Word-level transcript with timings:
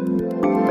Música 0.00 0.69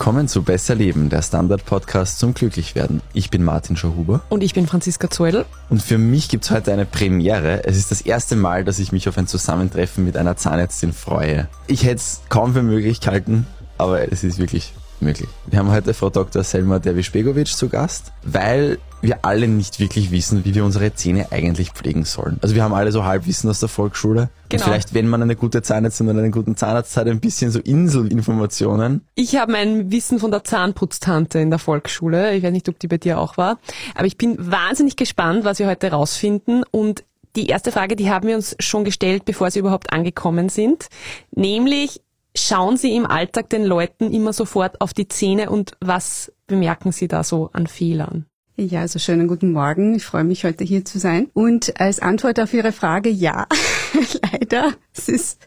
Willkommen 0.00 0.28
zu 0.28 0.42
Besser 0.42 0.74
Leben, 0.74 1.10
der 1.10 1.20
Standard-Podcast 1.20 2.18
zum 2.18 2.32
Glücklichwerden. 2.32 3.02
Ich 3.12 3.28
bin 3.28 3.44
Martin 3.44 3.76
Schauhuber. 3.76 4.22
Und 4.30 4.42
ich 4.42 4.54
bin 4.54 4.66
Franziska 4.66 5.10
Zeudel. 5.10 5.44
Und 5.68 5.82
für 5.82 5.98
mich 5.98 6.30
gibt's 6.30 6.50
heute 6.50 6.72
eine 6.72 6.86
Premiere. 6.86 7.64
Es 7.64 7.76
ist 7.76 7.90
das 7.90 8.00
erste 8.00 8.34
Mal, 8.34 8.64
dass 8.64 8.78
ich 8.78 8.92
mich 8.92 9.10
auf 9.10 9.18
ein 9.18 9.26
Zusammentreffen 9.26 10.02
mit 10.02 10.16
einer 10.16 10.38
Zahnärztin 10.38 10.94
freue. 10.94 11.48
Ich 11.66 11.84
hätte 11.84 11.96
es 11.96 12.22
kaum 12.30 12.54
für 12.54 12.62
möglich 12.62 13.02
gehalten, 13.02 13.46
aber 13.76 14.10
es 14.10 14.24
ist 14.24 14.38
wirklich 14.38 14.72
möglich. 15.02 15.28
Wir 15.46 15.58
haben 15.58 15.70
heute 15.70 15.94
Frau 15.94 16.10
Dr. 16.10 16.42
Selma 16.44 16.78
Derwisch-Begovic 16.78 17.48
zu 17.48 17.68
Gast, 17.68 18.12
weil 18.22 18.78
wir 19.02 19.24
alle 19.24 19.48
nicht 19.48 19.80
wirklich 19.80 20.10
wissen, 20.10 20.44
wie 20.44 20.54
wir 20.54 20.64
unsere 20.64 20.94
Zähne 20.94 21.32
eigentlich 21.32 21.70
pflegen 21.70 22.04
sollen. 22.04 22.38
Also 22.42 22.54
wir 22.54 22.62
haben 22.62 22.74
alle 22.74 22.92
so 22.92 23.04
Halbwissen 23.04 23.48
aus 23.48 23.60
der 23.60 23.68
Volksschule. 23.68 24.28
Genau. 24.48 24.62
Und 24.62 24.70
vielleicht, 24.70 24.94
wenn 24.94 25.08
man 25.08 25.22
eine 25.22 25.36
gute 25.36 25.62
Zahnärztin 25.62 26.08
und 26.08 26.18
einen 26.18 26.32
guten 26.32 26.56
Zahnarzt 26.56 26.96
hat, 26.96 27.06
ein 27.06 27.20
bisschen 27.20 27.50
so 27.50 27.60
Inselinformationen. 27.60 29.02
Ich 29.14 29.36
habe 29.36 29.52
mein 29.52 29.90
Wissen 29.90 30.18
von 30.18 30.30
der 30.30 30.44
Zahnputztante 30.44 31.38
in 31.38 31.50
der 31.50 31.58
Volksschule. 31.58 32.34
Ich 32.34 32.42
weiß 32.42 32.52
nicht, 32.52 32.68
ob 32.68 32.78
die 32.78 32.88
bei 32.88 32.98
dir 32.98 33.18
auch 33.18 33.36
war. 33.36 33.58
Aber 33.94 34.06
ich 34.06 34.18
bin 34.18 34.36
wahnsinnig 34.38 34.96
gespannt, 34.96 35.44
was 35.44 35.58
wir 35.58 35.66
heute 35.66 35.90
rausfinden. 35.90 36.62
Und 36.70 37.04
die 37.36 37.46
erste 37.46 37.72
Frage, 37.72 37.96
die 37.96 38.10
haben 38.10 38.28
wir 38.28 38.36
uns 38.36 38.56
schon 38.58 38.84
gestellt, 38.84 39.24
bevor 39.24 39.50
sie 39.50 39.60
überhaupt 39.60 39.92
angekommen 39.92 40.48
sind. 40.48 40.88
Nämlich, 41.30 42.02
schauen 42.36 42.76
Sie 42.76 42.94
im 42.94 43.06
Alltag 43.06 43.50
den 43.50 43.64
Leuten 43.64 44.12
immer 44.12 44.32
sofort 44.32 44.80
auf 44.80 44.92
die 44.94 45.08
Zähne 45.08 45.50
und 45.50 45.72
was 45.80 46.32
bemerken 46.46 46.92
Sie 46.92 47.08
da 47.08 47.24
so 47.24 47.50
an 47.52 47.66
Fehlern? 47.66 48.26
Ja, 48.56 48.80
also 48.80 48.98
schönen 48.98 49.26
guten 49.26 49.52
Morgen. 49.52 49.94
Ich 49.94 50.04
freue 50.04 50.24
mich, 50.24 50.44
heute 50.44 50.64
hier 50.64 50.84
zu 50.84 50.98
sein. 50.98 51.30
Und 51.32 51.80
als 51.80 52.00
Antwort 52.00 52.38
auf 52.38 52.52
Ihre 52.52 52.72
Frage, 52.72 53.08
ja, 53.08 53.46
leider. 54.32 54.74
Es 54.94 55.08
ist 55.08 55.46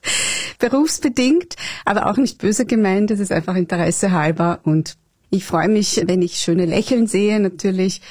berufsbedingt, 0.57 1.55
aber 1.85 2.07
auch 2.07 2.17
nicht 2.17 2.39
böse 2.39 2.65
gemeint. 2.65 3.11
Es 3.11 3.19
ist 3.19 3.31
einfach 3.31 3.55
Interesse 3.55 4.11
halber. 4.11 4.61
Und 4.63 4.95
ich 5.29 5.45
freue 5.45 5.67
mich, 5.67 6.01
wenn 6.07 6.23
ich 6.23 6.37
schöne 6.37 6.65
Lächeln 6.65 7.05
sehe, 7.05 7.39
natürlich. 7.39 8.01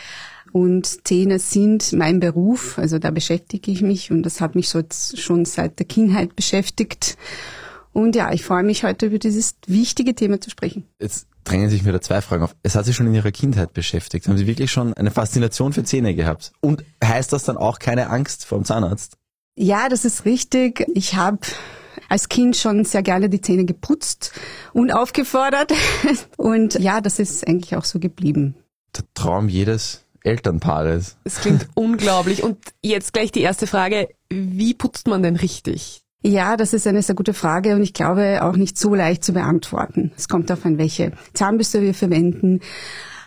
Und 0.52 1.06
Zähne 1.08 1.40
sind 1.40 1.92
mein 1.94 2.20
Beruf. 2.20 2.78
Also 2.78 3.00
da 3.00 3.10
beschäftige 3.10 3.72
ich 3.72 3.82
mich 3.82 4.12
und 4.12 4.22
das 4.22 4.40
hat 4.40 4.54
mich 4.54 4.68
so 4.68 4.82
schon 5.14 5.46
seit 5.46 5.80
der 5.80 5.86
Kindheit 5.86 6.36
beschäftigt. 6.36 7.16
Und 7.92 8.16
ja, 8.16 8.32
ich 8.32 8.44
freue 8.44 8.62
mich 8.62 8.84
heute 8.84 9.06
über 9.06 9.18
dieses 9.18 9.56
wichtige 9.66 10.14
Thema 10.14 10.40
zu 10.40 10.50
sprechen. 10.50 10.86
Jetzt 11.00 11.26
drängen 11.44 11.70
sich 11.70 11.82
mir 11.82 11.92
da 11.92 12.00
zwei 12.00 12.20
Fragen 12.20 12.42
auf. 12.42 12.54
Es 12.62 12.74
hat 12.74 12.84
Sie 12.84 12.94
schon 12.94 13.06
in 13.06 13.14
Ihrer 13.14 13.32
Kindheit 13.32 13.72
beschäftigt. 13.72 14.28
Haben 14.28 14.38
Sie 14.38 14.46
wirklich 14.46 14.70
schon 14.70 14.94
eine 14.94 15.10
Faszination 15.10 15.72
für 15.72 15.84
Zähne 15.84 16.14
gehabt? 16.14 16.52
Und 16.60 16.84
heißt 17.04 17.32
das 17.32 17.44
dann 17.44 17.56
auch 17.56 17.78
keine 17.78 18.08
Angst 18.08 18.46
vor 18.46 18.58
dem 18.58 18.64
Zahnarzt? 18.64 19.18
Ja, 19.56 19.88
das 19.88 20.04
ist 20.04 20.24
richtig. 20.24 20.86
Ich 20.94 21.14
habe 21.14 21.40
als 22.08 22.28
Kind 22.28 22.56
schon 22.56 22.84
sehr 22.84 23.02
gerne 23.02 23.28
die 23.28 23.40
Zähne 23.40 23.64
geputzt 23.64 24.32
und 24.72 24.92
aufgefordert. 24.92 25.72
Und 26.36 26.74
ja, 26.78 27.00
das 27.00 27.18
ist 27.18 27.46
eigentlich 27.46 27.76
auch 27.76 27.84
so 27.84 27.98
geblieben. 27.98 28.54
Der 28.96 29.04
Traum 29.14 29.48
jedes 29.48 30.04
Elternpaares. 30.22 31.16
Es 31.24 31.40
klingt 31.40 31.68
unglaublich. 31.74 32.42
Und 32.42 32.58
jetzt 32.82 33.12
gleich 33.12 33.32
die 33.32 33.40
erste 33.40 33.66
Frage. 33.66 34.08
Wie 34.30 34.74
putzt 34.74 35.06
man 35.06 35.22
denn 35.22 35.36
richtig? 35.36 36.01
Ja, 36.22 36.56
das 36.56 36.72
ist 36.72 36.86
eine 36.86 37.02
sehr 37.02 37.16
gute 37.16 37.34
Frage 37.34 37.74
und 37.74 37.82
ich 37.82 37.94
glaube 37.94 38.42
auch 38.42 38.56
nicht 38.56 38.78
so 38.78 38.94
leicht 38.94 39.24
zu 39.24 39.32
beantworten. 39.32 40.12
Es 40.16 40.28
kommt 40.28 40.50
darauf 40.50 40.64
an, 40.64 40.78
welche 40.78 41.12
Zahnbürste 41.34 41.82
wir 41.82 41.94
verwenden. 41.94 42.60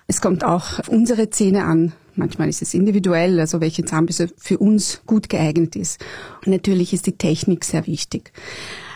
Es 0.08 0.22
kommt 0.22 0.44
auch 0.46 0.80
auf 0.80 0.88
unsere 0.88 1.30
Zähne 1.30 1.66
an. 1.66 1.94
Manchmal 2.16 2.48
ist 2.48 2.62
es 2.62 2.74
individuell, 2.74 3.40
also 3.42 3.60
welche 3.60 3.84
Zahnbürste 3.84 4.30
für 4.38 4.58
uns 4.58 5.02
gut 5.06 5.28
geeignet 5.28 5.76
ist. 5.76 6.04
Und 6.46 6.52
natürlich 6.54 6.94
ist 6.94 7.08
die 7.08 7.18
Technik 7.18 7.66
sehr 7.66 7.86
wichtig. 7.88 8.32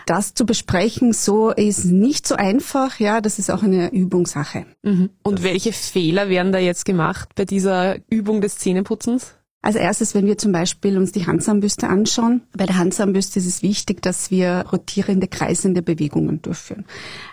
Das 0.06 0.34
zu 0.34 0.46
besprechen, 0.46 1.12
so 1.12 1.52
ist 1.52 1.86
nicht 1.86 2.26
so 2.26 2.36
einfach. 2.36 3.00
Ja, 3.00 3.20
das 3.20 3.38
ist 3.38 3.52
auch 3.52 3.64
eine 3.64 3.92
Übungssache. 3.92 4.66
Mhm. 4.82 5.10
Und 5.24 5.44
welche 5.44 5.74
Fehler 5.74 6.30
werden 6.30 6.52
da 6.52 6.58
jetzt 6.58 6.86
gemacht 6.86 7.30
bei 7.36 7.44
dieser 7.46 7.98
Übung 8.10 8.40
des 8.40 8.58
Zähneputzens? 8.58 9.36
Als 9.62 9.76
erstes, 9.76 10.16
wenn 10.16 10.26
wir 10.26 10.38
zum 10.38 10.54
Beispiel 10.54 10.98
uns 10.98 11.12
die 11.12 11.28
Handzahnbürste 11.28 11.90
anschauen, 11.90 12.42
bei 12.56 12.66
der 12.66 12.78
Handzahnbürste 12.78 13.40
ist 13.40 13.46
es 13.46 13.62
wichtig, 13.62 14.02
dass 14.02 14.32
wir 14.32 14.66
rotierende, 14.72 15.28
kreisende 15.28 15.82
Bewegungen 15.82 16.42
durchführen. 16.42 16.86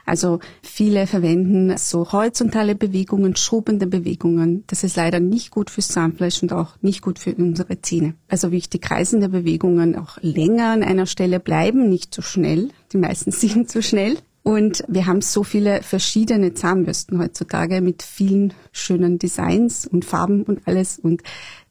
Also 0.06 0.40
viele 0.60 1.06
verwenden 1.06 1.76
so 1.78 2.10
horizontale 2.10 2.74
Bewegungen, 2.74 3.36
schobende 3.36 3.86
Bewegungen. 3.86 4.64
Das 4.66 4.82
ist 4.82 4.96
leider 4.96 5.20
nicht 5.20 5.52
gut 5.52 5.70
fürs 5.70 5.86
Zahnfleisch 5.86 6.42
und 6.42 6.52
auch 6.52 6.74
nicht 6.82 7.00
gut 7.00 7.20
für 7.20 7.32
unsere 7.32 7.80
Zähne. 7.80 8.14
Also 8.26 8.50
wichtig, 8.50 8.82
kreisende 8.82 9.28
Bewegungen 9.28 9.94
auch 9.94 10.18
länger 10.20 10.70
an 10.70 10.82
einer 10.82 11.06
Stelle 11.06 11.38
bleiben, 11.38 11.88
nicht 11.88 12.12
so 12.12 12.22
schnell. 12.22 12.70
Die 12.92 12.98
meisten 12.98 13.30
sind 13.30 13.70
zu 13.70 13.82
schnell. 13.82 14.16
Und 14.46 14.84
wir 14.86 15.06
haben 15.06 15.22
so 15.22 15.42
viele 15.42 15.82
verschiedene 15.82 16.54
Zahnbürsten 16.54 17.18
heutzutage 17.18 17.80
mit 17.80 18.04
vielen 18.04 18.54
schönen 18.70 19.18
Designs 19.18 19.88
und 19.88 20.04
Farben 20.04 20.44
und 20.44 20.68
alles 20.68 21.00
und 21.00 21.24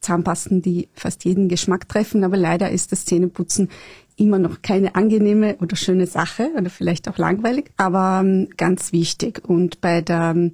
Zahnpasten, 0.06 0.62
die 0.62 0.88
fast 0.94 1.24
jeden 1.24 1.48
Geschmack 1.48 1.88
treffen. 1.88 2.24
Aber 2.24 2.36
leider 2.36 2.70
ist 2.70 2.92
das 2.92 3.04
Zähneputzen 3.04 3.68
immer 4.16 4.38
noch 4.38 4.62
keine 4.62 4.94
angenehme 4.94 5.56
oder 5.60 5.76
schöne 5.76 6.06
Sache 6.06 6.50
oder 6.56 6.70
vielleicht 6.70 7.08
auch 7.08 7.18
langweilig, 7.18 7.70
aber 7.76 8.22
ähm, 8.24 8.48
ganz 8.56 8.92
wichtig. 8.92 9.42
Und 9.46 9.80
bei 9.80 10.00
der 10.00 10.32
ähm, 10.34 10.52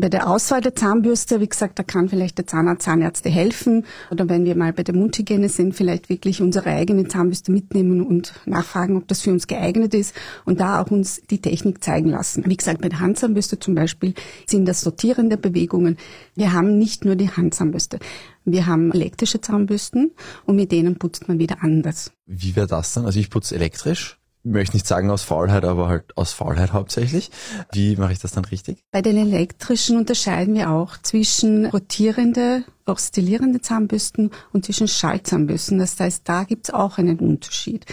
bei 0.00 0.08
der 0.08 0.28
Auswahl 0.28 0.60
der 0.60 0.74
Zahnbürste, 0.74 1.40
wie 1.40 1.48
gesagt, 1.48 1.78
da 1.78 1.82
kann 1.82 2.08
vielleicht 2.08 2.38
der 2.38 2.46
Zahnarzt, 2.46 2.82
Zahnärzte 2.82 3.28
helfen. 3.28 3.84
Oder 4.10 4.28
wenn 4.28 4.44
wir 4.44 4.56
mal 4.56 4.72
bei 4.72 4.82
der 4.82 4.94
Mundhygiene 4.94 5.48
sind, 5.48 5.74
vielleicht 5.74 6.08
wirklich 6.08 6.40
unsere 6.42 6.70
eigene 6.70 7.06
Zahnbürste 7.06 7.52
mitnehmen 7.52 8.02
und 8.02 8.32
nachfragen, 8.46 8.96
ob 8.96 9.06
das 9.08 9.20
für 9.20 9.30
uns 9.30 9.46
geeignet 9.46 9.94
ist 9.94 10.14
und 10.44 10.60
da 10.60 10.80
auch 10.80 10.90
uns 10.90 11.22
die 11.30 11.40
Technik 11.40 11.84
zeigen 11.84 12.08
lassen. 12.08 12.44
Wie 12.46 12.56
gesagt, 12.56 12.80
bei 12.80 12.88
der 12.88 13.00
Handzahnbürste 13.00 13.58
zum 13.58 13.74
Beispiel 13.74 14.14
sind 14.46 14.66
das 14.66 14.80
sortierende 14.80 15.36
Bewegungen. 15.36 15.96
Wir 16.34 16.52
haben 16.52 16.78
nicht 16.78 17.04
nur 17.04 17.16
die 17.16 17.30
Handzahnbürste. 17.30 17.98
Wir 18.44 18.66
haben 18.66 18.92
elektrische 18.92 19.40
Zahnbürsten 19.40 20.12
und 20.46 20.56
mit 20.56 20.72
denen 20.72 20.96
putzt 20.96 21.28
man 21.28 21.38
wieder 21.38 21.58
anders. 21.60 22.12
Wie 22.26 22.56
wäre 22.56 22.66
das 22.66 22.94
dann? 22.94 23.04
Also 23.04 23.20
ich 23.20 23.28
putze 23.30 23.54
elektrisch 23.54 24.19
möchte 24.42 24.76
nicht 24.76 24.86
sagen 24.86 25.10
aus 25.10 25.22
Faulheit, 25.22 25.64
aber 25.64 25.88
halt 25.88 26.16
aus 26.16 26.32
Faulheit 26.32 26.72
hauptsächlich. 26.72 27.30
Wie 27.72 27.96
mache 27.96 28.12
ich 28.12 28.18
das 28.18 28.32
dann 28.32 28.44
richtig? 28.44 28.82
Bei 28.90 29.02
den 29.02 29.16
elektrischen 29.16 29.96
unterscheiden 29.96 30.54
wir 30.54 30.70
auch 30.70 30.96
zwischen 31.02 31.66
rotierende, 31.66 32.64
oszillierende 32.86 33.60
Zahnbürsten 33.60 34.30
und 34.52 34.64
zwischen 34.64 34.88
Schaltzahnbürsten. 34.88 35.78
Das 35.78 35.98
heißt, 36.00 36.22
da 36.24 36.44
gibt 36.44 36.68
es 36.68 36.74
auch 36.74 36.98
einen 36.98 37.18
Unterschied. 37.18 37.84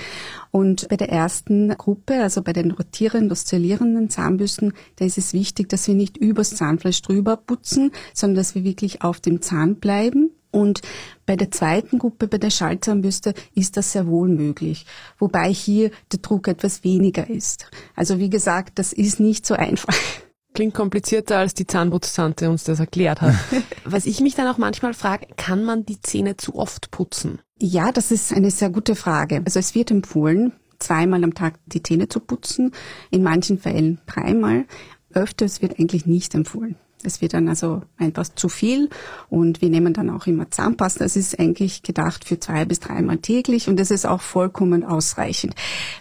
Und 0.52 0.88
bei 0.90 0.96
der 0.96 1.09
ersten 1.09 1.69
Gruppe, 1.69 2.22
also 2.22 2.41
bei 2.41 2.53
den 2.53 2.72
rotierenden, 2.72 3.31
oszillierenden 3.31 4.09
Zahnbürsten, 4.09 4.74
da 4.96 5.06
ist 5.06 5.18
es 5.18 5.34
wichtig, 5.34 5.69
dass 5.69 5.88
wir 5.88 5.96
nicht 5.96 6.18
übers 6.18 6.52
Zahnfleisch 6.52 7.02
drüber 7.02 7.38
putzen, 7.38 7.91
sondern 8.13 8.38
dass 8.38 8.56
wir 8.56 8.63
wirklich 8.63 9.02
auf 9.02 9.19
dem 9.19 9.41
Zahn 9.41 9.75
bleiben 9.75 10.31
und 10.52 10.81
bei 11.25 11.35
der 11.35 11.52
zweiten 11.52 12.00
Gruppe, 12.00 12.28
bei 12.28 12.38
der 12.38 12.50
Schaltzahnbürste, 12.50 13.34
ist 13.53 13.78
das 13.78 13.91
sehr 13.91 14.08
wohl 14.08 14.30
möglich. 14.30 14.85
Wobei 15.19 15.52
hier 15.53 15.91
der 16.12 16.19
Druck 16.19 16.47
etwas 16.47 16.84
weniger 16.84 17.30
ist. 17.30 17.69
Also 17.96 18.19
wie 18.19 18.30
gesagt, 18.30 18.80
das 18.80 18.94
ist 18.94 19.19
nicht 19.19 19.46
so 19.46 19.53
einfach. 19.56 19.96
Klingt 20.53 20.74
komplizierter, 20.74 21.38
als 21.38 21.53
die 21.53 21.68
Zahnputztante 21.68 22.50
uns 22.50 22.63
das 22.63 22.80
erklärt 22.80 23.22
hat. 23.22 23.36
Was 23.86 24.06
ich 24.06 24.22
mich 24.22 24.34
dann 24.34 24.47
auch 24.47 24.57
manchmal 24.57 24.94
frage, 24.94 25.28
kann 25.36 25.63
man 25.63 25.86
die 25.86 26.02
Zähne 26.02 26.38
zu 26.38 26.56
oft 26.56 26.90
putzen? 26.90 27.40
Ja, 27.59 27.91
das 27.91 28.12
ist 28.12 28.34
eine 28.34 28.50
sehr 28.50 28.69
gute 28.69 28.96
Frage. 28.96 29.41
Also 29.46 29.59
es 29.59 29.75
wird 29.75 29.91
empfohlen, 29.91 30.53
zweimal 30.80 31.24
am 31.24 31.34
Tag 31.34 31.60
die 31.68 31.83
Zähne 31.83 32.07
zu 32.07 32.19
putzen, 32.19 32.71
in 33.12 33.21
manchen 33.21 33.60
Fällen 33.60 34.00
dreimal. 34.07 34.66
Öfters 35.13 35.62
wird 35.62 35.80
eigentlich 35.80 36.06
nicht 36.06 36.33
empfohlen. 36.33 36.75
Es 37.03 37.21
wird 37.21 37.33
dann 37.33 37.47
also 37.47 37.83
einfach 37.97 38.27
zu 38.27 38.49
viel 38.49 38.89
und 39.29 39.61
wir 39.61 39.69
nehmen 39.69 39.94
dann 39.94 40.09
auch 40.09 40.25
immer 40.25 40.49
Zahnpasta. 40.49 41.05
Es 41.05 41.15
ist 41.15 41.39
eigentlich 41.39 41.83
gedacht 41.83 42.25
für 42.25 42.39
zwei 42.39 42.65
bis 42.65 42.79
dreimal 42.79 43.17
täglich 43.17 43.67
und 43.67 43.79
das 43.79 43.91
ist 43.91 44.05
auch 44.05 44.21
vollkommen 44.21 44.83
ausreichend. 44.83 45.53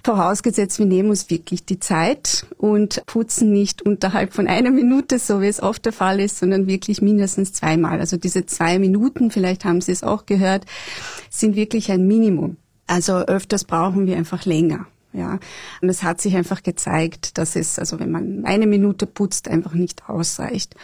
Vorausgesetzt, 0.03 0.79
wir 0.79 0.87
nehmen 0.87 1.11
uns 1.11 1.29
wirklich 1.29 1.67
die 1.67 1.81
Zeit 1.81 2.47
und 2.57 3.03
putzen 3.07 3.53
nicht 3.53 3.83
unterhalb 3.83 4.33
von 4.33 4.47
einer 4.47 4.71
Minute, 4.71 5.19
so 5.19 5.43
wie 5.43 5.49
es 5.49 5.63
oft 5.63 5.85
der 5.85 5.93
Fall 5.93 6.19
ist, 6.19 6.39
sondern 6.39 6.67
wirklich 6.67 7.03
mindestens 7.03 7.53
zweimal. 7.53 8.01
Also 8.01 8.17
diese 8.17 8.47
zwei 8.47 8.79
Minuten, 8.79 9.31
vielleicht 9.31 9.67
haben 9.67 9.83
Sie 9.83 9.93
es 9.93 10.03
auch 10.03 10.25
gehört, 10.25 10.65
sind 11.29 11.57
wirklich 11.57 11.93
ein 11.93 12.07
Minimum. 12.07 12.57
Also 12.87 13.17
öfters 13.17 13.65
brauchen 13.65 14.07
wir 14.07 14.17
einfach 14.17 14.47
länger. 14.47 14.87
Ja, 15.17 15.39
und 15.81 15.89
es 15.89 16.03
hat 16.03 16.21
sich 16.21 16.37
einfach 16.37 16.63
gezeigt, 16.63 17.39
dass 17.39 17.57
es, 17.57 17.79
also 17.79 17.99
wenn 17.99 18.11
man 18.11 18.45
eine 18.45 18.67
Minute 18.67 19.07
putzt, 19.07 19.49
einfach 19.49 19.73
nicht 19.73 20.11
ausreicht. 20.11 20.75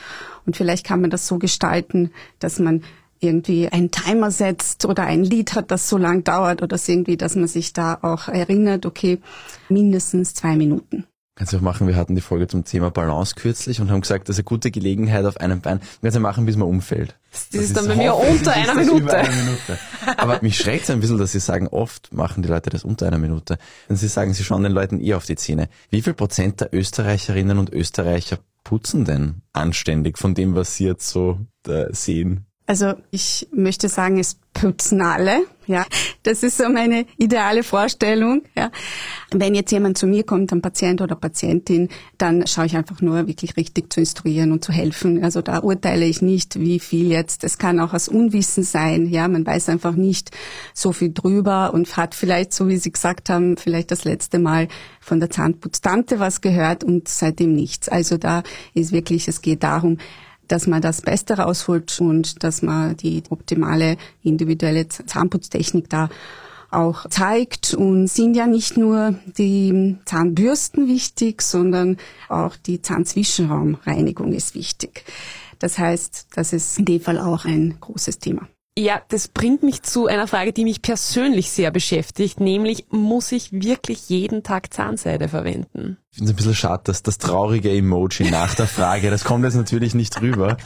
Und 0.47 0.57
vielleicht 0.57 0.87
kann 0.87 1.03
man 1.03 1.11
das 1.11 1.27
so 1.27 1.39
gestalten, 1.39 2.13
dass 2.39 2.59
man 2.59 2.83
irgendwie 3.21 3.69
einen 3.69 3.91
Timer 3.91 4.31
setzt 4.31 4.87
oder 4.87 5.05
ein 5.05 5.23
Lied 5.23 5.55
hat, 5.55 5.71
das 5.71 5.87
so 5.89 5.99
lang 5.99 6.25
dauert 6.25 6.63
oder 6.63 6.79
irgendwie, 6.87 7.19
dass 7.19 7.37
man 7.37 7.47
sich 7.47 7.75
da 7.75 7.99
auch 8.01 8.29
erinnert, 8.29 8.87
okay, 8.87 9.21
mindestens 9.69 10.33
zwei 10.33 10.57
Minuten. 10.57 11.05
Kannst 11.43 11.55
du 11.55 11.57
auch 11.57 11.63
machen, 11.63 11.89
wir 11.89 11.97
hatten 11.97 12.15
die 12.15 12.21
Folge 12.21 12.47
zum 12.47 12.65
Thema 12.65 12.93
Balance 12.93 13.35
kürzlich 13.35 13.81
und 13.81 13.91
haben 13.91 14.01
gesagt, 14.01 14.29
das 14.29 14.37
ist 14.37 14.39
eine 14.39 14.45
gute 14.45 14.71
Gelegenheit 14.71 15.25
auf 15.25 15.39
einem 15.39 15.61
Bein. 15.61 15.81
Kannst 16.01 16.17
du 16.17 16.21
machen, 16.21 16.47
bis 16.47 16.55
man 16.55 16.69
umfällt. 16.69 17.17
Das, 17.33 17.49
das 17.49 17.63
ist 17.63 17.77
dann 17.77 17.89
bei 17.89 17.97
mir 17.97 18.15
unter 18.15 18.53
einer 18.53 18.77
Minute. 18.77 19.13
Eine 19.13 19.35
Minute. 19.35 19.79
Aber 20.19 20.39
mich 20.41 20.57
schreckt 20.57 20.85
es 20.85 20.91
ein 20.91 21.01
bisschen, 21.01 21.19
dass 21.19 21.33
sie 21.33 21.41
sagen, 21.41 21.67
oft 21.67 22.15
machen 22.15 22.45
die 22.45 22.49
Leute 22.49 22.71
das 22.71 22.85
unter 22.85 23.09
einer 23.09 23.19
Minute. 23.19 23.59
Und 23.89 23.97
sie 23.97 24.07
sagen, 24.07 24.35
sie 24.35 24.45
schauen 24.45 24.63
den 24.63 24.71
Leuten 24.71 25.01
eh 25.01 25.15
auf 25.15 25.27
die 25.27 25.35
Zähne. 25.35 25.69
Wie 25.91 26.01
viel 26.01 26.15
Prozent 26.15 26.61
der 26.61 26.73
Österreicherinnen 26.73 27.59
und 27.59 27.73
Österreicher 27.73 28.39
putzen 28.63 29.05
denn 29.05 29.43
anständig 29.53 30.19
von 30.19 30.35
dem, 30.35 30.55
was 30.55 30.77
sie 30.77 30.85
jetzt 30.85 31.09
so 31.09 31.41
sehen? 31.91 32.47
Also 32.67 32.95
ich 33.11 33.49
möchte 33.53 33.89
sagen, 33.89 34.19
es 34.19 34.37
putzen 34.55 35.01
alle. 35.01 35.41
Ja, 35.67 35.87
das 36.25 36.43
ist 36.43 36.59
so 36.59 36.69
meine 36.69 37.07
ideale 37.19 37.63
Vorstellung. 37.63 38.43
Ja, 38.57 38.71
wenn 39.33 39.55
jetzt 39.55 39.71
jemand 39.71 39.97
zu 39.97 40.07
mir 40.07 40.25
kommt, 40.25 40.53
ein 40.53 40.61
Patient 40.61 41.01
oder 41.01 41.15
Patientin, 41.15 41.89
dann 42.19 42.47
schaue 42.47 42.67
ich 42.67 42.77
einfach 42.77 43.01
nur 43.01 43.27
wirklich 43.27 43.57
richtig 43.57 43.93
zu 43.93 44.01
instruieren 44.01 44.53
und 44.53 44.65
zu 44.65 44.73
helfen. 44.73 45.23
Also 45.23 45.41
da 45.41 45.59
urteile 45.59 46.05
ich 46.05 46.21
nicht, 46.21 46.59
wie 46.59 46.81
viel 46.81 47.11
jetzt. 47.11 47.45
Es 47.45 47.59
kann 47.59 47.79
auch 47.81 47.95
aus 47.95 48.09
Unwissen 48.09 48.65
sein. 48.65 49.07
Ja, 49.07 49.29
man 49.29 49.47
weiß 49.47 49.69
einfach 49.69 49.95
nicht 49.95 50.31
so 50.75 50.93
viel 50.93 51.13
drüber 51.13 51.73
und 51.73 51.97
hat 51.97 52.15
vielleicht, 52.15 52.53
so 52.53 52.69
wie 52.69 52.77
Sie 52.77 52.93
gesagt 52.93 53.31
haben, 53.31 53.57
vielleicht 53.57 53.91
das 53.91 54.05
letzte 54.05 54.39
Mal 54.39 54.69
von 55.01 55.21
der 55.21 55.31
Zahnputztante 55.31 56.19
was 56.19 56.41
gehört 56.41 56.85
und 56.85 57.09
seitdem 57.09 57.55
nichts. 57.55 57.89
Also 57.89 58.19
da 58.19 58.43
ist 58.75 58.93
wirklich, 58.93 59.29
es 59.29 59.43
geht 59.43 59.63
darum, 59.63 59.99
dass 60.49 60.67
man 60.67 60.83
das 60.83 61.03
Beste 61.03 61.39
rausholt 61.39 62.01
und 62.01 62.43
dass 62.43 62.63
man 62.63 62.97
die 62.97 63.23
optimale 63.31 63.97
individuelle 64.23 64.89
Zahnputztechnik 64.89 65.89
da 65.89 66.09
auch 66.71 67.09
zeigt 67.09 67.75
und 67.75 68.09
sind 68.09 68.35
ja 68.35 68.47
nicht 68.47 68.77
nur 68.77 69.15
die 69.39 69.97
Zahnbürsten 70.07 70.89
wichtig, 70.89 71.43
sondern 71.43 71.99
auch 72.29 72.57
die 72.57 72.81
Zahnzwischenraumreinigung 72.81 74.33
ist 74.33 74.55
wichtig. 74.55 75.05
Das 75.59 75.79
heißt, 75.79 76.29
das 76.35 76.53
ist 76.53 76.79
in 76.79 76.87
dem 76.87 77.01
Fall 77.01 77.19
auch 77.19 77.45
ein 77.45 77.77
großes 77.81 78.19
Thema. 78.19 78.49
Ja, 78.77 79.03
das 79.09 79.29
bringt 79.29 79.63
mich 79.63 79.83
zu 79.83 80.07
einer 80.07 80.27
Frage, 80.27 80.55
die 80.55 80.65
mich 80.65 80.81
persönlich 80.81 81.51
sehr 81.51 81.71
beschäftigt, 81.71 82.41
nämlich 82.41 82.87
muss 82.91 83.31
ich 83.31 83.53
wirklich 83.53 84.09
jeden 84.09 84.43
Tag 84.43 84.73
Zahnseide 84.73 85.29
verwenden? 85.29 85.99
Ich 86.15 86.19
finde 86.19 86.31
es 86.31 86.35
ein 86.35 86.37
bisschen 86.37 86.55
schade, 86.55 86.83
dass 86.85 87.03
das 87.03 87.17
traurige 87.17 87.71
Emoji 87.71 88.31
nach 88.31 88.55
der 88.55 88.67
Frage, 88.67 89.09
das 89.09 89.25
kommt 89.25 89.47
jetzt 89.47 89.55
natürlich 89.55 89.95
nicht 89.95 90.21
rüber, 90.21 90.59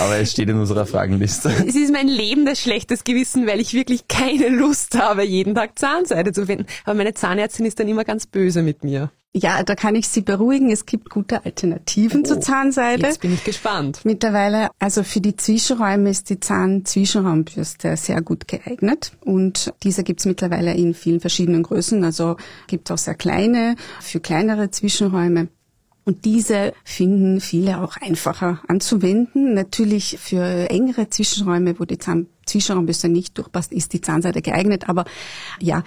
aber 0.00 0.16
es 0.16 0.30
steht 0.30 0.48
in 0.48 0.58
unserer 0.58 0.86
Fragenliste. 0.86 1.50
Es 1.66 1.76
ist 1.76 1.92
mein 1.92 2.08
Leben 2.08 2.46
das 2.46 2.62
schlechtes 2.62 3.04
Gewissen, 3.04 3.46
weil 3.46 3.60
ich 3.60 3.74
wirklich 3.74 4.08
keine 4.08 4.48
Lust 4.48 4.98
habe, 4.98 5.22
jeden 5.22 5.54
Tag 5.54 5.78
Zahnseide 5.78 6.32
zu 6.32 6.46
verwenden. 6.46 6.64
Aber 6.86 6.94
meine 6.94 7.12
Zahnärztin 7.12 7.66
ist 7.66 7.78
dann 7.78 7.88
immer 7.88 8.04
ganz 8.04 8.26
böse 8.26 8.62
mit 8.62 8.84
mir. 8.84 9.10
Ja, 9.38 9.62
da 9.62 9.74
kann 9.74 9.94
ich 9.96 10.08
Sie 10.08 10.22
beruhigen. 10.22 10.70
Es 10.70 10.86
gibt 10.86 11.10
gute 11.10 11.44
Alternativen 11.44 12.22
oh, 12.22 12.24
zur 12.24 12.40
Zahnseide. 12.40 13.02
Jetzt 13.02 13.20
bin 13.20 13.34
ich 13.34 13.44
gespannt. 13.44 14.00
Mittlerweile, 14.04 14.70
also 14.78 15.02
für 15.02 15.20
die 15.20 15.36
Zwischenräume 15.36 16.08
ist 16.08 16.30
die 16.30 16.40
Zahnzwischenraumbürste 16.40 17.98
sehr 17.98 18.22
gut 18.22 18.48
geeignet. 18.48 19.12
Und 19.20 19.74
diese 19.82 20.04
gibt's 20.04 20.24
mittlerweile 20.24 20.72
in 20.72 20.94
vielen 20.94 21.20
verschiedenen 21.20 21.64
Größen. 21.64 22.02
Also 22.02 22.38
gibt 22.66 22.90
auch 22.90 22.96
sehr 22.96 23.14
kleine, 23.14 23.76
für 24.00 24.20
kleinere 24.20 24.70
Zwischenräume. 24.70 24.85
Und 26.06 26.24
diese 26.24 26.72
finden 26.84 27.40
viele 27.40 27.80
auch 27.80 27.96
einfacher 27.96 28.60
anzuwenden. 28.68 29.54
Natürlich 29.54 30.18
für 30.20 30.70
engere 30.70 31.10
Zwischenräume, 31.10 31.80
wo 31.80 31.84
die 31.84 31.98
Zahnzwischenraumbürste 31.98 33.08
nicht 33.08 33.36
durchpasst, 33.36 33.72
ist 33.72 33.92
die 33.92 34.00
Zahnseide 34.00 34.40
geeignet. 34.40 34.88
Aber 34.88 35.04
ja, 35.60 35.82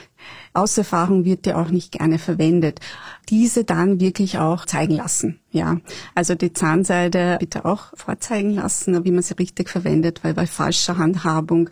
aus 0.53 0.77
Erfahrung 0.77 1.23
wird 1.23 1.45
die 1.45 1.53
auch 1.53 1.69
nicht 1.69 1.93
gerne 1.93 2.19
verwendet. 2.19 2.81
Diese 3.29 3.63
dann 3.63 4.01
wirklich 4.01 4.39
auch 4.39 4.65
zeigen 4.65 4.95
lassen. 4.95 5.39
Ja, 5.51 5.77
also 6.15 6.35
die 6.35 6.51
Zahnseide 6.51 7.37
bitte 7.39 7.63
auch 7.63 7.93
vorzeigen 7.95 8.55
lassen, 8.55 9.05
wie 9.05 9.11
man 9.11 9.23
sie 9.23 9.35
richtig 9.35 9.69
verwendet, 9.69 10.21
weil 10.25 10.33
bei 10.33 10.47
falscher 10.47 10.97
Handhabung 10.97 11.69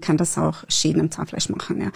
kann 0.00 0.16
das 0.16 0.38
auch 0.38 0.64
Schäden 0.68 1.02
am 1.02 1.10
Zahnfleisch 1.10 1.50
machen. 1.50 1.82
Ja. 1.82 1.90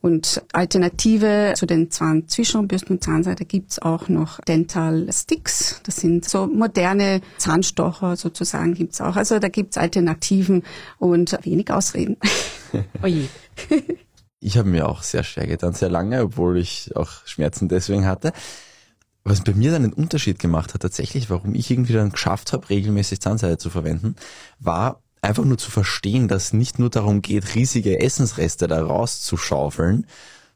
Und 0.00 0.42
Alternative 0.52 1.54
zu 1.56 1.66
den 1.66 1.90
Zahnzwischenbürsten 1.90 2.96
und 2.96 3.04
Zahnseide 3.04 3.44
gibt's 3.44 3.80
auch 3.80 4.08
noch 4.08 4.40
Dental 4.42 5.08
Sticks. 5.12 5.80
Das 5.82 5.96
sind 5.96 6.28
so 6.28 6.46
moderne 6.46 7.20
Zahnstocher 7.38 8.16
sozusagen 8.16 8.74
gibt's 8.74 9.00
auch. 9.00 9.16
Also 9.16 9.40
da 9.40 9.48
gibt's 9.48 9.76
Alternativen 9.76 10.62
und 10.98 11.36
wenig 11.42 11.72
Ausreden. 11.72 12.16
Oje. 13.02 13.28
Ich 14.40 14.56
habe 14.56 14.68
mir 14.68 14.88
auch 14.88 15.02
sehr 15.02 15.24
schwer 15.24 15.48
getan, 15.48 15.72
sehr 15.72 15.90
lange, 15.90 16.22
obwohl 16.22 16.58
ich 16.58 16.94
auch 16.94 17.26
Schmerzen 17.26 17.68
deswegen 17.68 18.06
hatte. 18.06 18.32
Was 19.24 19.42
bei 19.42 19.52
mir 19.52 19.72
dann 19.72 19.82
einen 19.82 19.92
Unterschied 19.92 20.38
gemacht 20.38 20.74
hat, 20.74 20.82
tatsächlich, 20.82 21.28
warum 21.28 21.54
ich 21.56 21.70
irgendwie 21.70 21.92
dann 21.92 22.10
geschafft 22.10 22.52
habe, 22.52 22.70
regelmäßig 22.70 23.20
Zahnseide 23.20 23.58
zu 23.58 23.68
verwenden, 23.68 24.14
war 24.60 25.02
einfach 25.22 25.44
nur 25.44 25.58
zu 25.58 25.70
verstehen, 25.70 26.28
dass 26.28 26.52
nicht 26.52 26.78
nur 26.78 26.90
darum 26.90 27.22
geht, 27.22 27.54
riesige 27.54 28.00
Essensreste 28.00 28.68
da 28.68 28.82
rauszuschaufeln, 28.82 30.06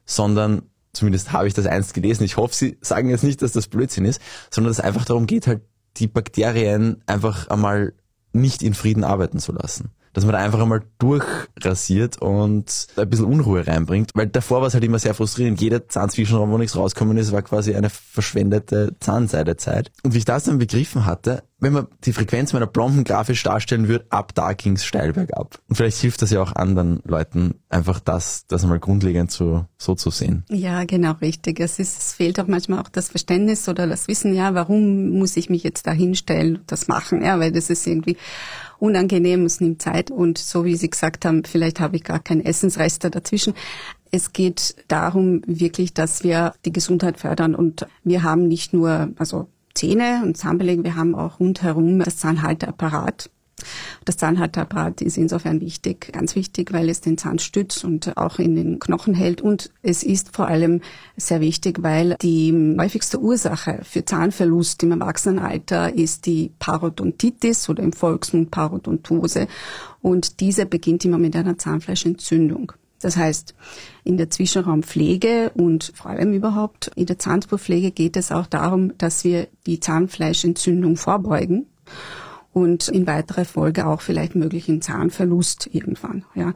sondern 0.05 0.63
zumindest 0.93 1.31
habe 1.31 1.47
ich 1.47 1.53
das 1.53 1.65
einst 1.65 1.93
gelesen. 1.93 2.23
Ich 2.23 2.37
hoffe, 2.37 2.55
Sie 2.55 2.77
sagen 2.81 3.09
jetzt 3.09 3.23
nicht, 3.23 3.41
dass 3.41 3.51
das 3.51 3.67
Blödsinn 3.67 4.05
ist, 4.05 4.21
sondern 4.49 4.71
dass 4.71 4.79
es 4.79 4.85
einfach 4.85 5.05
darum 5.05 5.27
geht, 5.27 5.47
halt 5.47 5.61
die 5.97 6.07
Bakterien 6.07 7.03
einfach 7.05 7.47
einmal 7.49 7.93
nicht 8.31 8.63
in 8.63 8.73
Frieden 8.73 9.03
arbeiten 9.03 9.39
zu 9.39 9.51
lassen 9.51 9.91
dass 10.13 10.25
man 10.25 10.33
da 10.33 10.39
einfach 10.39 10.61
einmal 10.61 10.83
durchrasiert 10.99 12.21
und 12.21 12.87
ein 12.95 13.09
bisschen 13.09 13.25
Unruhe 13.25 13.65
reinbringt. 13.65 14.11
Weil 14.13 14.27
davor 14.27 14.61
war 14.61 14.67
es 14.67 14.75
halt 14.75 14.83
immer 14.83 14.99
sehr 14.99 15.15
frustrierend. 15.15 15.59
Jeder 15.59 15.89
Zahnzwischenraum, 15.89 16.51
wo 16.51 16.57
nichts 16.57 16.77
rauskommen 16.77 17.17
ist, 17.17 17.31
war 17.31 17.41
quasi 17.41 17.75
eine 17.75 17.89
verschwendete 17.89 18.95
Zahnseidezeit. 18.99 19.91
Und 20.03 20.13
wie 20.13 20.19
ich 20.19 20.25
das 20.25 20.43
dann 20.43 20.59
begriffen 20.59 21.05
hatte, 21.05 21.43
wenn 21.63 21.73
man 21.73 21.87
die 22.03 22.13
Frequenz 22.13 22.53
meiner 22.53 22.67
Blomben 22.67 23.03
grafisch 23.03 23.43
darstellen 23.43 23.87
würde, 23.87 24.05
ab 24.09 24.33
da 24.35 24.53
ging 24.53 24.73
es 24.73 24.85
steil 24.85 25.13
bergab. 25.13 25.59
Und 25.67 25.75
vielleicht 25.75 25.97
hilft 25.99 26.21
das 26.21 26.29
ja 26.31 26.41
auch 26.41 26.55
anderen 26.55 27.01
Leuten, 27.05 27.55
einfach 27.69 27.99
das, 27.99 28.45
das 28.47 28.63
einmal 28.63 28.79
grundlegend 28.79 29.31
zu, 29.31 29.65
so 29.77 29.95
zu 29.95 30.09
sehen. 30.09 30.43
Ja, 30.49 30.83
genau, 30.83 31.13
richtig. 31.13 31.59
Es 31.59 31.79
ist, 31.79 31.99
es 31.99 32.13
fehlt 32.13 32.39
auch 32.39 32.47
manchmal 32.47 32.79
auch 32.79 32.89
das 32.89 33.09
Verständnis 33.09 33.67
oder 33.69 33.87
das 33.87 34.07
Wissen, 34.07 34.33
ja, 34.33 34.53
warum 34.53 35.11
muss 35.11 35.37
ich 35.37 35.49
mich 35.49 35.63
jetzt 35.63 35.87
da 35.87 35.91
hinstellen 35.91 36.57
und 36.57 36.71
das 36.71 36.87
machen, 36.87 37.23
ja, 37.23 37.39
weil 37.39 37.51
das 37.51 37.69
ist 37.69 37.87
irgendwie 37.87 38.17
unangenehm, 38.79 39.45
es 39.45 39.61
nimmt 39.61 39.81
Zeit 39.81 40.11
und 40.11 40.37
so 40.37 40.65
wie 40.65 40.75
Sie 40.75 40.89
gesagt 40.89 41.23
haben, 41.23 41.45
vielleicht 41.45 41.79
habe 41.79 41.95
ich 41.95 42.03
gar 42.03 42.19
keinen 42.19 42.43
Essensreste 42.43 43.09
dazwischen. 43.09 43.53
Es 44.11 44.33
geht 44.33 44.75
darum 44.89 45.41
wirklich, 45.47 45.93
dass 45.93 46.23
wir 46.23 46.53
die 46.65 46.73
Gesundheit 46.73 47.17
fördern 47.17 47.55
und 47.55 47.87
wir 48.03 48.23
haben 48.23 48.47
nicht 48.47 48.73
nur, 48.73 49.09
also 49.17 49.47
Zähne 49.73 50.21
und 50.23 50.37
Zahnbeläge, 50.37 50.83
wir 50.83 50.95
haben 50.95 51.15
auch 51.15 51.39
rundherum 51.39 51.99
das 51.99 52.17
Zahnhalteapparat. 52.17 53.29
Das 54.05 54.17
Zahnhalteapparat 54.17 55.01
ist 55.01 55.17
insofern 55.17 55.61
wichtig, 55.61 56.11
ganz 56.11 56.35
wichtig, 56.35 56.73
weil 56.73 56.89
es 56.89 57.01
den 57.01 57.17
Zahn 57.17 57.39
stützt 57.39 57.85
und 57.85 58.17
auch 58.17 58.39
in 58.39 58.55
den 58.55 58.79
Knochen 58.79 59.13
hält. 59.13 59.41
Und 59.41 59.71
es 59.81 60.03
ist 60.03 60.35
vor 60.35 60.47
allem 60.47 60.81
sehr 61.15 61.39
wichtig, 61.39 61.81
weil 61.81 62.17
die 62.21 62.75
häufigste 62.77 63.19
Ursache 63.19 63.79
für 63.83 64.03
Zahnverlust 64.03 64.83
im 64.83 64.91
Erwachsenenalter 64.91 65.93
ist 65.93 66.25
die 66.25 66.51
Parodontitis 66.59 67.69
oder 67.69 67.83
im 67.83 67.93
Volksmund 67.93 68.51
Parodontose. 68.51 69.47
Und 70.01 70.39
diese 70.41 70.65
beginnt 70.65 71.05
immer 71.05 71.17
mit 71.17 71.35
einer 71.35 71.57
Zahnfleischentzündung. 71.57 72.73
Das 73.03 73.17
heißt, 73.17 73.53
in 74.03 74.17
der 74.17 74.29
Zwischenraumpflege 74.29 75.51
und 75.55 75.91
vor 75.95 76.11
allem 76.11 76.33
überhaupt 76.33 76.91
in 76.95 77.05
der 77.05 77.19
Zahnspurpflege 77.19 77.91
geht 77.91 78.17
es 78.17 78.31
auch 78.31 78.47
darum, 78.47 78.97
dass 78.97 79.23
wir 79.23 79.47
die 79.65 79.79
Zahnfleischentzündung 79.79 80.95
vorbeugen 80.95 81.67
und 82.53 82.87
in 82.87 83.07
weiterer 83.07 83.45
Folge 83.45 83.87
auch 83.87 84.01
vielleicht 84.01 84.35
möglichen 84.35 84.81
Zahnverlust 84.81 85.69
irgendwann. 85.73 86.23
Ja. 86.35 86.53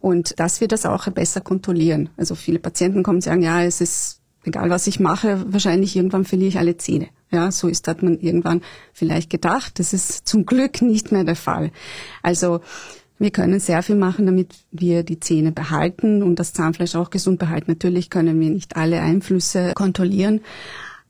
Und 0.00 0.38
dass 0.38 0.60
wir 0.60 0.68
das 0.68 0.86
auch 0.86 1.06
besser 1.08 1.40
kontrollieren. 1.40 2.08
Also 2.16 2.34
viele 2.34 2.58
Patienten 2.58 3.02
kommen 3.02 3.16
und 3.16 3.22
sagen, 3.22 3.42
ja, 3.42 3.62
es 3.62 3.80
ist 3.80 4.20
egal 4.44 4.70
was 4.70 4.86
ich 4.86 5.00
mache, 5.00 5.44
wahrscheinlich 5.52 5.96
irgendwann 5.96 6.24
verliere 6.24 6.48
ich 6.48 6.58
alle 6.58 6.76
Zähne. 6.76 7.08
Ja, 7.30 7.52
so 7.52 7.68
ist 7.68 7.86
hat 7.86 8.02
man 8.02 8.18
irgendwann 8.18 8.62
vielleicht 8.92 9.30
gedacht. 9.30 9.78
Das 9.78 9.92
ist 9.92 10.26
zum 10.26 10.46
Glück 10.46 10.82
nicht 10.82 11.12
mehr 11.12 11.24
der 11.24 11.36
Fall. 11.36 11.70
Also 12.22 12.60
wir 13.20 13.30
können 13.30 13.60
sehr 13.60 13.82
viel 13.82 13.96
machen, 13.96 14.24
damit 14.24 14.54
wir 14.72 15.02
die 15.02 15.20
Zähne 15.20 15.52
behalten 15.52 16.22
und 16.22 16.38
das 16.38 16.54
Zahnfleisch 16.54 16.96
auch 16.96 17.10
gesund 17.10 17.38
behalten. 17.38 17.70
Natürlich 17.70 18.08
können 18.08 18.40
wir 18.40 18.48
nicht 18.48 18.76
alle 18.76 19.02
Einflüsse 19.02 19.72
kontrollieren, 19.74 20.40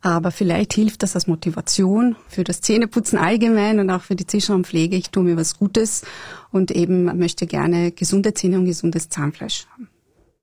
aber 0.01 0.33
vielleicht 0.33 0.73
hilft 0.73 1.05
das 1.05 1.15
als 1.15 1.29
Motivation 1.29 2.17
für 2.27 2.43
das 2.43 2.63
Zähneputzen 2.63 3.17
allgemein 3.17 3.79
und 3.79 3.91
auch 3.91 4.03
für 4.03 4.17
die 4.17 4.27
Zwischenraumpflege. 4.27 4.97
Ich 4.97 5.11
tue 5.11 5.23
mir 5.23 5.37
was 5.37 5.57
Gutes 5.57 6.03
und 6.51 6.73
eben 6.73 7.05
möchte 7.17 7.47
gerne 7.47 7.93
gesunde 7.93 8.35
Zähne 8.35 8.59
und 8.59 8.65
gesundes 8.65 9.09
Zahnfleisch 9.09 9.69
haben. 9.73 9.89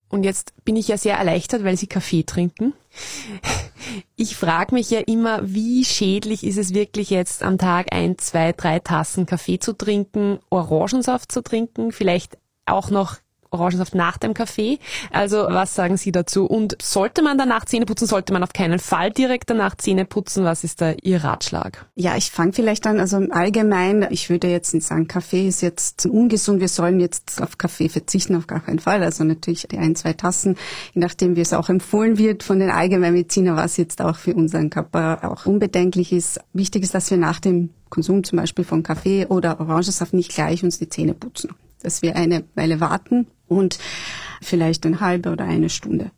Und 0.10 0.24
jetzt 0.24 0.54
bin 0.64 0.76
ich 0.76 0.88
ja 0.88 0.98
sehr 0.98 1.18
erleichtert, 1.18 1.64
weil 1.64 1.78
Sie 1.78 1.88
Kaffee 1.88 2.24
trinken. 2.24 2.74
Ich 4.16 4.36
frage 4.36 4.74
mich 4.74 4.90
ja 4.90 5.00
immer, 5.00 5.40
wie 5.44 5.86
schädlich 5.86 6.44
ist 6.44 6.58
es 6.58 6.74
wirklich 6.74 7.10
jetzt 7.10 7.44
am 7.44 7.58
Tag 7.58 7.94
ein, 7.94 8.18
zwei, 8.18 8.52
drei 8.52 8.80
Tassen 8.80 9.26
Kaffee 9.26 9.60
zu 9.60 9.74
trinken, 9.74 10.40
Orangensaft 10.50 11.32
zu 11.32 11.42
trinken, 11.42 11.92
vielleicht 11.92 12.38
auch 12.66 12.90
noch 12.90 13.18
Orangensaft 13.52 13.96
nach 13.96 14.18
dem 14.18 14.34
Kaffee. 14.34 14.80
Also 15.12 15.38
was 15.50 15.76
sagen 15.76 15.98
Sie 15.98 16.12
dazu? 16.12 16.46
Und 16.46 16.78
sollte 16.82 17.22
man 17.22 17.38
danach 17.38 17.66
Zähne 17.66 17.86
putzen, 17.86 18.08
sollte 18.08 18.34
man 18.34 18.44
auf 18.44 18.54
keinen 18.54 18.80
Fall 18.80 19.12
direkt 19.12 19.50
danach 19.50 19.76
Zähne 19.76 20.06
putzen? 20.06 20.44
Was 20.44 20.64
ist 20.64 20.82
da 20.82 20.94
Ihr 21.02 21.24
Ratschlag? 21.24 21.86
Ja, 21.96 22.16
ich 22.18 22.32
fange 22.32 22.54
vielleicht 22.54 22.86
an. 22.88 23.00
Also 23.00 23.18
allgemein, 23.18 24.08
ich 24.10 24.30
würde 24.30 24.48
jetzt 24.48 24.74
nicht 24.74 24.86
sagen, 24.86 25.08
Kaffee 25.08 25.48
ist 25.48 25.62
jetzt 25.62 26.06
ungesund. 26.06 26.60
Wir 26.60 26.68
sollen 26.68 27.00
jetzt 27.00 27.42
auf 27.42 27.58
Kaffee 27.58 27.90
verzichten, 27.90 28.36
auf 28.36 28.48
gar 28.48 28.60
keinen 28.60 28.80
Fall. 28.80 29.04
Also 29.04 29.24
natürlich 29.24 29.68
die 29.72 29.78
ein, 29.78 29.96
zwei 29.96 30.14
Tassen, 30.14 30.56
je 30.94 31.02
nachdem, 31.02 31.36
wie 31.36 31.42
es 31.42 31.54
auch 31.54 31.70
empfohlen 31.70 32.18
wird 32.18 32.44
von 32.44 32.60
den 32.60 32.70
Allgemeinmedizinern, 32.70 33.56
was 33.56 33.78
jetzt 33.78 34.02
auch 34.02 34.18
für 34.18 34.34
unseren 34.34 34.70
Körper 34.70 35.20
auch 35.24 35.46
unbedenklich 35.46 36.12
ist. 36.12 36.40
Wichtig 36.54 36.84
ist, 36.84 36.94
dass 36.94 37.10
wir 37.10 37.18
nach 37.18 37.40
dem 37.40 37.70
Konsum 37.90 38.24
zum 38.24 38.38
Beispiel 38.38 38.66
von 38.66 38.84
Kaffee 38.84 39.26
oder 39.28 39.60
Orangensaft 39.60 40.14
nicht 40.14 40.34
gleich 40.34 40.64
uns 40.64 40.80
die 40.80 40.90
Zähne 40.90 41.14
putzen 41.14 41.50
dass 41.82 42.02
wir 42.02 42.16
eine 42.16 42.44
Weile 42.56 42.80
warten 42.80 43.28
und 43.48 43.80
vielleicht 44.42 44.86
eine 44.86 45.00
halbe 45.00 45.32
oder 45.32 45.46
eine 45.46 45.70
Stunde. 45.70 46.12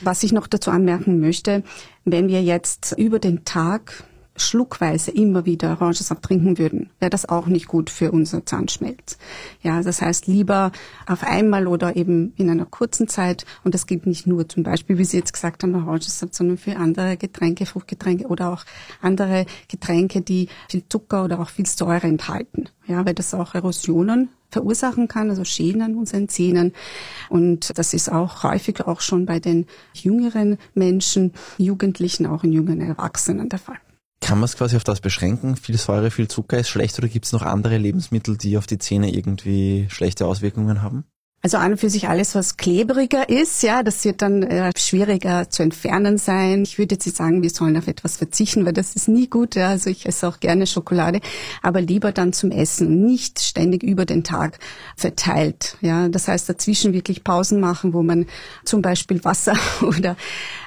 Was 0.00 0.22
ich 0.22 0.32
noch 0.32 0.46
dazu 0.46 0.70
anmerken 0.70 1.20
möchte, 1.20 1.62
wenn 2.04 2.28
wir 2.28 2.42
jetzt 2.42 2.94
über 2.98 3.18
den 3.18 3.44
Tag 3.44 4.04
schluckweise 4.36 5.10
immer 5.10 5.46
wieder 5.46 5.70
Orangensaft 5.70 6.22
trinken 6.22 6.58
würden, 6.58 6.90
wäre 6.98 7.10
das 7.10 7.28
auch 7.28 7.46
nicht 7.46 7.68
gut 7.68 7.88
für 7.88 8.10
unser 8.10 8.44
Zahnschmelz. 8.44 9.18
Ja, 9.62 9.80
das 9.82 10.02
heißt 10.02 10.26
lieber 10.26 10.72
auf 11.06 11.22
einmal 11.22 11.66
oder 11.66 11.96
eben 11.96 12.32
in 12.36 12.50
einer 12.50 12.66
kurzen 12.66 13.06
Zeit. 13.06 13.46
Und 13.62 13.74
das 13.74 13.86
gilt 13.86 14.06
nicht 14.06 14.26
nur 14.26 14.48
zum 14.48 14.62
Beispiel, 14.62 14.98
wie 14.98 15.04
Sie 15.04 15.18
jetzt 15.18 15.32
gesagt 15.32 15.62
haben, 15.62 15.74
Orangensaft, 15.74 16.34
sondern 16.34 16.58
für 16.58 16.76
andere 16.76 17.16
Getränke, 17.16 17.66
Fruchtgetränke 17.66 18.26
oder 18.26 18.52
auch 18.52 18.64
andere 19.00 19.46
Getränke, 19.68 20.20
die 20.20 20.48
viel 20.68 20.82
Zucker 20.88 21.24
oder 21.24 21.40
auch 21.40 21.50
viel 21.50 21.66
Säure 21.66 22.06
enthalten. 22.06 22.68
Ja, 22.86 23.06
weil 23.06 23.14
das 23.14 23.34
auch 23.34 23.54
Erosionen 23.54 24.30
verursachen 24.54 25.08
kann, 25.08 25.30
also 25.30 25.44
Schäden 25.44 25.82
an 25.82 25.96
unseren 25.96 26.28
Zähnen. 26.28 26.72
Und 27.28 27.76
das 27.78 27.92
ist 27.92 28.10
auch 28.10 28.42
häufig 28.44 28.80
auch 28.80 29.00
schon 29.00 29.26
bei 29.26 29.40
den 29.40 29.66
jüngeren 29.92 30.58
Menschen, 30.74 31.32
Jugendlichen, 31.58 32.26
auch 32.26 32.44
in 32.44 32.52
jungen 32.52 32.80
Erwachsenen 32.80 33.48
der 33.48 33.58
Fall. 33.58 33.78
Kann 34.20 34.38
man 34.38 34.44
es 34.44 34.56
quasi 34.56 34.76
auf 34.76 34.84
das 34.84 35.00
beschränken? 35.00 35.56
Viel 35.56 35.76
Säure, 35.76 36.10
viel 36.10 36.28
Zucker 36.28 36.58
ist 36.58 36.68
schlecht 36.68 36.98
oder 36.98 37.08
gibt 37.08 37.26
es 37.26 37.32
noch 37.32 37.42
andere 37.42 37.76
Lebensmittel, 37.76 38.38
die 38.38 38.56
auf 38.56 38.66
die 38.66 38.78
Zähne 38.78 39.12
irgendwie 39.12 39.86
schlechte 39.90 40.24
Auswirkungen 40.24 40.80
haben? 40.80 41.04
Also 41.44 41.58
an 41.58 41.72
und 41.72 41.78
für 41.78 41.90
sich 41.90 42.08
alles, 42.08 42.34
was 42.34 42.56
klebriger 42.56 43.28
ist, 43.28 43.62
ja, 43.62 43.82
das 43.82 44.02
wird 44.06 44.22
dann 44.22 44.44
äh, 44.44 44.70
schwieriger 44.78 45.50
zu 45.50 45.62
entfernen 45.62 46.16
sein. 46.16 46.62
Ich 46.62 46.78
würde 46.78 46.94
jetzt 46.94 47.04
nicht 47.04 47.18
sagen, 47.18 47.42
wir 47.42 47.50
sollen 47.50 47.76
auf 47.76 47.86
etwas 47.86 48.16
verzichten, 48.16 48.64
weil 48.64 48.72
das 48.72 48.96
ist 48.96 49.08
nie 49.08 49.28
gut. 49.28 49.54
Ja. 49.54 49.68
Also 49.68 49.90
ich 49.90 50.06
esse 50.06 50.26
auch 50.26 50.40
gerne 50.40 50.66
Schokolade, 50.66 51.20
aber 51.60 51.82
lieber 51.82 52.12
dann 52.12 52.32
zum 52.32 52.50
Essen, 52.50 53.04
nicht 53.04 53.40
ständig 53.40 53.82
über 53.82 54.06
den 54.06 54.24
Tag 54.24 54.58
verteilt. 54.96 55.76
Ja, 55.82 56.08
das 56.08 56.28
heißt 56.28 56.48
dazwischen 56.48 56.94
wirklich 56.94 57.24
Pausen 57.24 57.60
machen, 57.60 57.92
wo 57.92 58.02
man 58.02 58.24
zum 58.64 58.80
Beispiel 58.80 59.22
Wasser 59.22 59.58
oder 59.82 60.16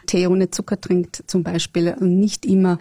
Tee 0.05 0.27
ohne 0.27 0.51
Zucker 0.51 0.79
trinkt, 0.79 1.23
zum 1.25 1.41
Beispiel 1.41 1.95
und 1.99 2.19
nicht 2.19 2.45
immer 2.45 2.77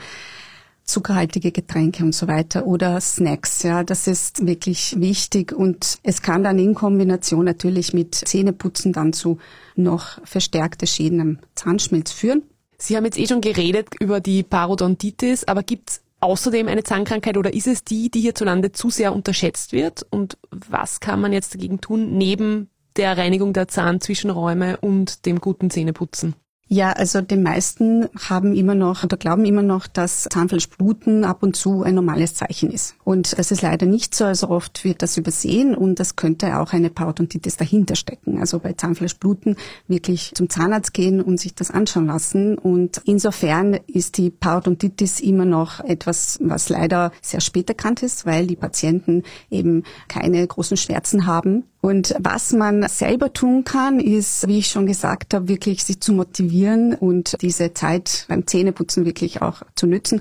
zuckerhaltige 0.87 1.53
Getränke 1.53 2.05
und 2.05 2.15
so 2.15 2.29
weiter 2.29 2.67
oder 2.67 3.01
Snacks. 3.01 3.63
Ja, 3.63 3.83
das 3.83 4.07
ist 4.07 4.47
wirklich 4.47 4.95
wichtig 4.99 5.53
und 5.53 5.99
es 6.03 6.23
kann 6.23 6.45
dann 6.45 6.59
in 6.59 6.75
Kombination 6.75 7.45
natürlich 7.45 7.93
mit 7.93 8.15
Zähneputzen 8.15 8.93
dann 8.93 9.13
zu 9.13 9.39
noch 9.75 10.25
verstärkte 10.25 10.87
Schäden 10.87 11.21
am 11.21 11.39
Zahnschmelz 11.55 12.13
führen. 12.13 12.43
Sie 12.79 12.97
haben 12.97 13.05
jetzt 13.05 13.19
eh 13.19 13.27
schon 13.27 13.41
geredet 13.41 13.89
über 14.01 14.21
die 14.21 14.43
Parodontitis, 14.43 15.45
aber 15.45 15.63
gibt's 15.63 16.03
außerdem 16.21 16.69
eine 16.69 16.85
Zahnkrankheit 16.85 17.37
oder 17.37 17.53
ist 17.53 17.67
es 17.67 17.85
die, 17.85 18.11
die 18.11 18.21
hierzulande 18.21 18.73
zu 18.73 18.91
sehr 18.91 19.15
unterschätzt 19.15 19.73
wird? 19.73 20.07
Und 20.11 20.39
was 20.51 21.01
kann 21.01 21.21
man 21.21 21.33
jetzt 21.33 21.55
dagegen 21.55 21.81
tun, 21.81 22.17
neben 22.17 22.71
der 22.97 23.17
Reinigung 23.19 23.53
der 23.53 23.69
Zahnzwischenräume 23.69 24.79
und 24.79 25.27
dem 25.27 25.41
guten 25.41 25.71
Zähneputzen? 25.71 26.35
Ja, 26.69 26.91
also 26.93 27.21
die 27.21 27.37
meisten 27.37 28.09
haben 28.29 28.57
immer 28.57 28.75
noch 28.75 29.05
oder 29.05 29.17
glauben 29.17 29.45
immer 29.45 29.63
noch, 29.63 29.87
dass 29.87 30.25
Zahnfleischbluten 30.25 31.23
ab 31.25 31.45
und 31.45 31.55
zu 31.55 31.85
ein 31.85 31.95
normales 31.95 32.35
Zeichen 32.35 32.73
ist. 32.73 32.97
Und 33.05 33.39
das 33.39 33.53
ist 33.53 33.63
leider 33.63 33.87
nicht 33.87 34.17
so. 34.17 34.25
Also 34.25 34.49
oft 34.49 34.83
wird 34.83 35.01
das 35.01 35.17
übersehen 35.17 35.77
und 35.77 36.01
das 36.01 36.17
könnte 36.17 36.59
auch 36.59 36.73
eine 36.73 36.91
Parodontitis 36.91 37.57
dahinter 37.57 37.95
stecken. 37.95 38.41
Also 38.41 38.59
bei 38.59 38.73
Zahnfleischbluten 38.73 39.55
wirklich 39.87 40.33
zum 40.35 40.51
Zahnarzt 40.51 40.93
gehen 40.93 41.21
und 41.21 41.39
sich 41.39 41.55
das 41.55 41.71
anschauen 41.71 42.07
lassen. 42.07 42.59
Und 42.59 43.01
insofern 43.05 43.79
ist 43.87 44.19
die 44.19 44.31
Parodontitis 44.31 45.21
immer 45.21 45.45
noch 45.45 45.79
etwas, 45.79 46.39
was 46.43 46.69
leider 46.69 47.13
sehr 47.23 47.41
spät 47.41 47.69
erkannt 47.69 48.03
ist, 48.03 48.27
weil 48.27 48.49
die 48.49 48.57
Patienten 48.57 49.23
eben 49.51 49.85
keine 50.09 50.45
großen 50.45 50.77
Schmerzen 50.77 51.27
haben 51.27 51.63
und 51.87 52.17
was 52.19 52.53
man 52.53 52.89
selber 52.89 53.33
tun 53.33 53.63
kann, 53.63 54.01
ist, 54.01 54.49
wie 54.49 54.59
ich 54.59 54.67
schon 54.67 54.87
gesagt 54.87 55.35
habe, 55.35 55.47
wirklich 55.47 55.85
sich 55.85 56.01
zu 56.01 56.13
motivieren 56.15 56.97
und 56.97 57.41
diese 57.43 57.75
Zeit 57.75 58.25
beim 58.27 58.45
Zähneputzen 58.45 59.05
wirklich 59.05 59.41
auch 59.41 59.63
zu 59.77 59.87
nützen. 59.87 60.21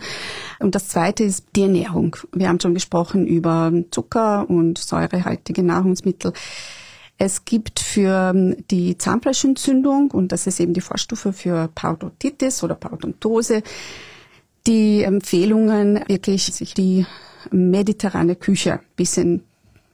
Und 0.59 0.75
das 0.75 0.89
Zweite 0.89 1.23
ist 1.23 1.47
die 1.55 1.63
Ernährung. 1.63 2.17
Wir 2.33 2.49
haben 2.49 2.59
schon 2.59 2.75
gesprochen 2.75 3.25
über 3.25 3.73
Zucker 3.89 4.47
und 4.47 4.77
säurehaltige 4.77 5.63
Nahrungsmittel. 5.63 6.33
Es 7.17 7.45
gibt 7.45 7.79
für 7.79 8.55
die 8.69 8.99
Zahnfleischentzündung, 8.99 10.11
und 10.11 10.31
das 10.31 10.45
ist 10.45 10.59
eben 10.59 10.73
die 10.73 10.81
Vorstufe 10.81 11.33
für 11.33 11.67
Parodontitis 11.73 12.63
oder 12.63 12.75
Parodontose, 12.75 13.63
die 14.67 15.01
Empfehlungen, 15.01 15.99
wirklich 16.05 16.43
sich 16.43 16.75
die 16.75 17.07
mediterrane 17.49 18.35
Küche 18.35 18.81
bisschen 18.95 19.41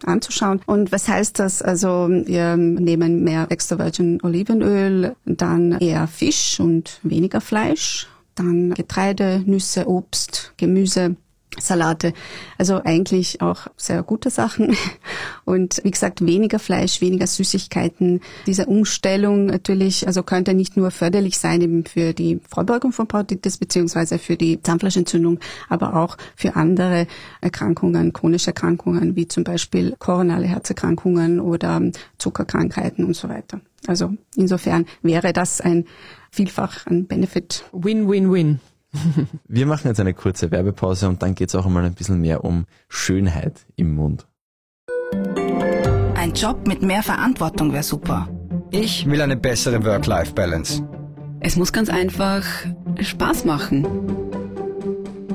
anzuschauen. 0.05 0.61
Und 0.65 0.91
was 0.91 1.07
heißt 1.07 1.39
das? 1.39 1.61
Also 1.61 2.07
wir 2.09 2.57
nehmen 2.57 3.23
mehr 3.23 3.47
extra 3.49 3.77
virgin 3.77 4.19
Olivenöl, 4.23 5.15
dann 5.25 5.73
eher 5.73 6.07
Fisch 6.07 6.59
und 6.59 6.99
weniger 7.03 7.41
Fleisch, 7.41 8.07
dann 8.35 8.73
Getreide, 8.73 9.43
Nüsse, 9.45 9.87
Obst, 9.87 10.53
Gemüse, 10.57 11.15
Salate. 11.59 12.13
Also 12.57 12.81
eigentlich 12.83 13.41
auch 13.41 13.67
sehr 13.75 14.03
gute 14.03 14.29
Sachen. 14.29 14.75
Und 15.45 15.81
wie 15.83 15.91
gesagt, 15.91 16.25
weniger 16.25 16.59
Fleisch, 16.59 17.01
weniger 17.01 17.27
Süßigkeiten. 17.27 18.21
Diese 18.45 18.65
Umstellung 18.65 19.47
natürlich, 19.47 20.07
also 20.07 20.23
könnte 20.23 20.53
nicht 20.53 20.77
nur 20.77 20.91
förderlich 20.91 21.37
sein 21.37 21.61
eben 21.61 21.85
für 21.85 22.13
die 22.13 22.39
Vorbeugung 22.47 22.93
von 22.93 23.07
Parotitis 23.07 23.57
beziehungsweise 23.57 24.17
für 24.17 24.37
die 24.37 24.61
Zahnfleischentzündung, 24.61 25.39
aber 25.67 25.95
auch 25.95 26.17
für 26.35 26.55
andere 26.55 27.07
Erkrankungen, 27.41 28.13
chronische 28.13 28.47
Erkrankungen, 28.47 29.15
wie 29.15 29.27
zum 29.27 29.43
Beispiel 29.43 29.95
koronale 29.99 30.47
Herzerkrankungen 30.47 31.39
oder 31.39 31.81
Zuckerkrankheiten 32.17 33.05
und 33.05 33.15
so 33.15 33.27
weiter. 33.29 33.59
Also 33.87 34.13
insofern 34.35 34.85
wäre 35.01 35.33
das 35.33 35.59
ein 35.59 35.85
vielfach 36.31 36.85
ein 36.87 37.07
Benefit. 37.07 37.65
Win-win-win. 37.73 38.59
Wir 39.47 39.65
machen 39.65 39.87
jetzt 39.87 39.99
eine 39.99 40.13
kurze 40.13 40.51
Werbepause 40.51 41.07
und 41.07 41.21
dann 41.21 41.35
geht 41.35 41.49
es 41.49 41.55
auch 41.55 41.65
einmal 41.65 41.85
ein 41.85 41.93
bisschen 41.93 42.19
mehr 42.21 42.43
um 42.43 42.65
Schönheit 42.89 43.65
im 43.75 43.95
Mund. 43.95 44.27
Ein 46.15 46.33
Job 46.33 46.67
mit 46.67 46.81
mehr 46.81 47.03
Verantwortung 47.03 47.73
wäre 47.73 47.83
super. 47.83 48.29
Ich 48.69 49.05
will 49.05 49.21
eine 49.21 49.35
bessere 49.35 49.83
Work-Life-Balance. 49.83 50.87
Es 51.39 51.55
muss 51.55 51.73
ganz 51.73 51.89
einfach 51.89 52.45
Spaß 52.99 53.45
machen. 53.45 53.85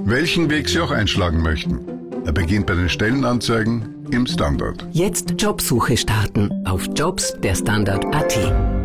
Welchen 0.04 0.48
Weg 0.48 0.68
Sie 0.68 0.80
auch 0.80 0.92
einschlagen 0.92 1.42
möchten. 1.42 1.80
Er 2.24 2.32
beginnt 2.32 2.66
bei 2.66 2.74
den 2.74 2.88
Stellenanzeigen 2.88 4.06
im 4.10 4.26
Standard. 4.26 4.86
Jetzt 4.92 5.34
Jobsuche 5.38 5.96
starten 5.96 6.64
auf 6.66 6.88
Jobs 6.94 7.34
der 7.42 7.54
Standard.at. 7.54 8.75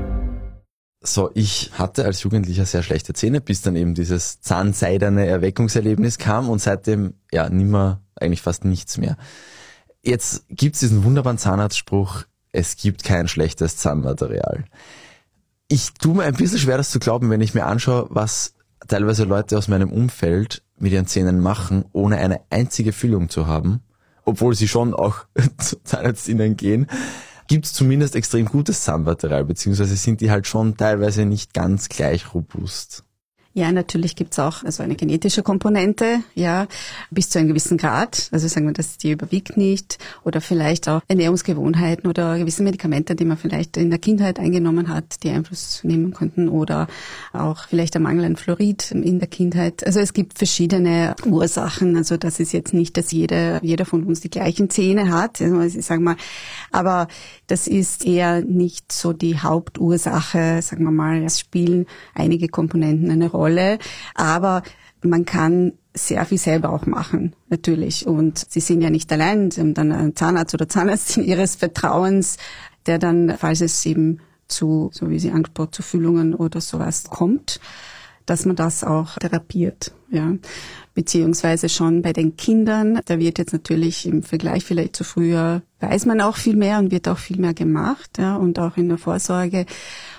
So, 1.03 1.31
ich 1.34 1.72
hatte 1.74 2.05
als 2.05 2.22
Jugendlicher 2.22 2.67
sehr 2.67 2.84
schlechte 2.84 3.13
Zähne, 3.13 3.41
bis 3.41 3.63
dann 3.63 3.75
eben 3.75 3.96
dieses 3.96 4.39
zahnseidene 4.41 5.25
Erweckungserlebnis 5.25 6.20
kam 6.20 6.48
und 6.48 6.62
seitdem 6.62 7.15
ja 7.31 7.50
nimmer 7.50 8.01
eigentlich 8.15 8.43
fast 8.43 8.65
nichts 8.65 9.00
mehr. 9.00 9.17
Jetzt 10.03 10.46
gibt's 10.48 10.79
diesen 10.79 11.03
wunderbaren 11.03 11.39
Zahnarztspruch, 11.39 12.25
es 12.51 12.75
gibt 12.75 13.03
kein 13.03 13.27
schlechtes 13.27 13.77
Zahnmaterial. 13.77 14.65
Ich 15.67 15.91
tue 15.93 16.13
mir 16.13 16.24
ein 16.24 16.36
bisschen 16.36 16.60
schwer, 16.60 16.77
das 16.77 16.91
zu 16.91 17.00
glauben, 17.00 17.31
wenn 17.31 17.41
ich 17.41 17.55
mir 17.55 17.65
anschaue, 17.65 18.05
was 18.10 18.53
teilweise 18.88 19.24
Leute 19.24 19.58
aus 19.58 19.67
meinem 19.67 19.91
Umfeld 19.91 20.62
mit 20.77 20.91
ihren 20.91 21.08
Zähnen 21.08 21.39
machen, 21.39 21.86
ohne 21.93 22.17
eine 22.17 22.41
einzige 22.51 22.93
Füllung 22.93 23.29
zu 23.29 23.48
haben, 23.48 23.79
obwohl 24.24 24.53
sie 24.53 24.67
schon 24.67 24.93
auch 24.93 25.25
zu 25.58 25.84
Zahnärztinnen 25.84 26.58
gehen 26.58 26.88
gibt 27.51 27.65
es 27.65 27.74
zumindest 27.74 28.15
extrem 28.15 28.46
gutes 28.46 28.86
Zahnmaterial, 28.86 29.43
beziehungsweise 29.43 29.98
sind 29.98 30.22
die 30.22 30.31
halt 30.31 30.48
schon 30.48 30.77
teilweise 30.77 31.25
nicht 31.25 31.53
ganz 31.53 31.89
gleich 31.89 32.34
robust. 32.34 33.03
Ja, 33.53 33.70
natürlich 33.74 34.15
gibt's 34.15 34.39
auch 34.39 34.63
also 34.63 34.81
eine 34.81 34.96
genetische 34.96 35.43
Komponente, 35.43 36.22
ja, 36.36 36.67
bis 37.10 37.29
zu 37.29 37.38
einem 37.38 37.50
gewissen 37.50 37.77
Grad. 37.77 38.29
Also 38.31 38.48
sagen 38.48 38.65
wir, 38.65 38.74
dass 38.74 38.98
die 38.98 39.12
überwiegt 39.12 39.58
nicht 39.58 39.98
oder 40.24 40.39
vielleicht 40.39 40.88
auch 40.88 41.01
Ernährungsgewohnheiten 41.10 42.10
oder 42.10 42.38
gewisse 42.38 42.63
Medikamente, 42.63 43.13
die 43.13 43.25
man 43.25 43.36
vielleicht 43.36 43.75
in 43.75 43.89
der 43.89 44.00
Kindheit 44.00 44.39
eingenommen 44.39 44.88
hat, 44.88 45.24
die 45.24 45.31
Einfluss 45.31 45.84
nehmen 45.84 46.13
könnten 46.13 46.48
oder 46.48 46.88
auch 47.34 47.65
vielleicht 47.67 47.93
der 47.93 48.01
Mangel 48.01 48.24
an 48.24 48.38
Fluorid 48.38 48.91
in 48.91 49.20
der 49.20 49.27
Kindheit. 49.27 49.86
Also 49.86 50.00
es 50.00 50.13
gibt 50.13 50.38
verschiedene 50.38 51.13
Ursachen. 51.25 51.98
Also 51.98 52.15
das 52.15 52.39
ist 52.39 52.53
jetzt 52.53 52.74
nicht, 52.74 52.96
dass 52.96 53.12
jeder, 53.12 53.62
jeder 53.65 53.84
von 53.84 54.05
uns 54.05 54.22
die 54.22 54.29
gleichen 54.29 54.70
Zähne 54.70 55.12
hat. 55.12 55.41
Also 55.41 55.60
ich 55.62 55.86
sage 55.86 56.01
mal, 56.01 56.15
aber 56.72 57.10
das 57.48 57.67
ist 57.67 58.05
eher 58.05 58.41
nicht 58.46 58.93
so 58.93 59.12
die 59.12 59.39
Hauptursache, 59.39 60.62
sagen 60.62 60.86
wir 60.86 60.91
mal. 60.91 61.22
Es 61.22 61.38
spielen 61.38 61.86
einige 62.15 62.48
Komponenten 62.48 63.12
eine 63.12 63.29
Rolle, 63.29 63.40
aber 64.15 64.63
man 65.03 65.25
kann 65.25 65.74
sehr 65.93 66.25
viel 66.25 66.38
selber 66.38 66.71
auch 66.71 66.86
machen, 66.86 67.36
natürlich. 67.50 68.07
Und 68.07 68.45
sie 68.50 68.60
sind 68.60 68.81
ja 68.81 68.89
nicht 68.89 69.12
allein, 69.12 69.51
sie 69.51 69.62
haben 69.62 69.74
dann 69.74 69.91
einen 69.91 70.15
Zahnarzt 70.15 70.53
oder 70.53 70.69
Zahnärztin 70.69 71.24
ihres 71.25 71.55
Vertrauens, 71.55 72.38
der 72.86 73.00
dann, 73.00 73.36
falls 73.38 73.62
es 73.62 73.86
eben 73.86 74.19
zu, 74.48 74.89
so 74.93 75.10
wie 75.10 75.19
Sie 75.19 75.31
angesprochen, 75.31 75.71
zu 75.71 75.81
Füllungen 75.81 76.36
oder 76.36 76.62
sowas 76.62 77.05
kommt, 77.05 77.60
dass 78.25 78.45
man 78.45 78.55
das 78.55 78.83
auch 78.83 79.15
therapiert, 79.17 79.93
ja. 80.10 80.36
Beziehungsweise 80.93 81.69
schon 81.69 82.01
bei 82.01 82.12
den 82.12 82.36
Kindern, 82.36 83.00
da 83.05 83.17
wird 83.17 83.39
jetzt 83.39 83.53
natürlich 83.53 84.05
im 84.05 84.24
Vergleich 84.24 84.65
vielleicht 84.65 84.95
zu 84.95 85.05
früher, 85.05 85.62
weiß 85.79 86.05
man 86.05 86.19
auch 86.19 86.36
viel 86.36 86.57
mehr 86.57 86.79
und 86.79 86.91
wird 86.91 87.07
auch 87.07 87.17
viel 87.17 87.38
mehr 87.38 87.53
gemacht, 87.53 88.17
ja, 88.17 88.36
und 88.36 88.60
auch 88.60 88.75
in 88.75 88.89
der 88.89 88.98
Vorsorge 88.98 89.65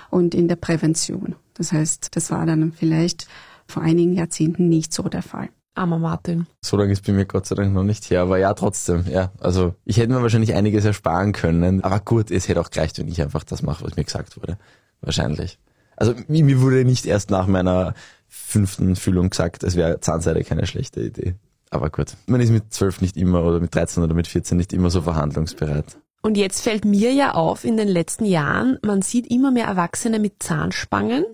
und 0.09 0.33
in 0.33 0.47
der 0.47 0.55
Prävention. 0.55 1.35
Das 1.53 1.71
heißt, 1.71 2.15
das 2.15 2.31
war 2.31 2.45
dann 2.45 2.71
vielleicht 2.71 3.27
vor 3.67 3.83
einigen 3.83 4.13
Jahrzehnten 4.13 4.69
nicht 4.69 4.93
so 4.93 5.03
der 5.03 5.21
Fall. 5.21 5.49
Armer 5.75 5.97
Martin. 5.97 6.45
So 6.61 6.77
lange 6.77 6.91
ist 6.91 7.05
bei 7.05 7.13
mir 7.13 7.25
Gott 7.25 7.47
sei 7.47 7.55
Dank 7.55 7.73
noch 7.73 7.83
nicht 7.83 8.09
her, 8.09 8.21
aber 8.21 8.37
ja, 8.37 8.53
trotzdem, 8.53 9.05
ja. 9.09 9.31
Also 9.39 9.73
ich 9.85 9.97
hätte 9.97 10.13
mir 10.13 10.21
wahrscheinlich 10.21 10.53
einiges 10.53 10.85
ersparen 10.85 11.31
können, 11.31 11.83
aber 11.83 11.99
gut, 11.99 12.29
es 12.29 12.47
hätte 12.47 12.61
auch 12.61 12.69
gereicht, 12.69 12.99
wenn 12.99 13.07
ich 13.07 13.21
einfach 13.21 13.43
das 13.43 13.63
mache, 13.63 13.83
was 13.83 13.95
mir 13.95 14.03
gesagt 14.03 14.37
wurde. 14.37 14.57
Wahrscheinlich. 15.01 15.57
Also 15.95 16.13
mir 16.27 16.61
wurde 16.61 16.85
nicht 16.85 17.05
erst 17.05 17.31
nach 17.31 17.47
meiner 17.47 17.93
fünften 18.27 18.95
Füllung 18.95 19.29
gesagt, 19.29 19.63
es 19.63 19.75
wäre 19.75 19.99
Zahnseide 19.99 20.43
keine 20.43 20.67
schlechte 20.67 21.01
Idee. 21.01 21.35
Aber 21.69 21.89
gut, 21.89 22.15
man 22.27 22.39
ist 22.39 22.51
mit 22.51 22.71
zwölf 22.71 23.01
nicht 23.01 23.17
immer 23.17 23.43
oder 23.43 23.59
mit 23.59 23.73
13 23.73 24.03
oder 24.03 24.13
mit 24.13 24.27
14 24.27 24.57
nicht 24.57 24.73
immer 24.73 24.91
so 24.91 25.01
verhandlungsbereit. 25.01 25.97
Und 26.23 26.37
jetzt 26.37 26.61
fällt 26.61 26.85
mir 26.85 27.13
ja 27.13 27.33
auf 27.33 27.65
in 27.65 27.77
den 27.77 27.89
letzten 27.89 28.25
Jahren, 28.25 28.79
man 28.81 29.01
sieht 29.01 29.29
immer 29.29 29.51
mehr 29.51 29.67
Erwachsene 29.67 30.19
mit 30.19 30.41
Zahnspangen 30.41 31.25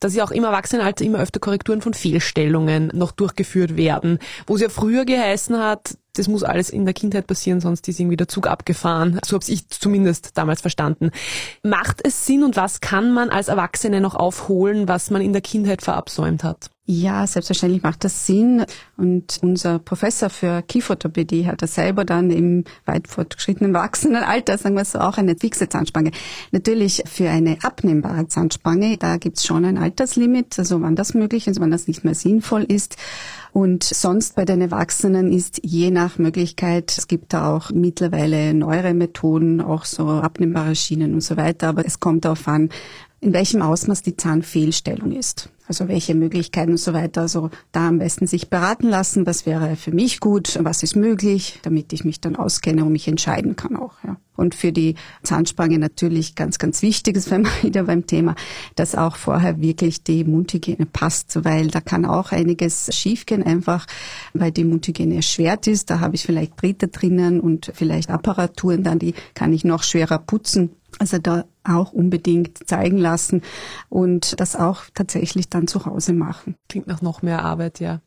dass 0.00 0.14
ja 0.14 0.22
auch 0.22 0.32
im 0.32 0.44
Erwachsenenalter 0.44 1.02
immer 1.02 1.18
öfter 1.18 1.40
Korrekturen 1.40 1.80
von 1.80 1.94
Fehlstellungen 1.94 2.90
noch 2.92 3.10
durchgeführt 3.10 3.78
werden, 3.78 4.18
wo 4.46 4.54
es 4.56 4.60
ja 4.60 4.68
früher 4.68 5.06
geheißen 5.06 5.58
hat, 5.58 5.96
das 6.14 6.28
muss 6.28 6.42
alles 6.42 6.68
in 6.68 6.84
der 6.84 6.92
Kindheit 6.92 7.26
passieren, 7.26 7.60
sonst 7.60 7.88
ist 7.88 7.98
irgendwie 7.98 8.18
der 8.18 8.28
Zug 8.28 8.46
abgefahren. 8.46 9.18
So 9.24 9.36
habe 9.36 9.44
ich 9.48 9.68
zumindest 9.70 10.36
damals 10.36 10.60
verstanden. 10.60 11.10
Macht 11.62 12.00
es 12.04 12.26
Sinn 12.26 12.44
und 12.44 12.54
was 12.54 12.82
kann 12.82 13.14
man 13.14 13.30
als 13.30 13.48
Erwachsene 13.48 14.02
noch 14.02 14.14
aufholen, 14.14 14.88
was 14.88 15.10
man 15.10 15.22
in 15.22 15.32
der 15.32 15.42
Kindheit 15.42 15.80
verabsäumt 15.80 16.44
hat? 16.44 16.70
Ja, 16.86 17.26
selbstverständlich 17.26 17.82
macht 17.82 18.04
das 18.04 18.26
Sinn. 18.26 18.66
Und 18.98 19.38
unser 19.40 19.78
Professor 19.78 20.28
für 20.28 20.60
Kieferorthopädie 20.60 21.46
hat 21.46 21.62
das 21.62 21.76
selber 21.76 22.04
dann 22.04 22.30
im 22.30 22.64
weit 22.84 23.08
fortgeschrittenen 23.08 23.72
wachsenden 23.72 24.22
Alter, 24.22 24.58
sagen 24.58 24.76
wir 24.76 24.84
so, 24.84 24.98
auch 24.98 25.16
eine 25.16 25.34
fixe 25.34 25.66
Zahnspange. 25.66 26.10
Natürlich 26.52 27.02
für 27.06 27.30
eine 27.30 27.56
abnehmbare 27.62 28.28
Zahnspange, 28.28 28.98
da 28.98 29.16
gibt's 29.16 29.46
schon 29.46 29.64
ein 29.64 29.78
Alterslimit, 29.78 30.58
also 30.58 30.82
wann 30.82 30.94
das 30.94 31.14
möglich 31.14 31.46
ist, 31.46 31.58
wann 31.58 31.70
das 31.70 31.88
nicht 31.88 32.04
mehr 32.04 32.14
sinnvoll 32.14 32.64
ist. 32.64 32.96
Und 33.54 33.84
sonst 33.84 34.34
bei 34.34 34.44
den 34.44 34.60
Erwachsenen 34.60 35.32
ist 35.32 35.60
je 35.62 35.92
nach 35.92 36.18
Möglichkeit, 36.18 36.98
es 36.98 37.06
gibt 37.06 37.32
da 37.32 37.54
auch 37.54 37.70
mittlerweile 37.70 38.52
neuere 38.52 38.94
Methoden, 38.94 39.60
auch 39.60 39.84
so 39.84 40.08
abnehmbare 40.08 40.74
Schienen 40.74 41.14
und 41.14 41.20
so 41.20 41.36
weiter, 41.36 41.68
aber 41.68 41.86
es 41.86 42.00
kommt 42.00 42.24
darauf 42.24 42.48
an, 42.48 42.70
in 43.24 43.32
welchem 43.32 43.62
Ausmaß 43.62 44.02
die 44.02 44.16
Zahnfehlstellung 44.16 45.12
ist. 45.12 45.48
Also 45.66 45.88
welche 45.88 46.14
Möglichkeiten 46.14 46.72
und 46.72 46.76
so 46.76 46.92
weiter. 46.92 47.22
Also 47.22 47.48
da 47.72 47.88
am 47.88 47.98
besten 47.98 48.26
sich 48.26 48.50
beraten 48.50 48.86
lassen, 48.86 49.26
was 49.26 49.46
wäre 49.46 49.76
für 49.76 49.92
mich 49.92 50.20
gut, 50.20 50.58
was 50.60 50.82
ist 50.82 50.94
möglich, 50.94 51.58
damit 51.62 51.90
ich 51.94 52.04
mich 52.04 52.20
dann 52.20 52.36
auskenne 52.36 52.84
und 52.84 52.92
mich 52.92 53.08
entscheiden 53.08 53.56
kann 53.56 53.76
auch. 53.76 53.94
Ja. 54.06 54.18
Und 54.36 54.54
für 54.54 54.72
die 54.72 54.96
Zahnspange 55.22 55.78
natürlich 55.78 56.34
ganz, 56.34 56.58
ganz 56.58 56.82
wichtig 56.82 57.16
ist, 57.16 57.30
wenn 57.30 57.44
wir 57.44 57.62
wieder 57.62 57.84
beim 57.84 58.06
Thema, 58.06 58.34
dass 58.74 58.94
auch 58.94 59.16
vorher 59.16 59.58
wirklich 59.58 60.04
die 60.04 60.24
Mundhygiene 60.24 60.84
passt, 60.84 61.42
weil 61.46 61.68
da 61.68 61.80
kann 61.80 62.04
auch 62.04 62.30
einiges 62.32 62.94
schiefgehen, 62.94 63.42
einfach 63.42 63.86
weil 64.34 64.52
die 64.52 64.64
Mundhygiene 64.64 65.14
erschwert 65.16 65.66
ist. 65.66 65.88
Da 65.88 66.00
habe 66.00 66.16
ich 66.16 66.24
vielleicht 66.24 66.60
Drähte 66.60 66.88
drinnen 66.88 67.40
und 67.40 67.72
vielleicht 67.74 68.10
Apparaturen 68.10 68.82
dann, 68.82 68.98
die 68.98 69.14
kann 69.32 69.54
ich 69.54 69.64
noch 69.64 69.82
schwerer 69.82 70.18
putzen. 70.18 70.76
Also 70.98 71.18
da 71.18 71.44
auch 71.64 71.92
unbedingt 71.92 72.68
zeigen 72.68 72.98
lassen 72.98 73.42
und 73.88 74.38
das 74.38 74.54
auch 74.54 74.82
tatsächlich 74.94 75.48
dann 75.48 75.66
zu 75.66 75.86
Hause 75.86 76.12
machen. 76.12 76.56
Klingt 76.68 76.86
nach 76.86 77.02
noch 77.02 77.22
mehr 77.22 77.42
Arbeit, 77.42 77.80
ja. 77.80 78.00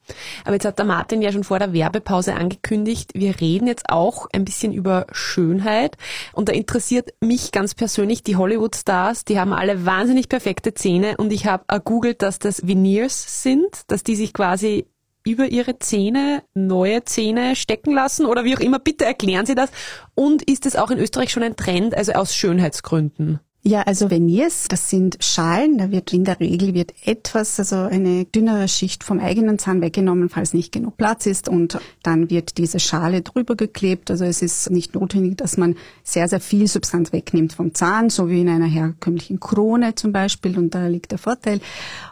Aber 0.46 0.54
jetzt 0.54 0.66
hat 0.66 0.78
der 0.78 0.86
Martin 0.86 1.22
ja 1.22 1.32
schon 1.32 1.44
vor 1.44 1.60
der 1.60 1.74
Werbepause 1.74 2.36
angekündigt, 2.36 3.12
wir 3.16 3.40
reden 3.40 3.68
jetzt 3.68 3.90
auch 3.90 4.28
ein 4.32 4.46
bisschen 4.46 4.74
über 4.74 5.08
Schönheit 5.12 5.98
und 6.34 6.50
da 6.50 6.54
interessiert 6.54 7.14
mich 7.20 7.52
ganz 7.52 7.74
persönlich 7.74 8.24
die 8.24 8.36
Hollywood-Stars, 8.36 9.26
die 9.26 9.40
haben 9.40 9.54
alle 9.54 9.86
wahnsinnig 9.86 10.30
perfekte 10.30 10.74
Zähne 10.74 11.18
und 11.18 11.34
ich 11.34 11.48
habe 11.48 11.64
ergoogelt, 11.68 12.22
dass 12.22 12.40
das 12.40 12.68
Veneers 12.68 13.44
sind, 13.44 13.82
dass 13.88 14.04
die 14.04 14.16
sich 14.16 14.34
quasi 14.34 14.86
über 15.28 15.48
ihre 15.48 15.80
Zähne 15.80 16.44
neue 16.54 17.04
Zähne 17.04 17.56
stecken 17.56 17.94
lassen 17.94 18.26
oder 18.26 18.44
wie 18.44 18.56
auch 18.56 18.60
immer. 18.60 18.80
Bitte 18.80 19.06
erklären 19.06 19.46
Sie 19.46 19.56
das. 19.56 19.70
Und 20.16 20.44
ist 20.44 20.66
es 20.66 20.76
auch 20.76 20.90
in 20.92 21.00
Österreich 21.00 21.32
schon 21.32 21.44
ein 21.44 21.56
Trend, 21.56 21.96
also 21.96 22.14
aus 22.14 22.36
Schönheitsgründen? 22.36 23.40
Ja, 23.68 23.82
also 23.82 24.10
Veneers, 24.10 24.70
das 24.70 24.90
sind 24.90 25.18
Schalen, 25.20 25.78
da 25.78 25.92
wird 25.92 26.14
in 26.14 26.24
der 26.24 26.40
Regel 26.40 26.74
wird 26.74 26.94
etwas, 27.04 27.60
also 27.60 27.76
eine 27.76 28.24
dünnere 28.24 28.70
Schicht 28.70 29.04
vom 29.04 29.20
eigenen 29.20 29.60
Zahn 29.60 29.82
weggenommen, 29.82 30.30
falls 30.30 30.54
nicht 30.54 30.72
genug 30.72 30.96
Platz 30.96 31.26
ist 31.26 31.50
und 31.50 31.78
dann 32.02 32.30
wird 32.30 32.58
diese 32.60 32.80
Schale 32.80 33.24
drüber 33.24 33.58
geklebt. 33.58 34.10
Also 34.10 34.24
es 34.24 34.42
ist 34.42 34.72
nicht 34.72 34.96
notwendig, 34.96 35.36
dass 35.36 35.58
man 35.58 35.76
sehr, 36.02 36.30
sehr 36.30 36.40
viel 36.40 36.70
Substanz 36.70 37.12
wegnimmt 37.12 37.52
vom 37.52 37.74
Zahn, 37.74 38.10
so 38.10 38.30
wie 38.30 38.40
in 38.40 38.48
einer 38.48 38.68
herkömmlichen 38.68 39.42
Krone 39.42 39.96
zum 39.96 40.14
Beispiel 40.14 40.58
und 40.58 40.74
da 40.74 40.88
liegt 40.88 41.12
der 41.12 41.18
Vorteil. 41.18 41.60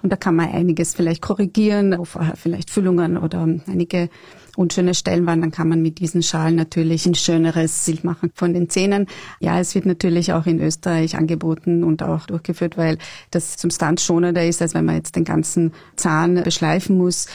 Und 0.04 0.12
da 0.12 0.18
kann 0.18 0.36
man 0.36 0.52
einiges 0.52 0.94
vielleicht 0.94 1.22
korrigieren, 1.22 1.98
vorher 2.04 2.36
vielleicht 2.36 2.70
Füllungen 2.70 3.15
oder 3.15 3.48
einige 3.65 4.10
unschöne 4.56 4.94
Stellen 4.94 5.26
waren, 5.26 5.41
dann 5.41 5.52
kann 5.52 5.68
man 5.68 5.82
mit 5.82 6.00
diesen 6.00 6.24
Schalen 6.24 6.56
natürlich 6.56 7.06
ein 7.06 7.15
schöneres 7.15 7.86
Bild 7.86 8.04
machen 8.04 8.32
von 8.34 8.54
den 8.54 8.70
Zähnen. 8.70 9.08
Ja, 9.39 9.60
es 9.60 9.76
wird 9.76 9.86
natürlich 9.86 10.34
auch 10.34 10.46
in 10.46 10.60
Österreich 10.60 11.18
angeboten 11.18 11.84
und 11.84 12.04
auch 12.04 12.26
durchgeführt, 12.26 12.78
weil 12.78 12.98
das 13.32 13.60
substanzschonender 13.60 14.46
ist, 14.46 14.62
als 14.62 14.74
wenn 14.74 14.86
man 14.86 14.96
jetzt 14.96 15.15
den 15.15 15.24
ganzen 15.24 15.72
Zahn 15.96 16.44
beschleifen 16.44 16.98
muss. 16.98 17.28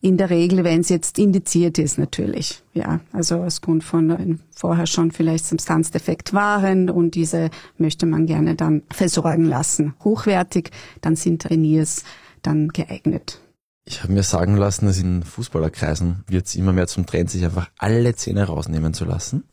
In 0.00 0.18
der 0.18 0.28
Regel, 0.28 0.64
wenn 0.64 0.80
es 0.80 0.90
jetzt 0.90 1.18
indiziert 1.18 1.78
ist, 1.78 1.96
natürlich. 1.96 2.62
Ja, 2.74 3.00
also 3.12 3.36
aus 3.36 3.62
Grund 3.62 3.82
von 3.82 4.38
vorher 4.50 4.86
schon 4.86 5.12
vielleicht 5.12 5.46
Substanzdefekt 5.46 6.34
waren 6.34 6.90
und 6.90 7.14
diese 7.14 7.48
möchte 7.78 8.04
man 8.04 8.26
gerne 8.26 8.54
dann 8.54 8.82
versorgen 8.90 9.46
lassen. 9.46 9.94
Hochwertig, 10.04 10.70
dann 11.00 11.16
sind 11.16 11.48
Veneers 11.48 12.04
dann 12.42 12.68
geeignet. 12.68 13.40
Ich 13.86 14.02
habe 14.02 14.12
mir 14.12 14.22
sagen 14.22 14.56
lassen, 14.56 14.86
dass 14.86 14.98
in 14.98 15.22
Fußballerkreisen 15.22 16.24
wird 16.26 16.46
es 16.46 16.54
immer 16.54 16.72
mehr 16.72 16.86
zum 16.86 17.04
Trend, 17.04 17.30
sich 17.30 17.44
einfach 17.44 17.68
alle 17.78 18.14
Zähne 18.14 18.44
rausnehmen 18.44 18.94
zu 18.94 19.04
lassen 19.04 19.44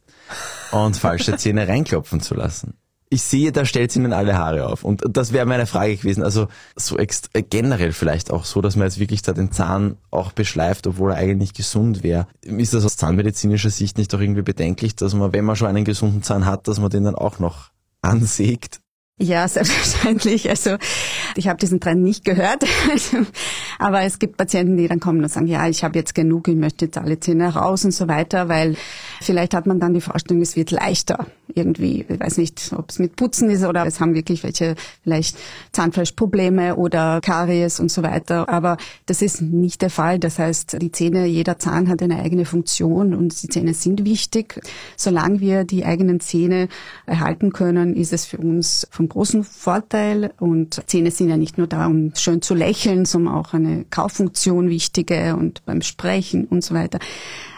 und 0.72 0.96
falsche 0.96 1.36
Zähne 1.36 1.68
reinklopfen 1.68 2.22
zu 2.22 2.34
lassen. 2.36 2.76
Ich 3.14 3.24
sehe, 3.24 3.52
da 3.52 3.66
stellt 3.66 3.94
ihnen 3.94 4.14
alle 4.14 4.38
Haare 4.38 4.68
auf. 4.68 4.86
Und 4.86 5.04
das 5.06 5.34
wäre 5.34 5.46
meine 5.46 5.66
Frage 5.66 5.98
gewesen. 5.98 6.24
Also 6.24 6.48
so 6.78 6.98
äh, 6.98 7.08
generell 7.42 7.92
vielleicht 7.92 8.32
auch 8.32 8.46
so, 8.46 8.62
dass 8.62 8.78
man 8.78 8.88
jetzt 8.88 9.00
wirklich 9.00 9.22
da 9.22 9.34
den 9.34 9.52
Zahn 9.52 9.98
auch 10.12 10.32
beschleift, 10.32 10.88
obwohl 10.88 11.12
er 11.12 11.18
eigentlich 11.18 11.54
gesund 11.54 12.04
wäre. 12.04 12.28
Ist 12.42 12.74
das 12.74 12.86
aus 12.86 12.96
zahnmedizinischer 12.96 13.70
Sicht 13.70 13.98
nicht 13.98 14.16
auch 14.16 14.22
irgendwie 14.22 14.44
bedenklich, 14.44 14.96
dass 14.96 15.14
man, 15.14 15.34
wenn 15.34 15.44
man 15.44 15.58
schon 15.58 15.68
einen 15.68 15.84
gesunden 15.84 16.24
Zahn 16.24 16.46
hat, 16.46 16.70
dass 16.70 16.80
man 16.80 16.90
den 16.90 17.04
dann 17.04 17.16
auch 17.16 17.40
noch 17.40 17.72
ansägt? 18.02 18.80
Ja, 19.22 19.48
selbstverständlich. 19.48 20.50
Also 20.50 20.78
ich 21.36 21.48
habe 21.48 21.60
diesen 21.60 21.80
Trend 21.80 22.02
nicht 22.02 22.26
gehört, 22.26 22.64
aber 23.80 24.02
es 24.02 24.18
gibt 24.18 24.36
Patienten, 24.36 24.78
die 24.78 24.88
dann 24.88 25.00
kommen 25.00 25.22
und 25.22 25.30
sagen, 25.30 25.46
ja, 25.46 25.68
ich 25.68 25.84
habe 25.84 26.00
jetzt 26.00 26.16
genug, 26.16 26.48
ich 26.48 26.56
möchte 26.56 26.86
jetzt 26.86 26.98
alle 26.98 27.20
Zähne 27.20 27.54
raus 27.54 27.86
und 27.86 27.92
so 27.92 28.08
weiter, 28.08 28.50
weil 28.50 28.76
Vielleicht 29.22 29.54
hat 29.54 29.68
man 29.68 29.80
dann 29.80 29.94
die 29.94 30.02
Vorstellung, 30.02 30.42
es 30.42 30.56
wird 30.56 30.72
leichter 30.72 31.28
irgendwie. 31.54 32.06
Ich 32.10 32.20
weiß 32.20 32.38
nicht, 32.38 32.74
ob 32.76 32.90
es 32.90 32.98
mit 32.98 33.16
Putzen 33.16 33.52
ist 33.52 33.64
oder 33.64 33.86
es 33.86 34.00
haben 34.00 34.16
wirklich 34.16 34.44
welche 34.44 34.76
vielleicht 35.04 35.38
Zahnfleischprobleme 35.74 36.76
oder 36.76 37.22
Karies 37.22 37.80
und 37.80 37.92
so 37.92 38.02
weiter. 38.02 38.50
Aber 38.50 38.78
das 39.06 39.22
ist 39.22 39.42
nicht 39.42 39.84
der 39.84 39.92
Fall. 39.92 40.18
Das 40.18 40.40
heißt, 40.40 40.82
die 40.82 40.92
Zähne, 40.92 41.28
jeder 41.28 41.60
Zahn 41.60 41.88
hat 41.88 42.02
eine 42.02 42.20
eigene 42.20 42.46
Funktion 42.46 43.14
und 43.14 43.42
die 43.44 43.48
Zähne 43.48 43.76
sind 43.76 44.06
wichtig. 44.06 44.60
Solange 44.98 45.40
wir 45.40 45.66
die 45.66 45.86
eigenen 45.86 46.20
Zähne 46.20 46.68
erhalten 47.06 47.54
können, 47.54 47.96
ist 47.96 48.14
es 48.14 48.26
für 48.26 48.38
uns 48.38 48.88
von 48.90 49.08
großem 49.08 49.44
Vorteil. 49.44 50.34
Und 50.40 50.82
Zähne 50.88 51.12
sind 51.12 51.30
ja 51.30 51.38
nicht 51.38 51.60
nur 51.60 51.68
da, 51.68 51.86
um 51.86 52.14
schön 52.16 52.42
zu 52.42 52.56
lächeln, 52.56 53.06
sondern 53.06 53.36
auch 53.36 53.54
eine 53.54 53.86
Kauffunktion 53.92 54.70
wichtige 54.70 55.36
und 55.36 55.64
beim 55.66 55.84
Sprechen 55.84 56.46
und 56.46 56.64
so 56.64 56.74
weiter. 56.74 56.98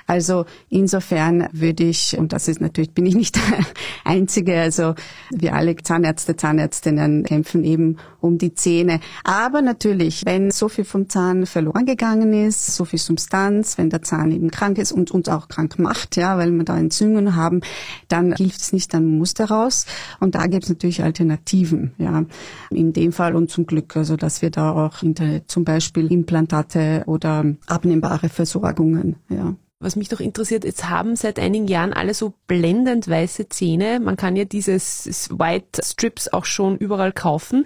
Also 0.07 0.45
insofern 0.69 1.47
würde 1.51 1.83
ich, 1.83 2.17
und 2.17 2.33
das 2.33 2.47
ist 2.47 2.61
natürlich, 2.61 2.91
bin 2.91 3.05
ich 3.05 3.15
nicht 3.15 3.35
der 3.51 3.65
Einzige, 4.03 4.59
also 4.59 4.95
wir 5.31 5.55
alle 5.55 5.75
Zahnärzte, 5.75 6.35
Zahnärztinnen 6.35 7.23
kämpfen 7.23 7.63
eben 7.63 7.97
um 8.19 8.37
die 8.37 8.53
Zähne. 8.53 8.99
Aber 9.23 9.61
natürlich, 9.61 10.25
wenn 10.25 10.51
so 10.51 10.69
viel 10.69 10.85
vom 10.85 11.09
Zahn 11.09 11.45
verloren 11.45 11.85
gegangen 11.85 12.33
ist, 12.33 12.75
so 12.75 12.85
viel 12.85 12.99
Substanz, 12.99 13.77
wenn 13.77 13.89
der 13.89 14.01
Zahn 14.01 14.31
eben 14.31 14.51
krank 14.51 14.77
ist 14.77 14.91
und 14.91 15.11
uns 15.11 15.27
auch 15.27 15.47
krank 15.47 15.79
macht, 15.79 16.15
ja, 16.15 16.37
weil 16.37 16.51
wir 16.51 16.63
da 16.63 16.77
Entzündungen 16.77 17.35
haben, 17.35 17.61
dann 18.07 18.33
hilft 18.33 18.61
es 18.61 18.73
nicht, 18.73 18.93
dann 18.93 19.05
muss 19.05 19.33
der 19.33 19.49
raus. 19.49 19.85
Und 20.19 20.35
da 20.35 20.47
gibt 20.47 20.63
es 20.63 20.69
natürlich 20.69 21.03
Alternativen, 21.03 21.93
ja. 21.97 22.25
In 22.69 22.93
dem 22.93 23.11
Fall 23.11 23.35
und 23.35 23.49
zum 23.49 23.65
Glück, 23.65 23.95
also 23.95 24.15
dass 24.15 24.41
wir 24.41 24.49
da 24.49 24.71
auch 24.71 24.99
hinter 24.99 25.47
zum 25.47 25.63
Beispiel 25.63 26.11
Implantate 26.11 27.03
oder 27.05 27.45
abnehmbare 27.67 28.29
Versorgungen, 28.29 29.17
ja 29.29 29.55
was 29.83 29.95
mich 29.95 30.09
doch 30.09 30.19
interessiert, 30.19 30.63
jetzt 30.63 30.89
haben 30.89 31.15
seit 31.15 31.39
einigen 31.39 31.67
Jahren 31.67 31.93
alle 31.93 32.13
so 32.13 32.33
blendend 32.47 33.07
weiße 33.07 33.49
Zähne. 33.49 33.99
Man 33.99 34.17
kann 34.17 34.35
ja 34.35 34.45
dieses 34.45 35.29
White 35.31 35.81
Strips 35.83 36.27
auch 36.29 36.45
schon 36.45 36.77
überall 36.77 37.11
kaufen. 37.11 37.65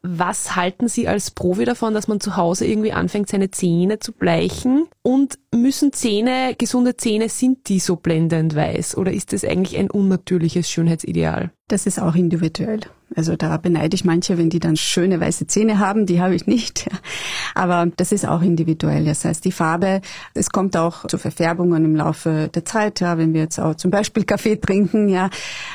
Was 0.00 0.54
halten 0.54 0.86
Sie 0.86 1.08
als 1.08 1.32
Profi 1.32 1.64
davon, 1.64 1.92
dass 1.92 2.06
man 2.06 2.20
zu 2.20 2.36
Hause 2.36 2.66
irgendwie 2.66 2.92
anfängt, 2.92 3.28
seine 3.28 3.50
Zähne 3.50 3.98
zu 3.98 4.12
bleichen? 4.12 4.86
Und 5.02 5.38
müssen 5.52 5.92
Zähne, 5.92 6.54
gesunde 6.56 6.96
Zähne, 6.96 7.28
sind 7.28 7.68
die 7.68 7.80
so 7.80 7.96
blendend 7.96 8.54
weiß? 8.54 8.96
Oder 8.96 9.12
ist 9.12 9.32
das 9.32 9.44
eigentlich 9.44 9.76
ein 9.76 9.90
unnatürliches 9.90 10.70
Schönheitsideal? 10.70 11.50
Das 11.68 11.86
ist 11.86 12.00
auch 12.00 12.14
individuell. 12.14 12.80
Also 13.14 13.36
da 13.36 13.56
beneide 13.58 13.94
ich 13.94 14.04
manche, 14.04 14.38
wenn 14.38 14.48
die 14.48 14.58
dann 14.58 14.76
schöne 14.76 15.20
weiße 15.20 15.46
Zähne 15.46 15.78
haben, 15.78 16.06
die 16.06 16.20
habe 16.20 16.34
ich 16.34 16.46
nicht. 16.46 16.88
Aber 17.54 17.90
das 17.96 18.10
ist 18.10 18.26
auch 18.26 18.40
individuell. 18.40 19.04
Das 19.04 19.24
heißt, 19.24 19.44
die 19.44 19.52
Farbe, 19.52 20.00
es 20.32 20.50
kommt 20.50 20.76
auch 20.76 21.06
zu 21.06 21.18
Verfärbungen 21.18 21.84
im 21.84 21.94
Laufe 21.94 22.50
der 22.54 22.64
Zeit, 22.64 23.00
ja, 23.00 23.18
wenn 23.18 23.34
wir 23.34 23.42
jetzt 23.42 23.58
auch 23.58 23.74
zum 23.74 23.90
Beispiel 23.90 24.24
Kaffee 24.24 24.56
trinken, 24.56 25.08
ja, 25.08 25.28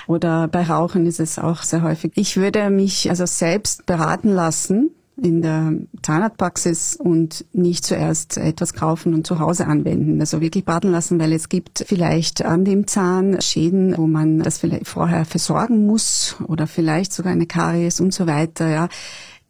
oder 0.07 0.47
bei 0.47 0.63
Rauchen 0.63 1.05
ist 1.05 1.19
es 1.19 1.37
auch 1.37 1.61
sehr 1.61 1.83
häufig. 1.83 2.11
Ich 2.15 2.37
würde 2.37 2.69
mich 2.71 3.09
also 3.09 3.25
selbst 3.25 3.85
beraten 3.85 4.29
lassen, 4.29 4.91
in 5.15 5.41
der 5.41 5.73
Zahnarztpraxis 6.01 6.95
und 6.95 7.45
nicht 7.53 7.85
zuerst 7.85 8.37
etwas 8.37 8.73
kaufen 8.73 9.13
und 9.13 9.27
zu 9.27 9.39
Hause 9.39 9.67
anwenden. 9.67 10.19
Also 10.19 10.41
wirklich 10.41 10.65
baden 10.65 10.91
lassen, 10.91 11.19
weil 11.19 11.33
es 11.33 11.49
gibt 11.49 11.85
vielleicht 11.87 12.43
an 12.43 12.65
dem 12.65 12.87
Zahn 12.87 13.39
Schäden, 13.41 13.95
wo 13.97 14.07
man 14.07 14.39
das 14.39 14.57
vielleicht 14.57 14.87
vorher 14.87 15.25
versorgen 15.25 15.85
muss 15.85 16.35
oder 16.47 16.65
vielleicht 16.65 17.13
sogar 17.13 17.31
eine 17.31 17.45
Karies 17.45 17.99
und 17.99 18.13
so 18.13 18.27
weiter, 18.27 18.69
ja 18.69 18.89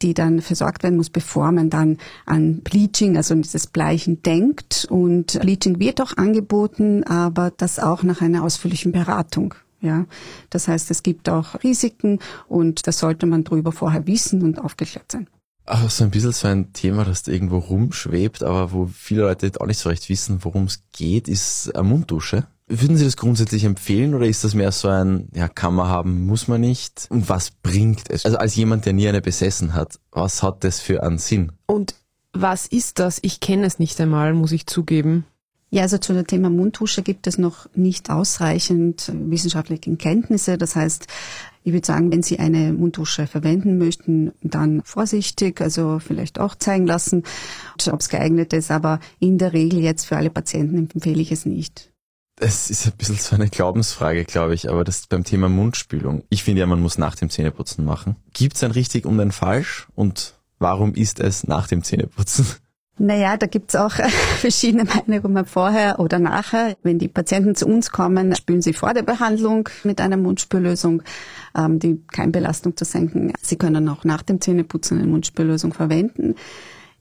die 0.02 0.14
dann 0.14 0.42
versorgt 0.42 0.84
werden 0.84 0.98
muss, 0.98 1.10
bevor 1.10 1.52
man 1.54 1.70
dann 1.70 1.98
an 2.26 2.60
Bleaching, 2.60 3.16
also 3.16 3.34
dieses 3.36 3.68
Bleichen 3.68 4.22
denkt. 4.22 4.86
Und 4.90 5.40
Bleaching 5.40 5.80
wird 5.80 6.02
auch 6.02 6.18
angeboten, 6.18 7.06
aber 7.06 7.52
das 7.56 7.80
auch 7.80 8.04
nach 8.04 8.22
einer 8.22 8.44
ausführlichen 8.44 8.92
Beratung. 8.92 9.56
Ja, 9.80 10.06
das 10.50 10.68
heißt, 10.68 10.92
es 10.92 11.04
gibt 11.04 11.30
auch 11.30 11.62
Risiken 11.64 12.20
und 12.48 12.88
das 12.88 13.00
sollte 13.00 13.26
man 13.26 13.44
drüber 13.44 13.72
vorher 13.72 14.08
wissen 14.08 14.42
und 14.42 14.60
aufgeklärt 14.60 15.12
sein. 15.12 15.28
Ach, 15.66 15.90
so 15.90 16.04
ein 16.04 16.12
bisschen 16.12 16.34
so 16.34 16.48
ein 16.48 16.74
Thema, 16.74 17.06
das 17.06 17.24
da 17.24 17.32
irgendwo 17.32 17.58
rumschwebt, 17.58 18.44
aber 18.44 18.74
wo 18.74 18.88
viele 18.88 19.22
Leute 19.22 19.52
auch 19.62 19.66
nicht 19.66 19.80
so 19.80 19.90
recht 19.90 20.10
wissen, 20.10 20.44
worum 20.44 20.66
es 20.66 20.84
geht, 20.92 21.28
ist 21.28 21.74
eine 21.74 21.88
Munddusche. 21.88 22.48
Würden 22.68 22.98
Sie 22.98 23.06
das 23.06 23.18
grundsätzlich 23.18 23.64
empfehlen 23.64 24.14
oder 24.14 24.26
ist 24.26 24.44
das 24.44 24.56
mehr 24.56 24.72
so 24.72 24.88
ein, 24.88 25.30
ja, 25.34 25.48
kann 25.48 25.76
man 25.76 25.88
haben, 25.88 26.26
muss 26.26 26.48
man 26.48 26.62
nicht? 26.62 27.08
Und 27.10 27.30
was 27.30 27.52
bringt 27.52 28.10
es? 28.10 28.26
Also 28.26 28.38
als 28.38 28.56
jemand, 28.56 28.86
der 28.86 28.94
nie 28.94 29.08
eine 29.08 29.22
besessen 29.22 29.74
hat, 29.74 30.00
was 30.12 30.44
hat 30.44 30.64
das 30.64 30.80
für 30.80 31.04
einen 31.04 31.18
Sinn? 31.18 31.52
Und 31.66 31.96
was 32.34 32.66
ist 32.66 33.00
das? 33.00 33.20
Ich 33.22 33.40
kenne 33.40 33.66
es 33.66 33.80
nicht 33.80 34.00
einmal, 34.02 34.34
muss 34.34 34.52
ich 34.52 34.66
zugeben. 34.66 35.26
Ja, 35.70 35.84
also 35.84 35.98
zu 35.98 36.14
dem 36.14 36.28
Thema 36.28 36.50
Munddusche 36.50 37.02
gibt 37.02 37.26
es 37.26 37.38
noch 37.38 37.68
nicht 37.74 38.10
ausreichend 38.10 39.12
wissenschaftliche 39.14 39.96
Kenntnisse. 39.96 40.58
Das 40.58 40.76
heißt, 40.76 41.08
ich 41.64 41.74
würde 41.74 41.86
sagen, 41.86 42.12
wenn 42.12 42.24
Sie 42.24 42.40
eine 42.40 42.74
Munddusche 42.74 43.26
verwenden 43.26 43.78
möchten, 43.78 44.34
dann 44.42 44.82
vorsichtig, 44.84 45.62
also 45.62 46.00
vielleicht 46.00 46.40
auch 46.40 46.56
zeigen 46.56 46.86
lassen, 46.86 47.24
ob 47.92 48.00
es 48.00 48.10
geeignet 48.10 48.54
ist. 48.54 48.70
Aber 48.70 49.00
in 49.20 49.38
der 49.38 49.54
Regel 49.54 49.80
jetzt 49.80 50.06
für 50.06 50.18
alle 50.18 50.30
Patienten 50.30 50.90
empfehle 50.94 51.22
ich 51.22 51.32
es 51.32 51.46
nicht. 51.46 51.92
Es 52.40 52.70
ist 52.70 52.88
ein 52.88 52.94
bisschen 52.98 53.18
so 53.18 53.36
eine 53.36 53.48
Glaubensfrage, 53.48 54.26
glaube 54.26 54.56
ich, 54.56 54.70
aber 54.70 54.84
das 54.84 55.08
beim 55.08 55.24
Thema 55.24 55.50
Mundspülung. 55.50 56.24
Ich 56.30 56.44
finde 56.44 56.62
ja, 56.62 56.66
man 56.66 56.82
muss 56.82 56.98
nach 56.98 57.16
dem 57.16 57.30
Zähneputzen 57.30 57.86
machen. 57.86 58.16
Gibt 58.34 58.56
es 58.56 58.64
ein 58.64 58.72
richtig 58.72 59.06
und 59.06 59.20
ein 59.20 59.32
falsch? 59.32 59.88
Und 59.96 60.34
warum 60.60 60.96
ist 60.96 61.20
es 61.20 61.46
nach 61.46 61.68
dem 61.68 61.84
Zähneputzen? 61.84 62.46
Naja, 63.00 63.38
da 63.38 63.48
gibt's 63.48 63.76
auch 63.76 63.92
verschiedene 64.38 64.86
Meinungen 64.86 65.46
vorher 65.46 66.00
oder 66.00 66.20
nachher. 66.20 66.78
Wenn 66.84 67.00
die 67.00 67.08
Patienten 67.08 67.56
zu 67.56 67.66
uns 67.66 67.92
kommen, 67.92 68.36
spülen 68.36 68.62
sie 68.62 68.74
vor 68.74 68.94
der 68.94 69.02
Behandlung 69.02 69.68
mit 69.84 70.00
einer 70.00 70.18
Mundspüllösung, 70.18 71.02
ähm, 71.58 71.80
die 71.80 72.02
Keimbelastung 72.12 72.78
zu 72.78 72.86
senken. 72.86 73.34
Sie 73.42 73.58
können 73.58 73.90
auch 73.90 74.04
nach 74.04 74.22
dem 74.22 74.40
Zähneputzen 74.40 75.00
eine 75.00 75.08
Mundspüllösung 75.08 75.74
verwenden. 75.74 76.36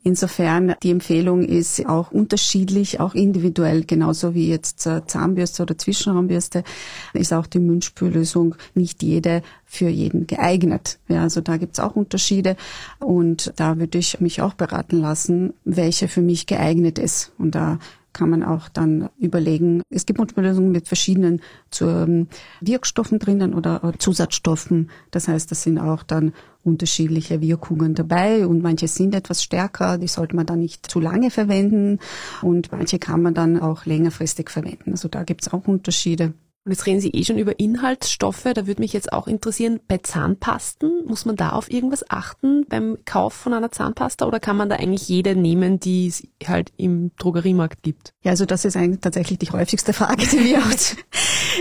Insofern 0.04 0.74
die 0.82 0.90
Empfehlung 0.90 1.42
ist 1.42 1.86
auch 1.86 2.10
unterschiedlich, 2.10 2.98
auch 2.98 3.14
individuell, 3.14 3.84
genauso 3.84 4.34
wie 4.34 4.48
jetzt 4.48 4.80
Zahnbürste 4.80 5.62
oder 5.62 5.78
Zwischenraumbürste, 5.78 6.64
ist 7.12 7.32
auch 7.32 7.46
die 7.46 7.60
Mundspüllösung 7.60 8.56
nicht 8.74 9.02
jede 9.02 9.42
für 9.64 9.88
jeden 9.88 10.26
geeignet. 10.26 10.98
Ja, 11.08 11.22
also 11.22 11.40
da 11.40 11.56
gibt's 11.56 11.78
auch 11.78 11.94
Unterschiede 11.94 12.56
und 12.98 13.52
da 13.56 13.78
würde 13.78 13.98
ich 13.98 14.20
mich 14.20 14.42
auch 14.42 14.54
beraten 14.54 14.98
lassen, 14.98 15.54
welche 15.64 16.08
für 16.08 16.22
mich 16.22 16.46
geeignet 16.46 16.98
ist. 16.98 17.32
Und 17.38 17.54
da 17.54 17.78
kann 18.12 18.28
man 18.28 18.42
auch 18.42 18.68
dann 18.68 19.08
überlegen, 19.18 19.82
es 19.88 20.04
gibt 20.04 20.18
Mundspüllösungen 20.18 20.70
mit 20.70 20.88
verschiedenen 20.88 21.40
ähm, 21.80 22.28
Wirkstoffen 22.60 23.18
drinnen 23.18 23.54
oder 23.54 23.94
Zusatzstoffen. 23.98 24.90
Das 25.10 25.28
heißt, 25.28 25.50
das 25.50 25.62
sind 25.62 25.78
auch 25.78 26.02
dann 26.02 26.32
unterschiedliche 26.64 27.40
Wirkungen 27.40 27.94
dabei 27.94 28.46
und 28.46 28.62
manche 28.62 28.88
sind 28.88 29.14
etwas 29.14 29.42
stärker, 29.42 29.98
die 29.98 30.08
sollte 30.08 30.36
man 30.36 30.46
dann 30.46 30.60
nicht 30.60 30.86
zu 30.86 31.00
lange 31.00 31.30
verwenden 31.30 31.98
und 32.42 32.70
manche 32.72 32.98
kann 32.98 33.22
man 33.22 33.34
dann 33.34 33.60
auch 33.60 33.84
längerfristig 33.84 34.50
verwenden. 34.50 34.92
Also 34.92 35.08
da 35.08 35.24
gibt 35.24 35.42
es 35.42 35.52
auch 35.52 35.66
Unterschiede. 35.66 36.34
Und 36.64 36.70
jetzt 36.70 36.86
reden 36.86 37.00
Sie 37.00 37.10
eh 37.10 37.24
schon 37.24 37.38
über 37.38 37.58
Inhaltsstoffe. 37.58 38.44
Da 38.54 38.68
würde 38.68 38.82
mich 38.82 38.92
jetzt 38.92 39.12
auch 39.12 39.26
interessieren, 39.26 39.80
bei 39.88 39.98
Zahnpasten, 39.98 41.04
muss 41.06 41.24
man 41.24 41.34
da 41.34 41.50
auf 41.50 41.68
irgendwas 41.72 42.08
achten 42.08 42.64
beim 42.68 42.98
Kauf 43.04 43.32
von 43.32 43.52
einer 43.52 43.72
Zahnpasta 43.72 44.26
oder 44.26 44.38
kann 44.38 44.56
man 44.56 44.68
da 44.68 44.76
eigentlich 44.76 45.08
jede 45.08 45.34
nehmen, 45.34 45.80
die 45.80 46.06
es 46.06 46.22
halt 46.46 46.72
im 46.76 47.10
Drogeriemarkt 47.16 47.82
gibt? 47.82 48.14
Ja, 48.22 48.30
also 48.30 48.46
das 48.46 48.64
ist 48.64 48.76
eigentlich 48.76 49.00
tatsächlich 49.00 49.40
die 49.40 49.50
häufigste 49.50 49.92
Frage, 49.92 50.24
die 50.24 50.44
wir 50.44 50.64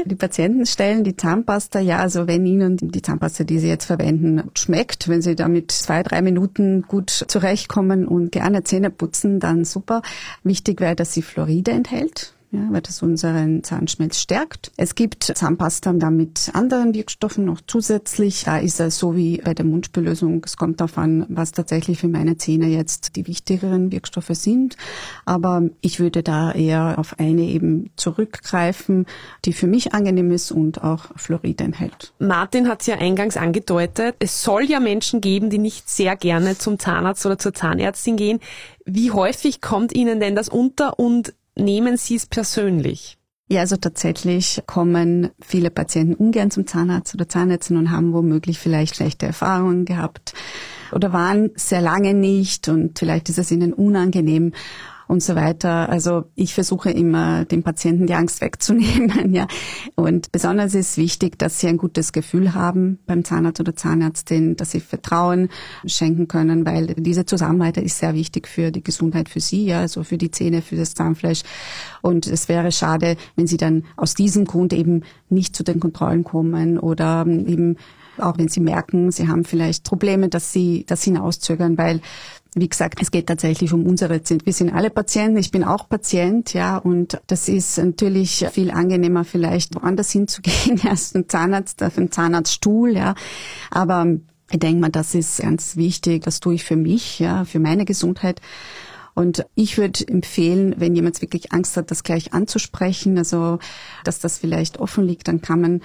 die 0.06 0.16
Patienten 0.16 0.66
stellen. 0.66 1.04
Die 1.04 1.16
Zahnpasta, 1.16 1.80
ja, 1.80 2.00
also 2.00 2.28
wenn 2.28 2.46
Ihnen 2.46 2.78
die 2.78 3.02
Zahnpasta, 3.02 3.44
die 3.44 3.60
Sie 3.60 3.68
jetzt 3.68 3.86
verwenden, 3.86 4.44
schmeckt, 4.56 5.08
wenn 5.08 5.22
Sie 5.22 5.36
damit 5.36 5.72
zwei, 5.72 6.04
drei 6.04 6.22
Minuten 6.22 6.84
gut 6.84 7.10
zurechtkommen 7.10 8.08
und 8.08 8.32
gerne 8.32 8.64
Zähne 8.64 8.90
putzen, 8.90 9.40
dann 9.40 9.66
super. 9.66 10.02
Wichtig 10.44 10.82
wäre, 10.82 10.96
dass 10.96 11.14
sie 11.14 11.22
Fluoride 11.22 11.72
enthält 11.72 12.34
ja, 12.52 12.68
weil 12.70 12.82
das 12.82 13.02
unseren 13.02 13.64
Zahnschmelz 13.64 14.20
stärkt. 14.20 14.74
Es 14.76 14.96
gibt 14.96 15.24
Zahnpasta 15.24 15.94
dann 15.94 16.18
mit 16.18 16.52
anderen 16.54 16.94
Wirkstoffen 16.94 17.46
noch 17.46 17.62
zusätzlich. 17.66 18.44
Da 18.44 18.58
ist 18.58 18.82
es 18.82 18.98
so 18.98 19.16
wie 19.16 19.38
bei 19.38 19.54
der 19.54 19.64
Mundspüllösung. 19.64 20.44
Es 20.46 20.58
kommt 20.58 20.82
darauf 20.82 20.98
an, 20.98 21.26
was 21.30 21.54
tatsächlich 21.54 22.00
für 22.00 22.10
meine 22.10 22.36
Zähne 22.36 22.68
jetzt 22.68 23.16
die 23.16 23.26
wichtigeren 23.26 23.94
Wirkstoffe 23.94 24.32
sind. 24.32 24.76
Aber 25.26 25.64
ich 25.80 26.02
würde 26.02 26.24
da 26.24 26.52
eher 26.52 27.00
auf 27.00 27.20
eine 27.20 27.44
eben 27.44 27.90
zurückgreifen, 27.96 29.06
die 29.46 29.54
für 29.54 29.68
mich 29.68 29.94
angenehm 29.94 30.32
ist 30.32 30.52
und 30.52 30.84
auch 30.84 31.06
Fluorid 31.16 31.62
enthält. 31.62 32.12
Martin 32.20 32.68
hat 32.68 32.82
es 32.82 32.88
ja 32.88 32.98
eingangs 32.98 33.38
angedeutet. 33.38 34.16
Es 34.20 34.44
soll 34.44 34.66
ja 34.66 34.82
Menschen 34.82 35.22
geben, 35.22 35.50
die 35.50 35.58
nicht 35.58 35.90
sehr 35.90 36.18
gerne 36.18 36.58
zum 36.58 36.80
Zahnarzt 36.80 37.26
oder 37.26 37.40
zur 37.40 37.54
Zahnärztin 37.54 38.18
gehen. 38.18 38.42
Wie 38.86 39.12
häufig 39.12 39.62
kommt 39.62 39.94
Ihnen 39.96 40.20
denn 40.20 40.36
das 40.36 40.50
unter 40.50 41.00
und 41.00 41.34
nehmen 41.58 41.98
Sie 41.98 42.16
es 42.16 42.26
persönlich? 42.26 43.18
Ja, 43.52 43.60
also 43.60 43.76
tatsächlich 43.76 44.64
kommen 44.66 45.32
viele 45.42 45.72
Patienten 45.72 46.16
ungern 46.16 46.52
zum 46.52 46.68
Zahnarzt 46.68 47.14
oder 47.14 47.28
Zahnärztin 47.28 47.76
und 47.76 47.92
haben 47.92 48.14
womöglich 48.14 48.60
vielleicht 48.60 48.96
schlechte 48.96 49.26
Erfahrungen 49.26 49.84
gehabt 49.84 50.34
oder 50.94 51.12
waren 51.12 51.52
sehr 51.56 51.82
lange 51.82 52.14
nicht 52.14 52.70
und 52.70 52.98
vielleicht 52.98 53.28
ist 53.28 53.40
es 53.40 53.52
ihnen 53.52 53.74
unangenehm. 53.74 54.54
Und 55.12 55.22
so 55.22 55.36
weiter. 55.36 55.90
Also 55.90 56.24
ich 56.36 56.54
versuche 56.54 56.90
immer, 56.90 57.44
dem 57.44 57.64
Patienten 57.64 58.08
die 58.08 58.14
Angst 58.14 58.40
wegzunehmen, 58.40 59.34
ja. 59.34 59.46
Und 59.96 60.32
besonders 60.32 60.74
ist 60.74 60.98
wichtig, 60.98 61.38
dass 61.38 61.60
sie 61.60 61.68
ein 61.68 61.78
gutes 61.78 62.14
Gefühl 62.14 62.54
haben 62.54 62.98
beim 63.08 63.26
Zahnarzt 63.26 63.60
oder 63.60 63.76
Zahnärztin, 63.76 64.56
dass 64.56 64.72
sie 64.72 64.80
Vertrauen 64.80 65.50
schenken 65.86 66.30
können, 66.30 66.66
weil 66.66 66.96
diese 66.96 67.26
Zusammenarbeit 67.26 67.84
ist 67.84 68.00
sehr 68.00 68.16
wichtig 68.16 68.48
für 68.48 68.72
die 68.72 68.84
Gesundheit 68.84 69.28
für 69.28 69.42
sie, 69.42 69.66
ja, 69.66 69.82
also 69.82 70.04
für 70.04 70.18
die 70.18 70.32
Zähne, 70.32 70.62
für 70.62 70.78
das 70.78 70.94
Zahnfleisch. 70.94 71.42
Und 72.02 72.26
es 72.26 72.48
wäre 72.48 72.72
schade, 72.72 73.18
wenn 73.36 73.48
sie 73.48 73.58
dann 73.58 73.84
aus 73.98 74.14
diesem 74.14 74.46
Grund 74.46 74.72
eben 74.72 75.04
nicht 75.30 75.58
zu 75.58 75.64
den 75.64 75.82
Kontrollen 75.82 76.24
kommen 76.24 76.80
oder 76.80 77.28
eben 77.28 77.76
auch 78.18 78.38
wenn 78.38 78.50
sie 78.50 78.60
merken, 78.60 79.12
sie 79.12 79.28
haben 79.28 79.46
vielleicht 79.46 79.84
Probleme, 79.86 80.30
dass 80.30 80.52
sie 80.52 80.86
das 80.88 81.04
hinauszögern, 81.04 81.78
weil 81.78 82.02
wie 82.54 82.68
gesagt, 82.68 83.02
es 83.02 83.12
geht 83.12 83.28
tatsächlich 83.28 83.72
um 83.72 83.86
unsere 83.86 84.24
Zähne. 84.24 84.42
Wir 84.44 84.54
sind 84.54 84.74
alle 84.74 84.90
Patienten, 84.90 85.38
ich 85.38 85.52
bin 85.52 85.64
auch 85.64 85.88
Patient, 85.88 86.54
ja, 86.54 86.78
und 86.78 87.22
das 87.28 87.48
ist 87.48 87.78
natürlich 87.78 88.46
viel 88.52 88.72
angenehmer, 88.72 89.24
vielleicht 89.24 89.76
woanders 89.76 90.12
hinzugehen, 90.12 90.82
erst 90.86 91.16
ein 91.16 91.30
Zahnarzt 91.30 91.82
auf 91.82 91.98
einen 91.98 92.12
Zahnarztstuhl, 92.12 92.92
ja. 92.98 93.16
Aber 93.70 94.06
ich 94.52 94.60
denke 94.60 94.82
mal, 94.82 94.90
das 94.90 95.16
ist 95.16 95.42
ganz 95.42 95.78
wichtig, 95.78 96.24
das 96.24 96.42
tue 96.42 96.56
ich 96.56 96.66
für 96.66 96.76
mich, 96.76 97.20
ja, 97.20 97.46
für 97.46 97.60
meine 97.60 97.86
Gesundheit. 97.86 98.42
Und 99.14 99.46
ich 99.56 99.78
würde 99.78 100.06
empfehlen, 100.08 100.76
wenn 100.78 100.96
jemand 100.96 101.22
wirklich 101.22 101.54
Angst 101.54 101.78
hat, 101.78 101.90
das 101.90 102.04
gleich 102.04 102.34
anzusprechen, 102.34 103.18
also 103.18 103.60
dass 104.04 104.20
das 104.20 104.38
vielleicht 104.38 104.78
offen 104.78 105.06
liegt, 105.06 105.28
dann 105.30 105.42
kann 105.42 105.62
man 105.62 105.82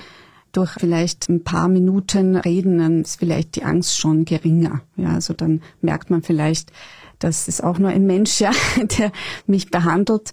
durch 0.57 0.73
vielleicht 0.79 1.29
ein 1.29 1.45
paar 1.45 1.69
Minuten 1.69 2.37
reden, 2.37 2.79
dann 2.79 3.03
ist 3.03 3.19
vielleicht 3.19 3.57
die 3.57 3.65
Angst 3.65 3.99
schon 3.99 4.25
geringer. 4.25 4.81
Ja, 4.97 5.11
also 5.11 5.35
dann 5.35 5.61
merkt 5.83 6.09
man 6.09 6.23
vielleicht, 6.23 6.73
das 7.19 7.49
ist 7.49 7.63
auch 7.63 7.79
nur 7.79 7.91
ein 7.91 8.07
Mensch, 8.07 8.41
ja, 8.41 8.51
der 8.99 9.13
mich 9.47 9.71
behandelt. 9.71 10.33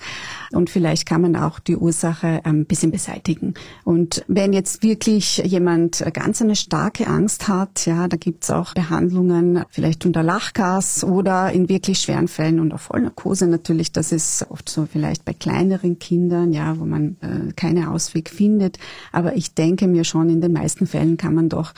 Und 0.51 0.69
vielleicht 0.69 1.05
kann 1.05 1.21
man 1.21 1.35
auch 1.35 1.59
die 1.59 1.75
Ursache 1.75 2.41
ein 2.43 2.65
bisschen 2.65 2.91
beseitigen. 2.91 3.53
Und 3.83 4.23
wenn 4.27 4.53
jetzt 4.53 4.83
wirklich 4.83 5.37
jemand 5.37 6.03
ganz 6.13 6.41
eine 6.41 6.55
starke 6.55 7.07
Angst 7.07 7.47
hat, 7.47 7.85
ja, 7.85 8.07
da 8.07 8.17
gibt's 8.17 8.51
auch 8.51 8.73
Behandlungen, 8.73 9.63
vielleicht 9.69 10.05
unter 10.05 10.23
Lachgas 10.23 11.03
oder 11.03 11.51
in 11.51 11.69
wirklich 11.69 11.99
schweren 11.99 12.27
Fällen 12.27 12.59
unter 12.59 12.77
Vollnarkose 12.77 13.47
natürlich. 13.47 13.91
Das 13.91 14.11
ist 14.11 14.45
oft 14.49 14.69
so 14.69 14.85
vielleicht 14.85 15.25
bei 15.25 15.33
kleineren 15.33 15.99
Kindern, 15.99 16.53
ja, 16.53 16.79
wo 16.79 16.85
man 16.85 17.17
äh, 17.21 17.53
keine 17.55 17.89
Ausweg 17.89 18.29
findet. 18.29 18.77
Aber 19.11 19.35
ich 19.35 19.53
denke 19.55 19.87
mir 19.87 20.03
schon, 20.03 20.29
in 20.29 20.41
den 20.41 20.53
meisten 20.53 20.85
Fällen 20.85 21.17
kann 21.17 21.33
man 21.33 21.49
doch 21.49 21.73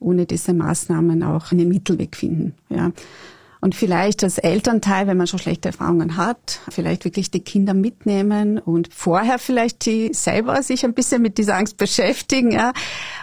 ohne 0.00 0.26
diese 0.26 0.54
Maßnahmen 0.54 1.22
auch 1.22 1.52
einen 1.52 1.68
Mittelweg 1.68 2.16
finden. 2.16 2.54
Ja. 2.68 2.92
Und 3.60 3.74
vielleicht 3.74 4.22
als 4.22 4.38
Elternteil, 4.38 5.06
wenn 5.06 5.16
man 5.16 5.26
schon 5.26 5.40
schlechte 5.40 5.68
Erfahrungen 5.68 6.16
hat, 6.16 6.60
vielleicht 6.68 7.04
wirklich 7.04 7.30
die 7.30 7.40
Kinder 7.40 7.74
mitnehmen 7.74 8.58
und 8.58 8.92
vorher 8.92 9.38
vielleicht 9.38 9.84
die 9.86 10.12
selber 10.12 10.62
sich 10.62 10.84
ein 10.84 10.94
bisschen 10.94 11.22
mit 11.22 11.38
dieser 11.38 11.56
Angst 11.56 11.76
beschäftigen, 11.76 12.52
ja. 12.52 12.72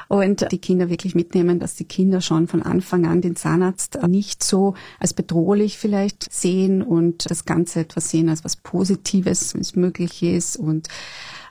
Und 0.08 0.52
die 0.52 0.60
Kinder 0.60 0.90
wirklich 0.90 1.16
mitnehmen, 1.16 1.60
dass 1.60 1.76
die 1.76 1.86
Kinder 1.86 2.22
schon 2.22 2.48
von 2.48 2.62
Anfang 2.62 3.08
an 3.08 3.22
den 3.22 3.36
Zahnarzt 3.36 3.98
nicht 4.08 4.44
so 4.44 4.76
als 5.00 5.14
bedrohlich 5.14 5.78
vielleicht 5.78 6.32
sehen 6.32 6.84
und 6.84 7.30
das 7.30 7.46
Ganze 7.46 7.80
etwas 7.80 8.10
sehen 8.10 8.30
als 8.30 8.44
was 8.44 8.58
Positives, 8.58 9.54
wenn 9.54 9.62
es 9.62 9.76
möglich 9.76 10.22
ist. 10.22 10.58
Und 10.58 10.90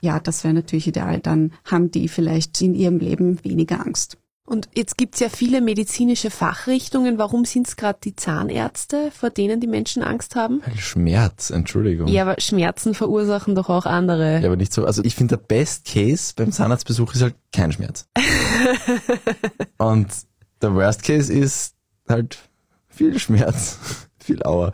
ja, 0.01 0.19
das 0.19 0.43
wäre 0.43 0.53
natürlich 0.53 0.87
ideal. 0.87 1.19
Dann 1.19 1.51
haben 1.65 1.91
die 1.91 2.07
vielleicht 2.07 2.61
in 2.61 2.75
ihrem 2.75 2.99
Leben 2.99 3.43
weniger 3.43 3.81
Angst. 3.81 4.17
Und 4.45 4.69
jetzt 4.75 4.97
gibt's 4.97 5.19
ja 5.19 5.29
viele 5.29 5.59
medizinische 5.59 6.29
Fachrichtungen. 6.29 7.17
Warum 7.17 7.45
sind's 7.45 7.77
gerade 7.77 7.97
die 8.03 8.15
Zahnärzte, 8.15 9.09
vor 9.11 9.31
denen 9.31 9.59
die 9.59 9.67
Menschen 9.67 10.03
Angst 10.03 10.35
haben? 10.35 10.61
Schmerz, 10.77 11.49
Entschuldigung. 11.49 12.07
Ja, 12.07 12.21
aber 12.21 12.39
Schmerzen 12.39 12.93
verursachen 12.93 13.55
doch 13.55 13.69
auch 13.69 13.87
andere. 13.87 14.39
Ja, 14.41 14.45
aber 14.45 14.55
nicht 14.55 14.71
so. 14.71 14.85
Also 14.85 15.03
ich 15.03 15.15
finde, 15.15 15.37
der 15.37 15.43
Best 15.43 15.85
Case 15.85 16.33
beim 16.35 16.51
Zahnarztbesuch 16.51 17.15
ist 17.15 17.23
halt 17.23 17.35
kein 17.51 17.71
Schmerz. 17.71 18.07
Und 19.77 20.09
der 20.61 20.75
Worst 20.75 21.03
Case 21.03 21.33
ist 21.33 21.75
halt 22.07 22.37
viel 22.87 23.17
Schmerz, 23.17 23.79
viel 24.19 24.43
Auer. 24.43 24.73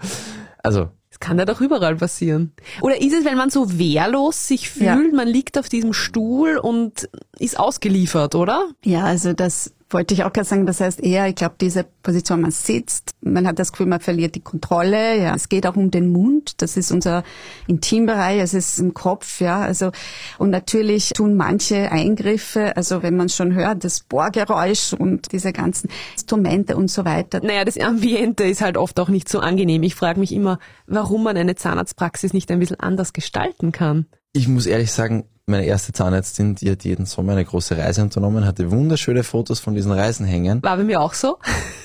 Also 0.58 0.90
kann 1.22 1.40
ja 1.40 1.46
doch 1.46 1.62
überall 1.62 1.96
passieren. 1.96 2.52
Oder 2.82 3.02
ist 3.02 3.14
es, 3.14 3.24
wenn 3.24 3.38
man 3.38 3.50
so 3.50 3.78
wehrlos 3.78 4.48
sich 4.48 4.70
fühlt, 4.70 5.12
ja. 5.12 5.16
man 5.16 5.28
liegt 5.28 5.58
auf 5.58 5.70
diesem 5.70 5.94
Stuhl 5.94 6.58
und 6.58 7.10
ist 7.40 7.58
ausgeliefert, 7.58 8.36
oder? 8.36 8.66
Ja, 8.84 9.06
also 9.06 9.32
das 9.32 9.74
wollte 9.93 10.13
ich 10.13 10.23
auch 10.23 10.34
gerade 10.34 10.47
sagen. 10.47 10.65
Das 10.65 10.80
heißt 10.80 11.01
eher, 11.01 11.27
ich 11.27 11.36
glaube, 11.36 11.56
diese 11.60 11.86
Position, 12.04 12.41
man 12.41 12.51
sitzt, 12.51 13.15
man 13.21 13.47
hat 13.47 13.60
das 13.60 13.71
Gefühl, 13.71 13.88
man 13.88 13.99
verliert 13.99 14.36
die 14.36 14.41
Kontrolle. 14.41 15.17
Ja, 15.21 15.36
es 15.36 15.49
geht 15.49 15.67
auch 15.67 15.75
um 15.75 15.91
den 15.91 16.12
Mund. 16.12 16.62
Das 16.62 16.77
ist 16.77 16.91
unser 16.91 17.23
Intimbereich. 17.67 18.41
Es 18.41 18.54
ist 18.54 18.80
im 18.80 18.93
Kopf. 18.93 19.41
Ja, 19.41 19.62
also 19.62 19.91
und 20.38 20.49
natürlich 20.49 21.10
tun 21.10 21.36
manche 21.36 21.91
Eingriffe. 21.91 22.75
Also 22.77 23.04
wenn 23.04 23.15
man 23.15 23.30
schon 23.30 23.54
hört, 23.54 23.84
das 23.84 24.01
Bohrgeräusch 24.01 24.93
und 24.93 25.32
diese 25.32 25.54
ganzen 25.54 25.89
Instrumente 26.13 26.75
und 26.75 26.89
so 26.89 27.06
weiter. 27.06 27.41
Naja, 27.43 27.65
das 27.65 27.80
Ambiente 27.80 28.43
ist 28.43 28.62
halt 28.62 28.77
oft 28.77 28.99
auch 28.99 29.10
nicht 29.10 29.30
so 29.30 29.39
angenehm. 29.39 29.84
Ich 29.84 29.95
frage 29.95 30.19
mich 30.19 30.32
immer, 30.32 30.60
warum 30.88 31.23
man 31.23 31.38
eine 31.38 31.56
Zahnarztpraxis 31.56 32.34
nicht 32.34 32.51
ein 32.51 32.60
bisschen 32.60 32.80
anders 32.80 33.13
gestalten 33.13 33.71
kann. 33.71 34.06
Ich 34.34 34.48
muss 34.48 34.65
ehrlich 34.65 34.91
sagen, 34.91 35.26
meine 35.46 35.65
erste 35.65 35.91
Zahnärztin, 35.91 36.56
die 36.56 36.72
hat 36.72 36.86
jeden 36.86 37.06
Sommer 37.06 37.34
eine 37.34 37.44
große 37.44 37.78
Reise 37.78 38.02
unternommen, 38.02 38.46
hatte 38.46 38.72
wunderschöne 38.72 39.24
Fotos 39.24 39.60
von 39.60 39.76
diesen 39.76 39.91
Reisen 39.91 40.26
hängen. 40.26 40.63
War 40.63 40.78
bei 40.78 40.84
mir 40.84 41.02
auch 41.02 41.13
so. 41.13 41.38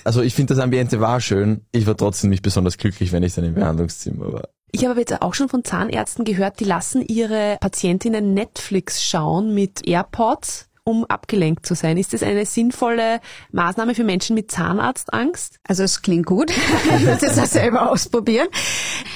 Also 0.04 0.22
ich 0.22 0.34
finde, 0.34 0.54
das 0.54 0.62
Ambiente 0.62 1.00
war 1.00 1.20
schön. 1.20 1.66
Ich 1.72 1.86
war 1.88 1.96
trotzdem 1.96 2.30
nicht 2.30 2.42
besonders 2.42 2.78
glücklich, 2.78 3.10
wenn 3.10 3.24
ich 3.24 3.34
dann 3.34 3.44
im 3.44 3.54
Behandlungszimmer 3.54 4.32
war. 4.32 4.48
Ich 4.70 4.86
habe 4.86 5.00
jetzt 5.00 5.20
auch 5.20 5.34
schon 5.34 5.48
von 5.48 5.64
Zahnärzten 5.64 6.24
gehört, 6.24 6.60
die 6.60 6.64
lassen 6.64 7.02
ihre 7.02 7.56
Patientinnen 7.60 8.34
Netflix 8.34 9.02
schauen 9.02 9.52
mit 9.52 9.86
AirPods 9.88 10.68
um 10.88 11.04
abgelenkt 11.04 11.66
zu 11.66 11.74
sein. 11.74 11.96
Ist 11.96 12.12
das 12.12 12.22
eine 12.22 12.46
sinnvolle 12.46 13.20
Maßnahme 13.50 13.96
für 13.96 14.04
Menschen 14.04 14.34
mit 14.34 14.52
Zahnarztangst? 14.52 15.58
Also 15.66 15.82
es 15.82 16.00
klingt 16.00 16.26
gut. 16.26 16.52
ich 16.52 17.04
würde 17.04 17.26
es 17.26 17.38
auch 17.38 17.46
selber 17.46 17.90
ausprobieren. 17.90 18.46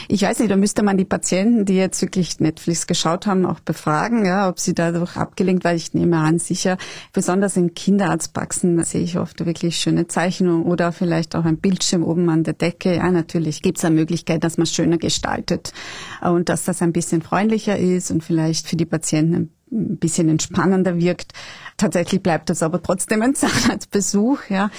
Ich 0.09 0.23
weiß 0.23 0.41
nicht, 0.41 0.51
da 0.51 0.57
müsste 0.57 0.83
man 0.83 0.99
die 0.99 1.05
Patienten, 1.05 1.65
die 1.65 1.77
jetzt 1.77 2.03
wirklich 2.03 2.41
Netflix 2.41 2.89
geschaut 2.89 3.29
haben, 3.29 3.47
auch 3.47 3.61
befragen, 3.61 4.27
ja, 4.27 4.49
ob 4.49 4.59
sie 4.59 4.75
dadurch 4.75 5.17
abgelenkt, 5.17 5.63
weil 5.63 5.77
ich 5.77 5.95
nehme 5.95 6.17
an, 6.19 6.41
sicher, 6.41 6.77
besonders 7.13 7.57
in 7.57 7.73
Kinderarztpraxen 7.73 8.83
sehe 8.83 9.03
ich 9.03 9.17
oft 9.17 9.47
wirklich 9.47 9.77
schöne 9.77 10.09
Zeichnungen 10.09 10.65
oder 10.65 10.91
vielleicht 10.91 11.37
auch 11.37 11.45
ein 11.45 11.59
Bildschirm 11.59 12.03
oben 12.03 12.29
an 12.31 12.43
der 12.43 12.55
Decke. 12.55 12.97
Ja, 12.97 13.13
natürlich 13.13 13.63
gibt 13.63 13.79
es 13.79 13.85
eine 13.85 13.95
Möglichkeit, 13.95 14.43
dass 14.43 14.59
man 14.59 14.67
schöner 14.67 14.99
gestaltet 14.99 15.73
und 16.21 16.49
dass 16.49 16.65
das 16.65 16.83
ein 16.83 16.93
bisschen 16.93 17.23
freundlicher 17.23 17.79
ist 17.79 18.11
und 18.11 18.25
vielleicht 18.25 18.67
für 18.67 18.77
die 18.77 18.87
Patienten 18.87 19.53
ein 19.73 19.99
bisschen 19.99 20.29
entspannender 20.29 20.99
wirkt. 20.99 21.33
Tatsächlich 21.77 22.23
bleibt 22.23 22.51
das 22.51 22.63
aber 22.63 22.83
trotzdem 22.83 23.23
ein 23.23 23.35
Zahnarztbesuch, 23.37 24.39
ja. 24.49 24.71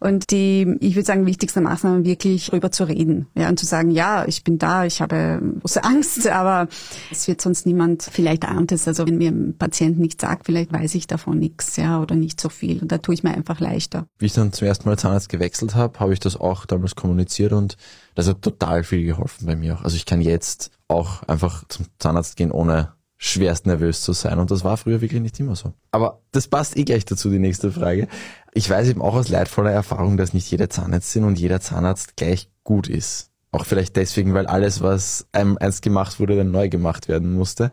Und 0.00 0.30
die, 0.30 0.76
ich 0.80 0.94
würde 0.94 1.06
sagen, 1.06 1.26
wichtigste 1.26 1.60
Maßnahme 1.60 2.04
wirklich 2.04 2.46
darüber 2.46 2.70
zu 2.70 2.84
reden, 2.84 3.26
ja, 3.34 3.48
und 3.48 3.58
zu 3.58 3.66
sagen, 3.66 3.90
ja, 3.90 4.24
ich 4.26 4.44
bin 4.44 4.58
da, 4.58 4.84
ich 4.84 5.00
habe 5.00 5.40
große 5.60 5.84
Angst, 5.84 6.28
aber 6.28 6.68
es 7.10 7.28
wird 7.28 7.40
sonst 7.40 7.66
niemand, 7.66 8.02
vielleicht 8.02 8.44
ahnt 8.44 8.72
es, 8.72 8.86
also 8.88 9.06
wenn 9.06 9.18
mir 9.18 9.30
ein 9.30 9.56
Patient 9.56 9.98
nichts 9.98 10.20
sagt, 10.20 10.46
vielleicht 10.46 10.72
weiß 10.72 10.94
ich 10.94 11.06
davon 11.06 11.38
nichts, 11.38 11.76
ja, 11.76 12.00
oder 12.00 12.14
nicht 12.14 12.40
so 12.40 12.48
viel. 12.48 12.80
Und 12.80 12.92
da 12.92 12.98
tue 12.98 13.14
ich 13.14 13.22
mir 13.22 13.34
einfach 13.34 13.60
leichter. 13.60 14.06
Wie 14.18 14.26
ich 14.26 14.32
dann 14.32 14.52
zum 14.52 14.66
ersten 14.66 14.88
Mal 14.88 14.98
Zahnarzt 14.98 15.28
gewechselt 15.28 15.74
habe, 15.74 15.98
habe 16.00 16.12
ich 16.12 16.20
das 16.20 16.36
auch 16.36 16.66
damals 16.66 16.94
kommuniziert 16.94 17.52
und 17.52 17.76
das 18.14 18.28
hat 18.28 18.42
total 18.42 18.84
viel 18.84 19.04
geholfen 19.04 19.46
bei 19.46 19.56
mir 19.56 19.76
auch. 19.76 19.82
Also 19.82 19.96
ich 19.96 20.06
kann 20.06 20.20
jetzt 20.20 20.70
auch 20.88 21.22
einfach 21.22 21.64
zum 21.68 21.86
Zahnarzt 21.98 22.36
gehen, 22.36 22.50
ohne 22.50 22.92
schwerst 23.22 23.66
nervös 23.66 24.00
zu 24.00 24.14
sein. 24.14 24.38
Und 24.38 24.50
das 24.50 24.64
war 24.64 24.78
früher 24.78 25.02
wirklich 25.02 25.20
nicht 25.20 25.38
immer 25.38 25.54
so. 25.54 25.74
Aber 25.92 26.22
das 26.32 26.48
passt 26.48 26.76
eh 26.78 26.84
gleich 26.84 27.04
dazu, 27.04 27.28
die 27.28 27.38
nächste 27.38 27.70
Frage. 27.70 28.08
Ich 28.54 28.68
weiß 28.68 28.88
eben 28.88 29.02
auch 29.02 29.14
aus 29.14 29.28
leidvoller 29.28 29.70
Erfahrung, 29.70 30.16
dass 30.16 30.32
nicht 30.32 30.50
jeder 30.50 30.70
Zahnärztin 30.70 31.24
und 31.24 31.38
jeder 31.38 31.60
Zahnarzt 31.60 32.16
gleich 32.16 32.50
gut 32.64 32.88
ist. 32.88 33.30
Auch 33.52 33.66
vielleicht 33.66 33.96
deswegen, 33.96 34.32
weil 34.32 34.46
alles, 34.46 34.80
was 34.80 35.26
einem 35.32 35.58
einst 35.58 35.82
gemacht 35.82 36.18
wurde, 36.18 36.34
dann 36.34 36.50
neu 36.50 36.70
gemacht 36.70 37.08
werden 37.08 37.34
musste. 37.34 37.72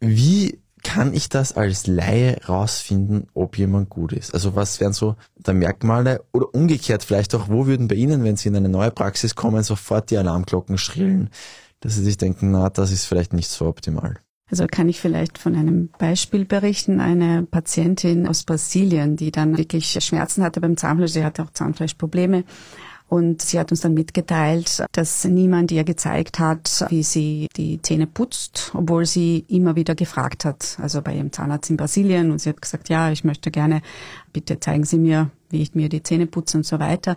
Wie 0.00 0.60
kann 0.82 1.14
ich 1.14 1.30
das 1.30 1.56
als 1.56 1.86
Laie 1.86 2.38
rausfinden, 2.46 3.26
ob 3.32 3.56
jemand 3.56 3.88
gut 3.88 4.12
ist? 4.12 4.34
Also 4.34 4.54
was 4.54 4.80
wären 4.80 4.92
so 4.92 5.16
der 5.34 5.54
Merkmale 5.54 6.24
oder 6.32 6.54
umgekehrt 6.54 7.02
vielleicht 7.04 7.34
auch, 7.34 7.48
wo 7.48 7.66
würden 7.66 7.88
bei 7.88 7.94
Ihnen, 7.94 8.22
wenn 8.22 8.36
Sie 8.36 8.48
in 8.48 8.56
eine 8.56 8.68
neue 8.68 8.90
Praxis 8.90 9.34
kommen, 9.34 9.62
sofort 9.62 10.10
die 10.10 10.18
Alarmglocken 10.18 10.76
schrillen, 10.76 11.30
dass 11.80 11.94
Sie 11.94 12.04
sich 12.04 12.18
denken, 12.18 12.50
na, 12.50 12.68
das 12.68 12.92
ist 12.92 13.06
vielleicht 13.06 13.32
nicht 13.32 13.48
so 13.48 13.66
optimal? 13.66 14.16
Also 14.50 14.66
kann 14.66 14.88
ich 14.88 15.00
vielleicht 15.00 15.38
von 15.38 15.54
einem 15.54 15.88
Beispiel 15.98 16.44
berichten. 16.44 17.00
Eine 17.00 17.42
Patientin 17.42 18.26
aus 18.26 18.44
Brasilien, 18.44 19.16
die 19.16 19.30
dann 19.30 19.58
wirklich 19.58 19.98
Schmerzen 20.00 20.42
hatte 20.42 20.60
beim 20.60 20.76
Zahnfleisch, 20.76 21.12
sie 21.12 21.24
hatte 21.24 21.42
auch 21.42 21.50
Zahnfleischprobleme. 21.50 22.44
Und 23.08 23.40
sie 23.40 23.58
hat 23.58 23.70
uns 23.70 23.80
dann 23.80 23.94
mitgeteilt, 23.94 24.84
dass 24.92 25.24
niemand 25.24 25.72
ihr 25.72 25.84
gezeigt 25.84 26.38
hat, 26.38 26.84
wie 26.90 27.02
sie 27.02 27.48
die 27.56 27.80
Zähne 27.80 28.06
putzt, 28.06 28.72
obwohl 28.74 29.06
sie 29.06 29.46
immer 29.48 29.76
wieder 29.76 29.94
gefragt 29.94 30.44
hat, 30.44 30.76
also 30.80 31.00
bei 31.00 31.14
ihrem 31.14 31.32
Zahnarzt 31.32 31.70
in 31.70 31.78
Brasilien. 31.78 32.30
Und 32.30 32.40
sie 32.40 32.50
hat 32.50 32.60
gesagt, 32.60 32.90
ja, 32.90 33.10
ich 33.10 33.24
möchte 33.24 33.50
gerne, 33.50 33.80
bitte 34.34 34.60
zeigen 34.60 34.84
Sie 34.84 34.98
mir, 34.98 35.30
wie 35.50 35.62
ich 35.62 35.74
mir 35.74 35.88
die 35.88 36.02
Zähne 36.02 36.26
putze 36.26 36.58
und 36.58 36.66
so 36.66 36.78
weiter. 36.78 37.16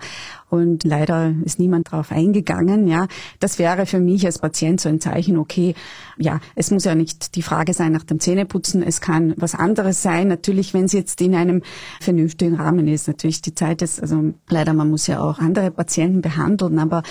Und 0.50 0.84
leider 0.84 1.34
ist 1.44 1.60
niemand 1.60 1.92
darauf 1.92 2.12
eingegangen. 2.12 2.88
Ja, 2.88 3.08
das 3.40 3.60
wäre 3.60 3.86
für 3.86 4.00
mich 4.00 4.26
als 4.26 4.40
Patient 4.40 4.82
so 4.82 4.90
ein 4.90 5.00
Zeichen. 5.00 5.38
Okay, 5.38 5.76
ja, 6.18 6.40
es 6.56 6.72
muss 6.72 6.84
ja 6.84 6.96
nicht 6.96 7.36
die 7.36 7.42
Frage 7.42 7.74
sein 7.74 7.92
nach 7.92 8.04
dem 8.04 8.20
Zähneputzen. 8.20 8.84
Es 8.84 9.02
kann 9.02 9.34
was 9.38 9.56
anderes 9.56 10.02
sein. 10.02 10.28
Natürlich, 10.28 10.74
wenn 10.74 10.86
es 10.86 10.94
jetzt 10.94 11.22
in 11.22 11.36
einem 11.36 11.62
vernünftigen 12.00 12.56
Rahmen 12.56 12.88
ist. 12.88 13.08
Natürlich 13.08 13.42
die 13.42 13.56
Zeit 13.56 13.82
ist, 13.82 14.02
also 14.02 14.34
leider, 14.50 14.74
man 14.74 14.90
muss 14.90 15.08
ja 15.08 15.22
auch 15.22 15.40
andere 15.40 15.72
Patienten 15.72 16.22
behandeln, 16.22 16.80
aber 16.80 17.04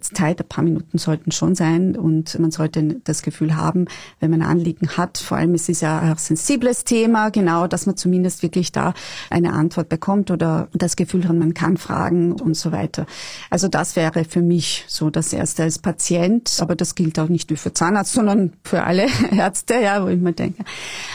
Zeit, 0.00 0.40
ein 0.40 0.48
paar 0.48 0.64
Minuten 0.64 0.98
sollten 0.98 1.32
schon 1.32 1.54
sein 1.54 1.96
und 1.96 2.38
man 2.38 2.50
sollte 2.50 3.00
das 3.04 3.22
Gefühl 3.22 3.56
haben, 3.56 3.86
wenn 4.20 4.30
man 4.30 4.42
Anliegen 4.42 4.88
hat, 4.96 5.18
vor 5.18 5.36
allem 5.36 5.54
es 5.54 5.68
ist 5.68 5.82
ja 5.82 5.98
ein 6.00 6.16
sensibles 6.16 6.84
Thema, 6.84 7.30
genau, 7.30 7.66
dass 7.66 7.86
man 7.86 7.96
zumindest 7.96 8.42
wirklich 8.42 8.72
da 8.72 8.94
eine 9.30 9.52
Antwort 9.52 9.88
bekommt 9.88 10.30
oder 10.30 10.59
das 10.72 10.96
Gefühl 10.96 11.28
hat, 11.28 11.36
man 11.36 11.54
kann 11.54 11.76
fragen 11.76 12.32
und 12.32 12.56
so 12.56 12.72
weiter. 12.72 13.06
Also 13.50 13.68
das 13.68 13.96
wäre 13.96 14.24
für 14.24 14.42
mich 14.42 14.84
so 14.88 15.10
das 15.10 15.32
Erste 15.32 15.62
als 15.62 15.78
Patient, 15.78 16.58
aber 16.60 16.76
das 16.76 16.94
gilt 16.94 17.18
auch 17.18 17.28
nicht 17.28 17.50
nur 17.50 17.56
für 17.56 17.72
Zahnarzt, 17.72 18.12
sondern 18.12 18.52
für 18.64 18.84
alle 18.84 19.06
Ärzte, 19.30 19.74
ja, 19.74 20.02
wo 20.02 20.08
ich 20.08 20.20
mir 20.20 20.32
denke. 20.32 20.64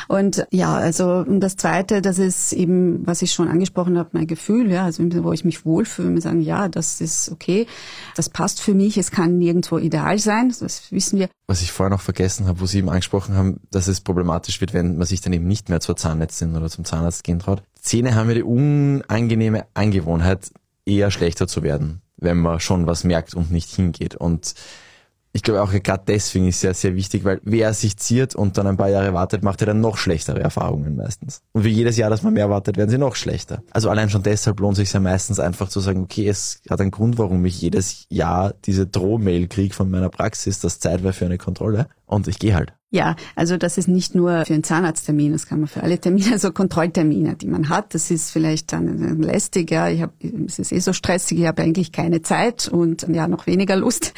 Und 0.07 0.47
ja, 0.51 0.75
also 0.75 1.23
und 1.27 1.39
das 1.39 1.55
Zweite, 1.55 2.01
das 2.01 2.17
ist 2.19 2.53
eben, 2.53 3.05
was 3.05 3.21
ich 3.21 3.31
schon 3.31 3.47
angesprochen 3.47 3.97
habe, 3.97 4.09
mein 4.13 4.27
Gefühl, 4.27 4.71
ja, 4.71 4.85
also 4.85 5.03
wo 5.23 5.31
ich 5.31 5.45
mich 5.45 5.65
wohlfühle, 5.65 6.09
mir 6.09 6.21
sagen, 6.21 6.41
ja, 6.41 6.67
das 6.67 7.01
ist 7.01 7.31
okay, 7.31 7.67
das 8.15 8.29
passt 8.29 8.61
für 8.61 8.73
mich, 8.73 8.97
es 8.97 9.11
kann 9.11 9.37
nirgendwo 9.37 9.77
ideal 9.77 10.19
sein, 10.19 10.53
das 10.59 10.91
wissen 10.91 11.19
wir. 11.19 11.29
Was 11.47 11.61
ich 11.61 11.71
vorher 11.71 11.91
noch 11.91 12.01
vergessen 12.01 12.47
habe, 12.47 12.59
wo 12.59 12.65
Sie 12.65 12.79
eben 12.79 12.89
angesprochen 12.89 13.35
haben, 13.35 13.59
dass 13.71 13.87
es 13.87 14.01
problematisch 14.01 14.61
wird, 14.61 14.73
wenn 14.73 14.97
man 14.97 15.05
sich 15.05 15.21
dann 15.21 15.33
eben 15.33 15.47
nicht 15.47 15.69
mehr 15.69 15.79
zur 15.79 15.95
Zahnärztin 15.95 16.55
oder 16.55 16.69
zum 16.69 16.85
Zahnarzt 16.85 17.23
gehen 17.23 17.39
traut. 17.39 17.61
Zähne 17.85 18.15
haben 18.15 18.29
ja 18.29 18.35
die 18.35 18.43
unangenehme 18.43 19.65
Angewohnheit, 19.75 20.51
eher 20.85 21.11
schlechter 21.11 21.47
zu 21.47 21.63
werden, 21.63 22.01
wenn 22.17 22.37
man 22.37 22.59
schon 22.59 22.87
was 22.87 23.03
merkt 23.03 23.33
und 23.35 23.51
nicht 23.51 23.69
hingeht. 23.69 24.15
Und 24.15 24.55
ich 25.33 25.43
glaube 25.43 25.61
auch 25.61 25.71
gerade 25.71 26.03
deswegen 26.07 26.47
ist 26.47 26.55
es 26.55 26.61
sehr, 26.61 26.73
sehr 26.73 26.95
wichtig, 26.95 27.25
weil 27.25 27.41
wer 27.43 27.73
sich 27.73 27.97
ziert 27.97 28.35
und 28.35 28.57
dann 28.57 28.67
ein 28.67 28.77
paar 28.77 28.89
Jahre 28.89 29.13
wartet, 29.13 29.43
macht 29.43 29.59
ja 29.61 29.67
dann 29.67 29.81
noch 29.81 29.97
schlechtere 29.97 30.39
Erfahrungen 30.39 30.95
meistens. 30.95 31.41
Und 31.51 31.63
für 31.63 31.69
jedes 31.69 31.97
Jahr, 31.97 32.09
dass 32.09 32.23
man 32.23 32.33
mehr 32.33 32.49
wartet, 32.49 32.77
werden 32.77 32.89
sie 32.89 32.97
noch 32.97 33.15
schlechter. 33.15 33.61
Also 33.71 33.89
allein 33.89 34.09
schon 34.09 34.23
deshalb 34.23 34.59
lohnt 34.61 34.77
sich 34.77 34.93
ja 34.93 34.99
meistens 34.99 35.39
einfach 35.39 35.67
zu 35.67 35.81
sagen, 35.81 36.03
okay, 36.03 36.29
es 36.29 36.61
hat 36.69 36.79
einen 36.79 36.91
Grund, 36.91 37.17
warum 37.17 37.43
ich 37.45 37.61
jedes 37.61 38.05
Jahr 38.09 38.53
diese 38.65 38.87
Drohmail 38.87 39.47
kriege 39.47 39.75
von 39.75 39.91
meiner 39.91 40.09
Praxis, 40.09 40.59
dass 40.59 40.79
Zeit 40.79 41.03
wäre 41.03 41.13
für 41.13 41.25
eine 41.25 41.37
Kontrolle. 41.37 41.87
Und 42.05 42.27
ich 42.27 42.39
gehe 42.39 42.55
halt. 42.55 42.73
Ja, 42.95 43.17
also 43.35 43.57
das 43.57 43.77
ist 43.77 43.89
nicht 43.89 44.15
nur 44.15 44.45
für 44.45 44.53
einen 44.53 44.63
Zahnarzttermin, 44.63 45.33
das 45.33 45.47
kann 45.47 45.59
man 45.59 45.67
für 45.67 45.83
alle 45.83 45.99
Termine, 45.99 46.31
also 46.31 46.53
Kontrolltermine, 46.53 47.35
die 47.35 47.47
man 47.47 47.67
hat. 47.67 47.93
Das 47.93 48.09
ist 48.09 48.31
vielleicht 48.31 48.71
dann 48.71 49.21
lästig, 49.21 49.69
ja, 49.69 49.89
ich 49.89 50.01
hab, 50.01 50.13
es 50.47 50.59
ist 50.59 50.71
eh 50.71 50.79
so 50.79 50.93
stressig, 50.93 51.39
ich 51.39 51.45
habe 51.45 51.61
eigentlich 51.61 51.91
keine 51.91 52.21
Zeit 52.21 52.69
und 52.69 53.05
ja, 53.09 53.27
noch 53.27 53.47
weniger 53.47 53.75
Lust. 53.75 54.13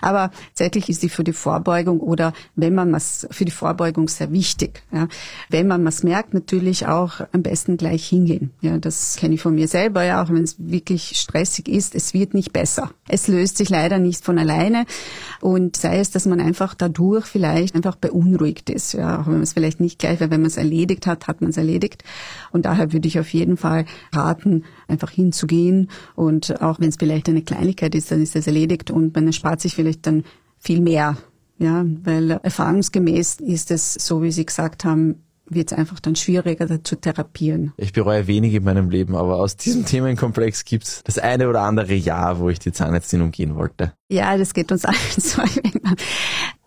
Aber 0.00 0.30
tatsächlich 0.48 0.88
ist 0.88 1.02
die 1.02 1.10
für 1.10 1.24
die 1.24 1.34
Vorbeugung 1.34 2.00
oder 2.00 2.32
wenn 2.56 2.74
man 2.74 2.90
was 2.90 3.28
für 3.30 3.44
die 3.44 3.52
Vorbeugung 3.52 4.08
sehr 4.08 4.32
wichtig. 4.32 4.82
Ja. 4.92 5.08
Wenn 5.50 5.66
man 5.66 5.84
was 5.84 6.02
merkt, 6.02 6.32
natürlich 6.32 6.86
auch 6.86 7.20
am 7.32 7.42
besten 7.42 7.76
gleich 7.76 8.08
hingehen. 8.08 8.52
Ja, 8.62 8.78
das 8.78 9.16
kenne 9.16 9.34
ich 9.34 9.42
von 9.42 9.54
mir 9.54 9.68
selber, 9.68 10.04
ja, 10.04 10.22
auch 10.22 10.30
wenn 10.30 10.42
es 10.42 10.56
wirklich 10.58 11.18
stressig 11.20 11.68
ist, 11.68 11.94
es 11.94 12.14
wird 12.14 12.32
nicht 12.32 12.54
besser. 12.54 12.92
Es 13.08 13.28
löst 13.28 13.58
sich 13.58 13.68
leider 13.68 13.98
nicht 13.98 14.24
von 14.24 14.38
alleine 14.38 14.86
und 15.42 15.76
sei 15.76 15.98
es, 15.98 16.10
dass 16.10 16.24
man 16.24 16.40
einfach 16.40 16.74
dadurch 16.74 17.26
vielleicht 17.26 17.74
einfach 17.74 17.96
beunruhigt 18.22 18.70
ist. 18.70 18.92
Ja, 18.94 19.20
auch 19.20 19.26
wenn 19.26 19.34
man 19.34 19.42
es 19.42 19.52
vielleicht 19.52 19.80
nicht 19.80 19.98
gleich, 19.98 20.20
weil 20.20 20.30
wenn 20.30 20.40
man 20.40 20.48
es 20.48 20.56
erledigt 20.56 21.06
hat, 21.06 21.26
hat 21.26 21.40
man 21.40 21.50
es 21.50 21.56
erledigt. 21.56 22.04
Und 22.50 22.66
daher 22.66 22.92
würde 22.92 23.08
ich 23.08 23.18
auf 23.18 23.32
jeden 23.32 23.56
Fall 23.56 23.84
raten, 24.12 24.64
einfach 24.88 25.10
hinzugehen. 25.10 25.90
Und 26.14 26.60
auch 26.62 26.80
wenn 26.80 26.88
es 26.88 26.96
vielleicht 26.98 27.28
eine 27.28 27.42
Kleinigkeit 27.42 27.94
ist, 27.94 28.10
dann 28.10 28.22
ist 28.22 28.36
es 28.36 28.46
erledigt 28.46 28.90
und 28.90 29.14
man 29.14 29.26
erspart 29.26 29.60
sich 29.60 29.74
vielleicht 29.74 30.06
dann 30.06 30.24
viel 30.58 30.80
mehr. 30.80 31.16
Ja, 31.58 31.84
weil 32.02 32.32
erfahrungsgemäß 32.42 33.36
ist 33.36 33.70
es, 33.70 33.94
so 33.94 34.22
wie 34.22 34.32
Sie 34.32 34.44
gesagt 34.44 34.84
haben, 34.84 35.22
wird 35.54 35.70
es 35.70 35.78
einfach 35.78 36.00
dann 36.00 36.16
schwieriger 36.16 36.82
zu 36.82 36.96
therapieren. 36.96 37.72
Ich 37.76 37.92
bereue 37.92 38.26
wenig 38.26 38.54
in 38.54 38.64
meinem 38.64 38.90
Leben, 38.90 39.14
aber 39.14 39.36
aus 39.36 39.56
diesem 39.56 39.84
Themenkomplex 39.86 40.64
gibt 40.64 40.84
es 40.84 41.02
das 41.04 41.18
eine 41.18 41.48
oder 41.48 41.60
andere 41.62 41.94
Jahr, 41.94 42.38
wo 42.40 42.48
ich 42.48 42.58
die 42.58 42.72
Zahnärztin 42.72 43.22
umgehen 43.22 43.54
wollte. 43.54 43.92
Ja, 44.08 44.36
das 44.36 44.54
geht 44.54 44.72
uns 44.72 44.84
allen 44.86 44.96
so 45.18 45.42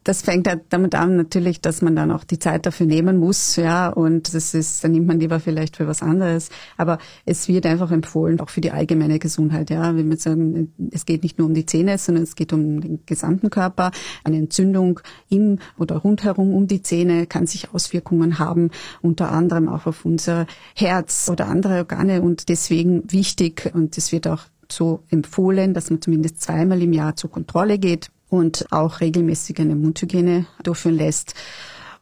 das 0.05 0.21
fängt 0.21 0.47
halt 0.47 0.61
damit 0.69 0.93
an 0.93 1.17
natürlich, 1.17 1.61
dass 1.61 1.81
man 1.81 1.95
dann 1.95 2.11
auch 2.11 2.23
die 2.23 2.37
Zeit 2.37 2.67
dafür 2.67 2.85
nehmen 2.85 3.17
muss, 3.17 3.55
ja, 3.55 3.89
und 3.89 4.35
das 4.35 4.53
ist, 4.53 4.83
dann 4.83 4.91
nimmt 4.91 5.07
man 5.07 5.19
lieber 5.19 5.39
vielleicht 5.39 5.77
für 5.77 5.87
was 5.87 6.03
anderes. 6.03 6.49
Aber 6.77 6.99
es 7.25 7.47
wird 7.47 7.65
einfach 7.65 7.91
empfohlen, 7.91 8.39
auch 8.39 8.49
für 8.49 8.61
die 8.61 8.71
allgemeine 8.71 9.17
Gesundheit, 9.17 9.71
ja, 9.71 9.95
wenn 9.95 10.07
wir 10.07 10.17
sagen, 10.17 10.71
es 10.91 11.05
geht 11.05 11.23
nicht 11.23 11.39
nur 11.39 11.47
um 11.47 11.55
die 11.55 11.65
Zähne, 11.65 11.97
sondern 11.97 12.23
es 12.23 12.35
geht 12.35 12.53
um 12.53 12.81
den 12.81 12.99
gesamten 13.07 13.49
Körper. 13.49 13.91
Eine 14.23 14.37
Entzündung 14.37 14.99
im 15.29 15.57
oder 15.79 15.97
rundherum 15.97 16.53
um 16.53 16.67
die 16.67 16.83
Zähne 16.83 17.25
kann 17.25 17.47
sich 17.47 17.73
Auswirkungen 17.73 18.37
haben, 18.37 18.69
unter 19.01 19.31
anderem 19.31 19.67
auch 19.67 19.87
auf 19.87 20.05
unser 20.05 20.45
Herz 20.75 21.29
oder 21.31 21.47
andere 21.47 21.79
Organe 21.79 22.21
und 22.21 22.47
deswegen 22.49 23.11
wichtig 23.11 23.71
und 23.73 23.97
es 23.97 24.11
wird 24.11 24.27
auch 24.27 24.43
so 24.71 25.03
empfohlen, 25.09 25.73
dass 25.73 25.89
man 25.89 26.01
zumindest 26.01 26.41
zweimal 26.41 26.81
im 26.81 26.93
Jahr 26.93 27.15
zur 27.15 27.31
Kontrolle 27.31 27.79
geht 27.79 28.09
und 28.35 28.65
auch 28.71 29.01
regelmäßig 29.01 29.59
eine 29.59 29.75
Mundhygiene 29.75 30.45
durchführen 30.63 30.97
lässt. 30.97 31.35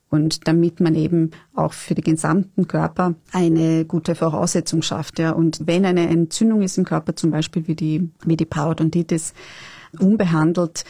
Und 0.10 0.48
damit 0.48 0.80
man 0.80 0.93
eben 0.93 1.32
auch 1.56 1.74
für 1.74 1.96
den 1.96 2.04
gesamten 2.04 2.67
Körper 2.67 3.15
eine 3.32 3.84
gute 3.86 4.13
Voraussetzung 4.13 4.84
schafft. 4.84 5.17
Ja. 5.17 5.32
Und 5.32 5.65
wenn 5.65 5.86
eine 5.86 6.08
Entzündung 6.08 6.62
ist 6.62 6.78
im 6.78 6.86
Körper, 6.86 7.15
zum 7.15 7.32
Beispiel 7.32 7.67
wie 7.67 7.76
die, 7.76 8.12
wie 8.24 8.38
die 8.38 8.46
Parodontitis, 8.46 9.34
unbehandelt, 10.00 10.86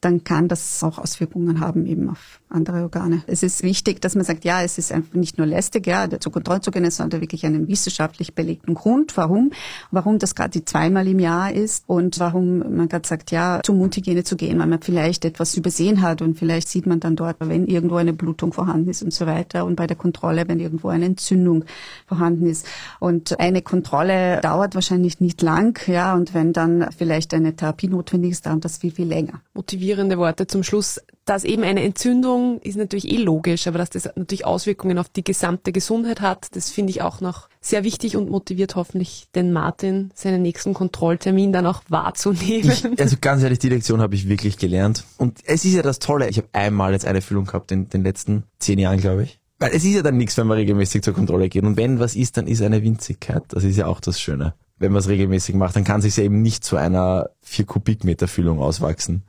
dann 0.00 0.22
kann 0.22 0.46
das 0.46 0.82
auch 0.84 0.98
Auswirkungen 0.98 1.60
haben 1.60 1.86
eben 1.86 2.10
auf 2.10 2.40
andere 2.50 2.82
Organe. 2.82 3.22
Es 3.26 3.42
ist 3.42 3.62
wichtig, 3.62 4.00
dass 4.00 4.14
man 4.14 4.24
sagt, 4.24 4.44
ja, 4.44 4.62
es 4.62 4.78
ist 4.78 4.92
einfach 4.92 5.14
nicht 5.14 5.38
nur 5.38 5.46
lästig, 5.46 5.86
ja, 5.86 6.08
zur 6.18 6.32
Kontrolle 6.32 6.60
zu 6.60 6.70
gehen, 6.70 6.90
sondern 6.90 7.20
wirklich 7.20 7.44
einen 7.44 7.68
wissenschaftlich 7.68 8.34
belegten 8.34 8.74
Grund, 8.74 9.16
warum, 9.16 9.50
warum 9.90 10.18
das 10.18 10.34
gerade 10.34 10.64
zweimal 10.64 11.06
im 11.06 11.18
Jahr 11.18 11.52
ist 11.52 11.84
und 11.86 12.18
warum 12.18 12.58
man 12.76 12.88
gerade 12.88 13.06
sagt, 13.06 13.30
ja, 13.30 13.60
zur 13.62 13.74
Mundhygiene 13.74 14.24
zu 14.24 14.36
gehen, 14.36 14.58
weil 14.58 14.66
man 14.66 14.80
vielleicht 14.80 15.24
etwas 15.24 15.56
übersehen 15.56 16.02
hat 16.02 16.22
und 16.22 16.38
vielleicht 16.38 16.68
sieht 16.68 16.86
man 16.86 17.00
dann 17.00 17.16
dort, 17.16 17.36
wenn 17.40 17.66
irgendwo 17.66 17.96
eine 17.96 18.12
Blutung 18.12 18.52
vorhanden 18.52 18.90
ist 18.90 19.02
und 19.02 19.12
so 19.12 19.26
weiter 19.26 19.64
und 19.64 19.76
bei 19.76 19.86
der 19.86 19.96
Kontrolle, 19.96 20.48
wenn 20.48 20.60
irgendwo 20.60 20.88
eine 20.88 21.06
Entzündung 21.06 21.64
vorhanden 22.06 22.46
ist. 22.46 22.66
Und 23.00 23.38
eine 23.38 23.62
Kontrolle 23.62 24.40
dauert 24.40 24.74
wahrscheinlich 24.74 25.20
nicht 25.20 25.42
lang, 25.42 25.78
ja, 25.86 26.14
und 26.14 26.34
wenn 26.34 26.52
dann 26.52 26.88
vielleicht 26.96 27.34
eine 27.34 27.54
Therapie 27.54 27.88
notwendig 27.88 28.32
ist, 28.32 28.46
dauert 28.46 28.64
das 28.64 28.78
viel, 28.78 28.92
viel 28.92 29.06
länger. 29.06 29.40
Motivierende 29.54 30.18
Worte 30.18 30.46
zum 30.46 30.62
Schluss 30.62 31.00
dass 31.28 31.44
eben 31.44 31.62
eine 31.62 31.82
Entzündung 31.82 32.58
ist 32.60 32.76
natürlich 32.76 33.10
eh 33.10 33.18
logisch, 33.18 33.66
aber 33.66 33.78
dass 33.78 33.90
das 33.90 34.06
natürlich 34.16 34.46
Auswirkungen 34.46 34.98
auf 34.98 35.08
die 35.10 35.22
gesamte 35.22 35.72
Gesundheit 35.72 36.20
hat, 36.20 36.56
das 36.56 36.70
finde 36.70 36.90
ich 36.90 37.02
auch 37.02 37.20
noch 37.20 37.48
sehr 37.60 37.84
wichtig 37.84 38.16
und 38.16 38.30
motiviert 38.30 38.76
hoffentlich 38.76 39.26
den 39.34 39.52
Martin, 39.52 40.10
seinen 40.14 40.40
nächsten 40.40 40.72
Kontrolltermin 40.72 41.52
dann 41.52 41.66
auch 41.66 41.82
wahrzunehmen. 41.88 42.70
Ich, 42.70 43.00
also 43.00 43.16
ganz 43.20 43.42
ehrlich, 43.42 43.58
die 43.58 43.68
Lektion 43.68 44.00
habe 44.00 44.14
ich 44.14 44.28
wirklich 44.28 44.56
gelernt. 44.56 45.04
Und 45.18 45.40
es 45.44 45.64
ist 45.64 45.74
ja 45.74 45.82
das 45.82 45.98
Tolle, 45.98 46.28
ich 46.28 46.38
habe 46.38 46.48
einmal 46.52 46.92
jetzt 46.92 47.04
eine 47.04 47.20
Füllung 47.20 47.44
gehabt 47.44 47.72
in 47.72 47.90
den 47.90 48.02
letzten 48.04 48.44
zehn 48.58 48.78
Jahren, 48.78 49.00
glaube 49.00 49.24
ich. 49.24 49.38
Weil 49.58 49.72
es 49.72 49.84
ist 49.84 49.94
ja 49.94 50.02
dann 50.02 50.16
nichts, 50.16 50.38
wenn 50.38 50.46
man 50.46 50.56
regelmäßig 50.56 51.02
zur 51.02 51.14
Kontrolle 51.14 51.48
geht. 51.48 51.64
Und 51.64 51.76
wenn 51.76 51.98
was 51.98 52.16
ist, 52.16 52.36
dann 52.36 52.46
ist 52.46 52.62
eine 52.62 52.82
Winzigkeit. 52.82 53.42
Das 53.48 53.64
ist 53.64 53.76
ja 53.76 53.86
auch 53.86 54.00
das 54.00 54.20
Schöne. 54.20 54.54
Wenn 54.78 54.92
man 54.92 55.00
es 55.00 55.08
regelmäßig 55.08 55.54
macht, 55.54 55.76
dann 55.76 55.84
kann 55.84 55.98
es 55.98 56.04
sich 56.04 56.16
ja 56.16 56.24
eben 56.24 56.42
nicht 56.42 56.64
zu 56.64 56.76
einer 56.76 57.30
4 57.42 57.66
Kubikmeter 57.66 58.28
Füllung 58.28 58.60
auswachsen. 58.60 59.22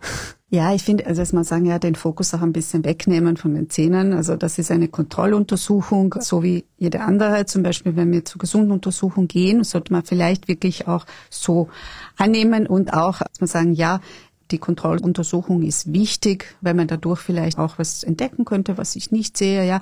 Ja, 0.52 0.74
ich 0.74 0.84
finde, 0.84 1.06
also 1.06 1.22
erstmal 1.22 1.44
sagen, 1.44 1.66
ja, 1.66 1.78
den 1.78 1.94
Fokus 1.94 2.34
auch 2.34 2.42
ein 2.42 2.54
bisschen 2.54 2.84
wegnehmen 2.84 3.38
von 3.38 3.54
den 3.54 3.70
Zähnen. 3.70 4.14
Also 4.14 4.36
das 4.36 4.58
ist 4.58 4.72
eine 4.72 4.88
Kontrolluntersuchung, 4.88 6.16
so 6.20 6.42
wie 6.42 6.66
jede 6.78 7.02
andere. 7.02 7.46
Zum 7.46 7.62
Beispiel, 7.62 7.96
wenn 7.96 8.12
wir 8.12 8.26
zur 8.26 8.40
Gesunduntersuchung 8.40 9.28
gehen, 9.28 9.64
sollte 9.64 9.94
man 9.94 10.04
vielleicht 10.04 10.48
wirklich 10.48 10.88
auch 10.88 11.06
so 11.30 11.70
annehmen 12.18 12.66
und 12.66 12.94
auch, 12.94 13.20
dass 13.20 13.40
man 13.40 13.48
sagen, 13.48 13.74
ja, 13.74 14.02
die 14.52 14.58
Kontrolluntersuchung 14.58 15.62
ist 15.62 15.94
wichtig, 15.94 16.56
weil 16.62 16.74
man 16.74 16.88
dadurch 16.88 17.20
vielleicht 17.20 17.58
auch 17.58 17.78
was 17.78 18.04
entdecken 18.04 18.46
könnte, 18.46 18.78
was 18.78 18.96
ich 18.96 19.12
nicht 19.12 19.38
sehe, 19.38 19.66
ja. 19.66 19.80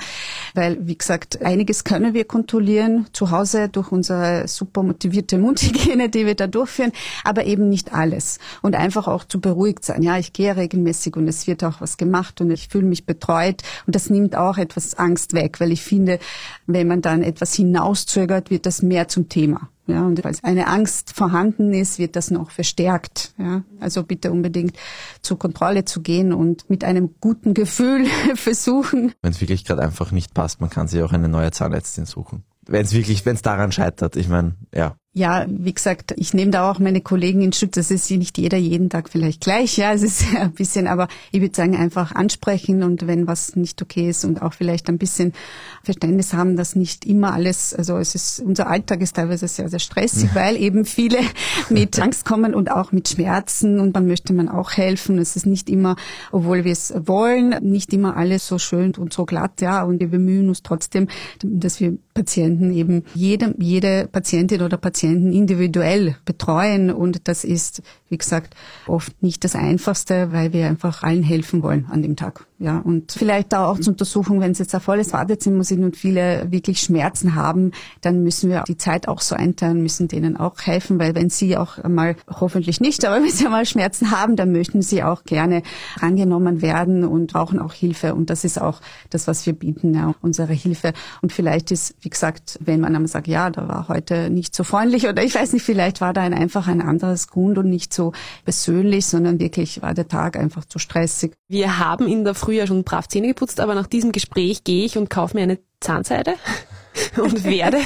Weil, 0.54 0.88
wie 0.88 0.98
gesagt, 0.98 1.42
einiges 1.42 1.84
können 1.84 2.14
wir 2.14 2.26
kontrollieren 2.26 3.08
zu 3.14 3.32
Hause 3.32 3.70
durch 3.70 3.92
unsere 3.92 4.48
super 4.48 4.84
motivierte 4.84 5.38
Mundhygiene, 5.38 6.10
die 6.10 6.26
wir 6.26 6.36
da 6.36 6.48
durchführen, 6.48 6.92
aber 7.24 7.46
eben 7.46 7.70
nicht 7.70 7.94
alles. 7.94 8.40
Und 8.62 8.76
einfach 8.76 9.08
auch 9.08 9.24
zu 9.24 9.40
beruhigt 9.40 9.86
sein. 9.86 10.04
Ja, 10.04 10.18
ich 10.18 10.34
gehe 10.34 10.56
regelmäßig 10.56 11.16
und 11.16 11.28
es 11.28 11.48
wird 11.48 11.64
auch 11.64 11.82
was 11.82 11.98
gemacht 11.98 12.42
und 12.42 12.52
ich 12.52 12.68
fühle 12.68 12.86
mich 12.86 13.06
betreut 13.06 13.64
und 13.86 13.96
das 13.96 14.10
nimmt 14.10 14.36
auch 14.36 14.58
etwas 14.58 14.96
Angst 14.96 15.34
weg, 15.34 15.60
weil 15.60 15.72
ich 15.72 15.82
finde, 15.82 16.20
wenn 16.66 16.88
man 16.88 17.02
dann 17.02 17.24
etwas 17.24 17.54
hinauszögert, 17.54 18.50
wird 18.50 18.66
das 18.66 18.82
mehr 18.82 19.08
zum 19.08 19.30
Thema. 19.30 19.70
Ja, 19.88 20.06
und 20.06 20.20
falls 20.22 20.44
eine 20.44 20.68
Angst 20.68 21.14
vorhanden 21.14 21.74
ist, 21.74 21.98
wird 21.98 22.16
das 22.16 22.30
noch 22.30 22.52
verstärkt. 22.52 23.34
Ja, 23.38 23.64
also 23.80 24.04
bitte 24.04 24.32
unbedingt 24.32 24.78
zur 25.22 25.40
Kontrolle 25.40 25.86
zu 25.86 26.02
gehen 26.02 26.34
und 26.34 26.70
mit 26.70 26.84
einem 26.84 27.16
guten 27.22 27.54
Gefühl 27.54 28.06
versuchen. 28.36 29.14
Wenn 29.22 29.32
es 29.32 29.42
wirklich 29.42 29.66
gerade 29.66 29.82
einfach 29.82 30.12
nicht 30.12 30.34
passt, 30.34 30.60
man 30.60 30.70
kann 30.70 30.88
sich 30.88 31.02
auch 31.02 31.14
eine 31.14 31.30
neue 31.30 31.52
Zahnärztin 31.52 32.06
suchen. 32.06 32.44
Wenn 32.68 32.84
es 32.84 32.94
wirklich, 32.94 33.26
wenn 33.26 33.36
es 33.36 33.42
daran 33.42 33.72
scheitert, 33.72 34.16
ich 34.18 34.28
meine, 34.28 34.56
ja. 34.74 34.98
Ja, 35.18 35.48
wie 35.50 35.74
gesagt, 35.74 36.14
ich 36.16 36.36
nehme 36.36 36.52
da 36.52 36.70
auch 36.70 36.78
meine 36.78 37.02
Kollegen 37.02 37.42
in 37.42 37.52
Schutz. 37.52 37.72
Das 37.72 37.90
ist 37.90 38.12
nicht 38.12 38.38
jeder 38.38 38.60
jeden 38.60 38.92
Tag 38.92 39.10
vielleicht 39.10 39.42
gleich. 39.42 39.76
Ja, 39.76 39.92
es 39.92 40.04
ist 40.04 40.24
ein 40.40 40.52
bisschen, 40.52 40.86
aber 40.86 41.08
ich 41.32 41.42
würde 41.42 41.56
sagen, 41.56 41.76
einfach 41.76 42.14
ansprechen 42.14 42.84
und 42.84 43.08
wenn 43.08 43.26
was 43.26 43.56
nicht 43.56 43.82
okay 43.82 44.12
ist 44.12 44.26
und 44.26 44.44
auch 44.44 44.54
vielleicht 44.54 44.90
ein 44.90 45.00
bisschen 45.00 45.34
Verständnis 45.82 46.34
haben, 46.34 46.56
dass 46.56 46.76
nicht 46.76 47.04
immer 47.04 47.34
alles, 47.34 47.74
also 47.74 47.98
es 47.98 48.14
ist, 48.14 48.42
unser 48.42 48.68
Alltag 48.68 49.02
ist 49.02 49.16
teilweise 49.16 49.48
sehr, 49.48 49.70
sehr 49.70 49.80
stressig, 49.80 50.36
weil 50.36 50.56
eben 50.56 50.86
viele 50.86 51.18
mit 51.72 52.00
Angst 52.00 52.24
kommen 52.24 52.54
und 52.54 52.70
auch 52.70 52.92
mit 52.92 53.10
Schmerzen 53.10 53.80
und 53.80 53.96
dann 53.96 54.06
möchte 54.06 54.34
man 54.34 54.48
auch 54.50 54.74
helfen. 54.74 55.18
Es 55.18 55.36
ist 55.36 55.48
nicht 55.48 55.68
immer, 55.68 55.96
obwohl 56.32 56.64
wir 56.64 56.74
es 56.74 56.94
wollen, 56.96 57.56
nicht 57.62 57.92
immer 57.92 58.18
alles 58.18 58.46
so 58.46 58.60
schön 58.60 58.94
und 58.96 59.14
so 59.14 59.26
glatt, 59.26 59.62
ja, 59.62 59.82
und 59.82 60.00
wir 60.00 60.10
bemühen 60.10 60.48
uns 60.48 60.62
trotzdem, 60.62 61.08
dass 61.42 61.80
wir 61.80 61.98
Patienten 62.14 62.72
eben 62.72 63.04
jede, 63.16 63.56
jede 63.58 64.08
Patientin 64.12 64.62
oder 64.62 64.78
Patienten 65.08 65.32
individuell 65.32 66.16
betreuen 66.26 66.92
und 66.92 67.28
das 67.28 67.44
ist, 67.44 67.82
wie 68.10 68.18
gesagt, 68.18 68.56
oft 68.88 69.22
nicht 69.24 69.44
das 69.44 69.56
Einfachste, 69.56 70.32
weil 70.34 70.52
wir 70.52 70.68
einfach 70.68 71.04
allen 71.04 71.24
helfen 71.24 71.64
wollen 71.64 71.88
an 71.90 72.02
dem 72.02 72.16
Tag. 72.16 72.46
Ja, 72.60 72.80
und 72.80 73.12
vielleicht 73.12 73.54
auch 73.54 73.80
zur 73.80 73.94
Untersuchung, 73.94 74.42
wenn 74.42 74.52
es 74.52 74.58
jetzt 74.58 74.74
ein 74.74 74.82
volles 74.82 75.14
Wartezimmer 75.14 75.64
sind 75.64 75.84
und 75.84 75.96
viele 75.96 76.52
wirklich 76.52 76.80
Schmerzen 76.80 77.36
haben, 77.36 77.72
dann 78.02 78.24
müssen 78.24 78.50
wir 78.50 78.64
die 78.68 78.78
Zeit 78.78 79.08
auch 79.08 79.22
so 79.22 79.36
einteilen, 79.36 79.84
müssen 79.84 80.08
denen 80.08 80.38
auch 80.38 80.60
helfen, 80.62 80.98
weil 80.98 81.14
wenn 81.14 81.30
sie 81.30 81.56
auch 81.56 81.78
einmal, 81.78 82.16
hoffentlich 82.28 82.82
nicht, 82.82 83.06
aber 83.06 83.18
wenn 83.24 83.30
sie 83.30 83.46
einmal 83.46 83.68
Schmerzen 83.68 84.10
haben, 84.10 84.36
dann 84.36 84.52
möchten 84.52 84.82
sie 84.82 85.04
auch 85.04 85.24
gerne 85.24 85.62
angenommen 86.02 86.64
werden 86.64 87.04
und 87.04 87.32
brauchen 87.32 87.60
auch 87.60 87.74
Hilfe. 87.74 88.16
Und 88.16 88.32
das 88.32 88.44
ist 88.44 88.60
auch 88.60 88.82
das, 89.12 89.28
was 89.28 89.46
wir 89.46 89.54
bieten, 89.54 89.94
ja, 89.94 90.16
unsere 90.22 90.54
Hilfe. 90.54 90.94
Und 91.22 91.32
vielleicht 91.32 91.70
ist, 91.70 91.94
wie 92.02 92.10
gesagt, 92.10 92.58
wenn 92.60 92.80
man 92.80 92.96
einmal 92.96 93.08
sagt, 93.08 93.28
ja, 93.28 93.52
da 93.52 93.68
war 93.68 93.88
heute 93.88 94.32
nicht 94.32 94.56
so 94.56 94.64
freundlich 94.64 94.97
oder 95.06 95.24
ich 95.24 95.36
weiß 95.36 95.54
nicht, 95.54 95.64
vielleicht 95.64 96.02
war 96.02 96.14
da 96.14 96.22
ein, 96.22 96.34
einfach 96.34 96.68
ein 96.68 96.82
anderes 96.82 97.28
Grund 97.28 97.58
und 97.58 97.70
nicht 97.70 97.94
so 97.94 98.14
persönlich, 98.46 99.06
sondern 99.06 99.40
wirklich 99.40 99.82
war 99.82 99.94
der 99.94 100.08
Tag 100.08 100.38
einfach 100.38 100.66
zu 100.66 100.80
stressig. 100.80 101.34
Wir 101.48 101.80
haben 101.80 102.08
in 102.08 102.24
der 102.24 102.36
Früh 102.36 102.56
ja 102.56 102.68
schon 102.68 102.84
brav 102.84 103.08
Zähne 103.08 103.28
geputzt, 103.28 103.60
aber 103.60 103.76
nach 103.76 103.88
diesem 103.88 104.12
Gespräch 104.12 104.64
gehe 104.64 104.86
ich 104.86 104.98
und 104.98 105.10
kaufe 105.10 105.36
mir 105.36 105.44
eine 105.44 105.60
Zahnseide 105.80 106.36
und 107.18 107.44
werde 107.44 107.80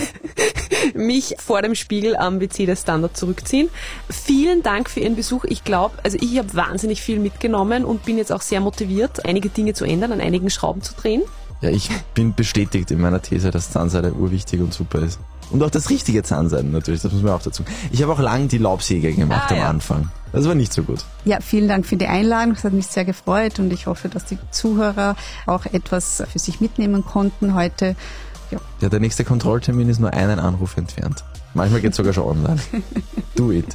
mich 0.93 1.35
vor 1.39 1.61
dem 1.61 1.75
Spiegel 1.75 2.15
am 2.15 2.39
WC 2.39 2.65
der 2.65 2.75
Standard 2.75 3.17
zurückziehen. 3.17 3.69
Vielen 4.09 4.63
Dank 4.63 4.89
für 4.89 5.01
Ihren 5.01 5.15
Besuch. 5.15 5.45
Ich 5.45 5.63
glaube, 5.63 5.95
also 6.03 6.17
ich 6.21 6.37
habe 6.37 6.53
wahnsinnig 6.53 7.01
viel 7.01 7.19
mitgenommen 7.19 7.83
und 7.83 8.05
bin 8.05 8.17
jetzt 8.17 8.31
auch 8.31 8.41
sehr 8.41 8.61
motiviert, 8.61 9.25
einige 9.25 9.49
Dinge 9.49 9.73
zu 9.73 9.85
ändern, 9.85 10.11
an 10.11 10.21
einigen 10.21 10.49
Schrauben 10.49 10.81
zu 10.81 10.93
drehen. 10.93 11.23
Ja, 11.61 11.69
ich 11.69 11.89
bin 12.15 12.33
bestätigt 12.33 12.89
in 12.89 12.99
meiner 12.99 13.21
These, 13.21 13.51
dass 13.51 13.71
Zahnseide 13.71 14.13
urwichtig 14.13 14.61
und 14.61 14.73
super 14.73 14.99
ist. 14.99 15.19
Und 15.51 15.61
auch 15.63 15.69
das 15.69 15.89
richtige 15.89 16.23
Zahnseiden 16.23 16.71
natürlich, 16.71 17.01
das 17.01 17.11
muss 17.11 17.21
man 17.21 17.33
auch 17.33 17.41
dazu. 17.41 17.63
Ich 17.91 18.01
habe 18.01 18.13
auch 18.13 18.19
lang 18.19 18.47
die 18.47 18.57
Laubsäge 18.57 19.13
gemacht 19.13 19.47
Ah, 19.49 19.53
am 19.53 19.57
ja. 19.57 19.69
Anfang. 19.69 20.09
Das 20.31 20.45
war 20.47 20.55
nicht 20.55 20.71
so 20.71 20.83
gut. 20.83 21.03
Ja, 21.25 21.39
vielen 21.41 21.67
Dank 21.67 21.85
für 21.85 21.97
die 21.97 22.07
Einladung. 22.07 22.53
Es 22.53 22.63
hat 22.63 22.71
mich 22.73 22.87
sehr 22.87 23.03
gefreut 23.03 23.59
und 23.59 23.71
ich 23.73 23.85
hoffe, 23.87 24.07
dass 24.07 24.23
die 24.25 24.37
Zuhörer 24.49 25.15
auch 25.45 25.65
etwas 25.65 26.23
für 26.31 26.39
sich 26.39 26.61
mitnehmen 26.61 27.03
konnten 27.05 27.53
heute. 27.53 27.95
Ja, 28.49 28.59
Ja, 28.79 28.89
der 28.89 28.99
nächste 29.01 29.23
Kontrolltermin 29.25 29.89
ist 29.89 29.99
nur 29.99 30.13
einen 30.13 30.39
Anruf 30.39 30.77
entfernt. 30.77 31.23
Manchmal 31.53 31.81
geht 31.81 31.93
sogar 31.95 32.13
schon 32.13 32.23
online. 32.23 32.59
Do 33.35 33.51
it. 33.51 33.65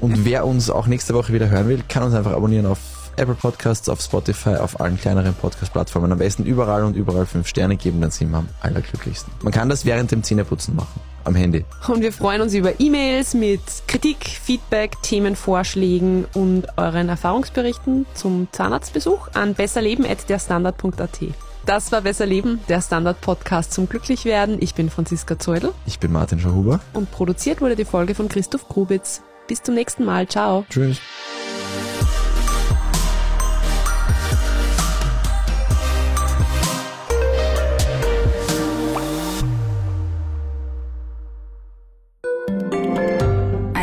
Und 0.00 0.24
wer 0.24 0.46
uns 0.46 0.70
auch 0.70 0.86
nächste 0.86 1.14
Woche 1.14 1.32
wieder 1.32 1.48
hören 1.50 1.68
will, 1.68 1.82
kann 1.88 2.04
uns 2.04 2.14
einfach 2.14 2.32
abonnieren 2.32 2.66
auf 2.66 2.78
Apple 3.16 3.34
Podcasts, 3.34 3.88
auf 3.88 4.00
Spotify, 4.00 4.56
auf 4.56 4.80
allen 4.80 4.98
kleineren 4.98 5.34
Podcast-Plattformen. 5.34 6.12
Am 6.12 6.18
besten 6.18 6.44
überall 6.44 6.84
und 6.84 6.96
überall 6.96 7.26
fünf 7.26 7.46
Sterne 7.48 7.76
geben, 7.76 8.00
dann 8.00 8.10
sind 8.10 8.30
wir 8.30 8.38
am 8.38 8.48
allerglücklichsten. 8.60 9.32
Man 9.42 9.52
kann 9.52 9.68
das 9.68 9.84
während 9.84 10.10
dem 10.12 10.22
Zähneputzen 10.22 10.76
machen. 10.76 11.00
Am 11.26 11.34
Handy. 11.34 11.64
Und 11.88 12.02
wir 12.02 12.12
freuen 12.12 12.42
uns 12.42 12.52
über 12.52 12.78
E-Mails 12.78 13.32
mit 13.32 13.60
Kritik, 13.88 14.26
Feedback, 14.28 15.00
Themenvorschlägen 15.00 16.26
und 16.34 16.66
euren 16.76 17.08
Erfahrungsberichten 17.08 18.04
zum 18.12 18.48
Zahnarztbesuch 18.52 19.28
an 19.32 19.54
besserleben.derstandard.at. 19.54 21.20
Das 21.64 21.92
war 21.92 22.02
Besser 22.02 22.26
Leben, 22.26 22.60
der 22.68 22.82
Standard-Podcast 22.82 23.72
zum 23.72 23.88
Glücklichwerden. 23.88 24.58
Ich 24.60 24.74
bin 24.74 24.90
Franziska 24.90 25.38
Zeudel 25.38 25.72
Ich 25.86 25.98
bin 25.98 26.12
Martin 26.12 26.38
Schauhuber. 26.40 26.80
und 26.92 27.10
produziert 27.10 27.62
wurde 27.62 27.74
die 27.76 27.86
Folge 27.86 28.14
von 28.14 28.28
Christoph 28.28 28.68
Grubitz. 28.68 29.22
Bis 29.48 29.62
zum 29.62 29.74
nächsten 29.74 30.04
Mal. 30.04 30.26
Ciao. 30.28 30.66
Tschüss. 30.68 30.98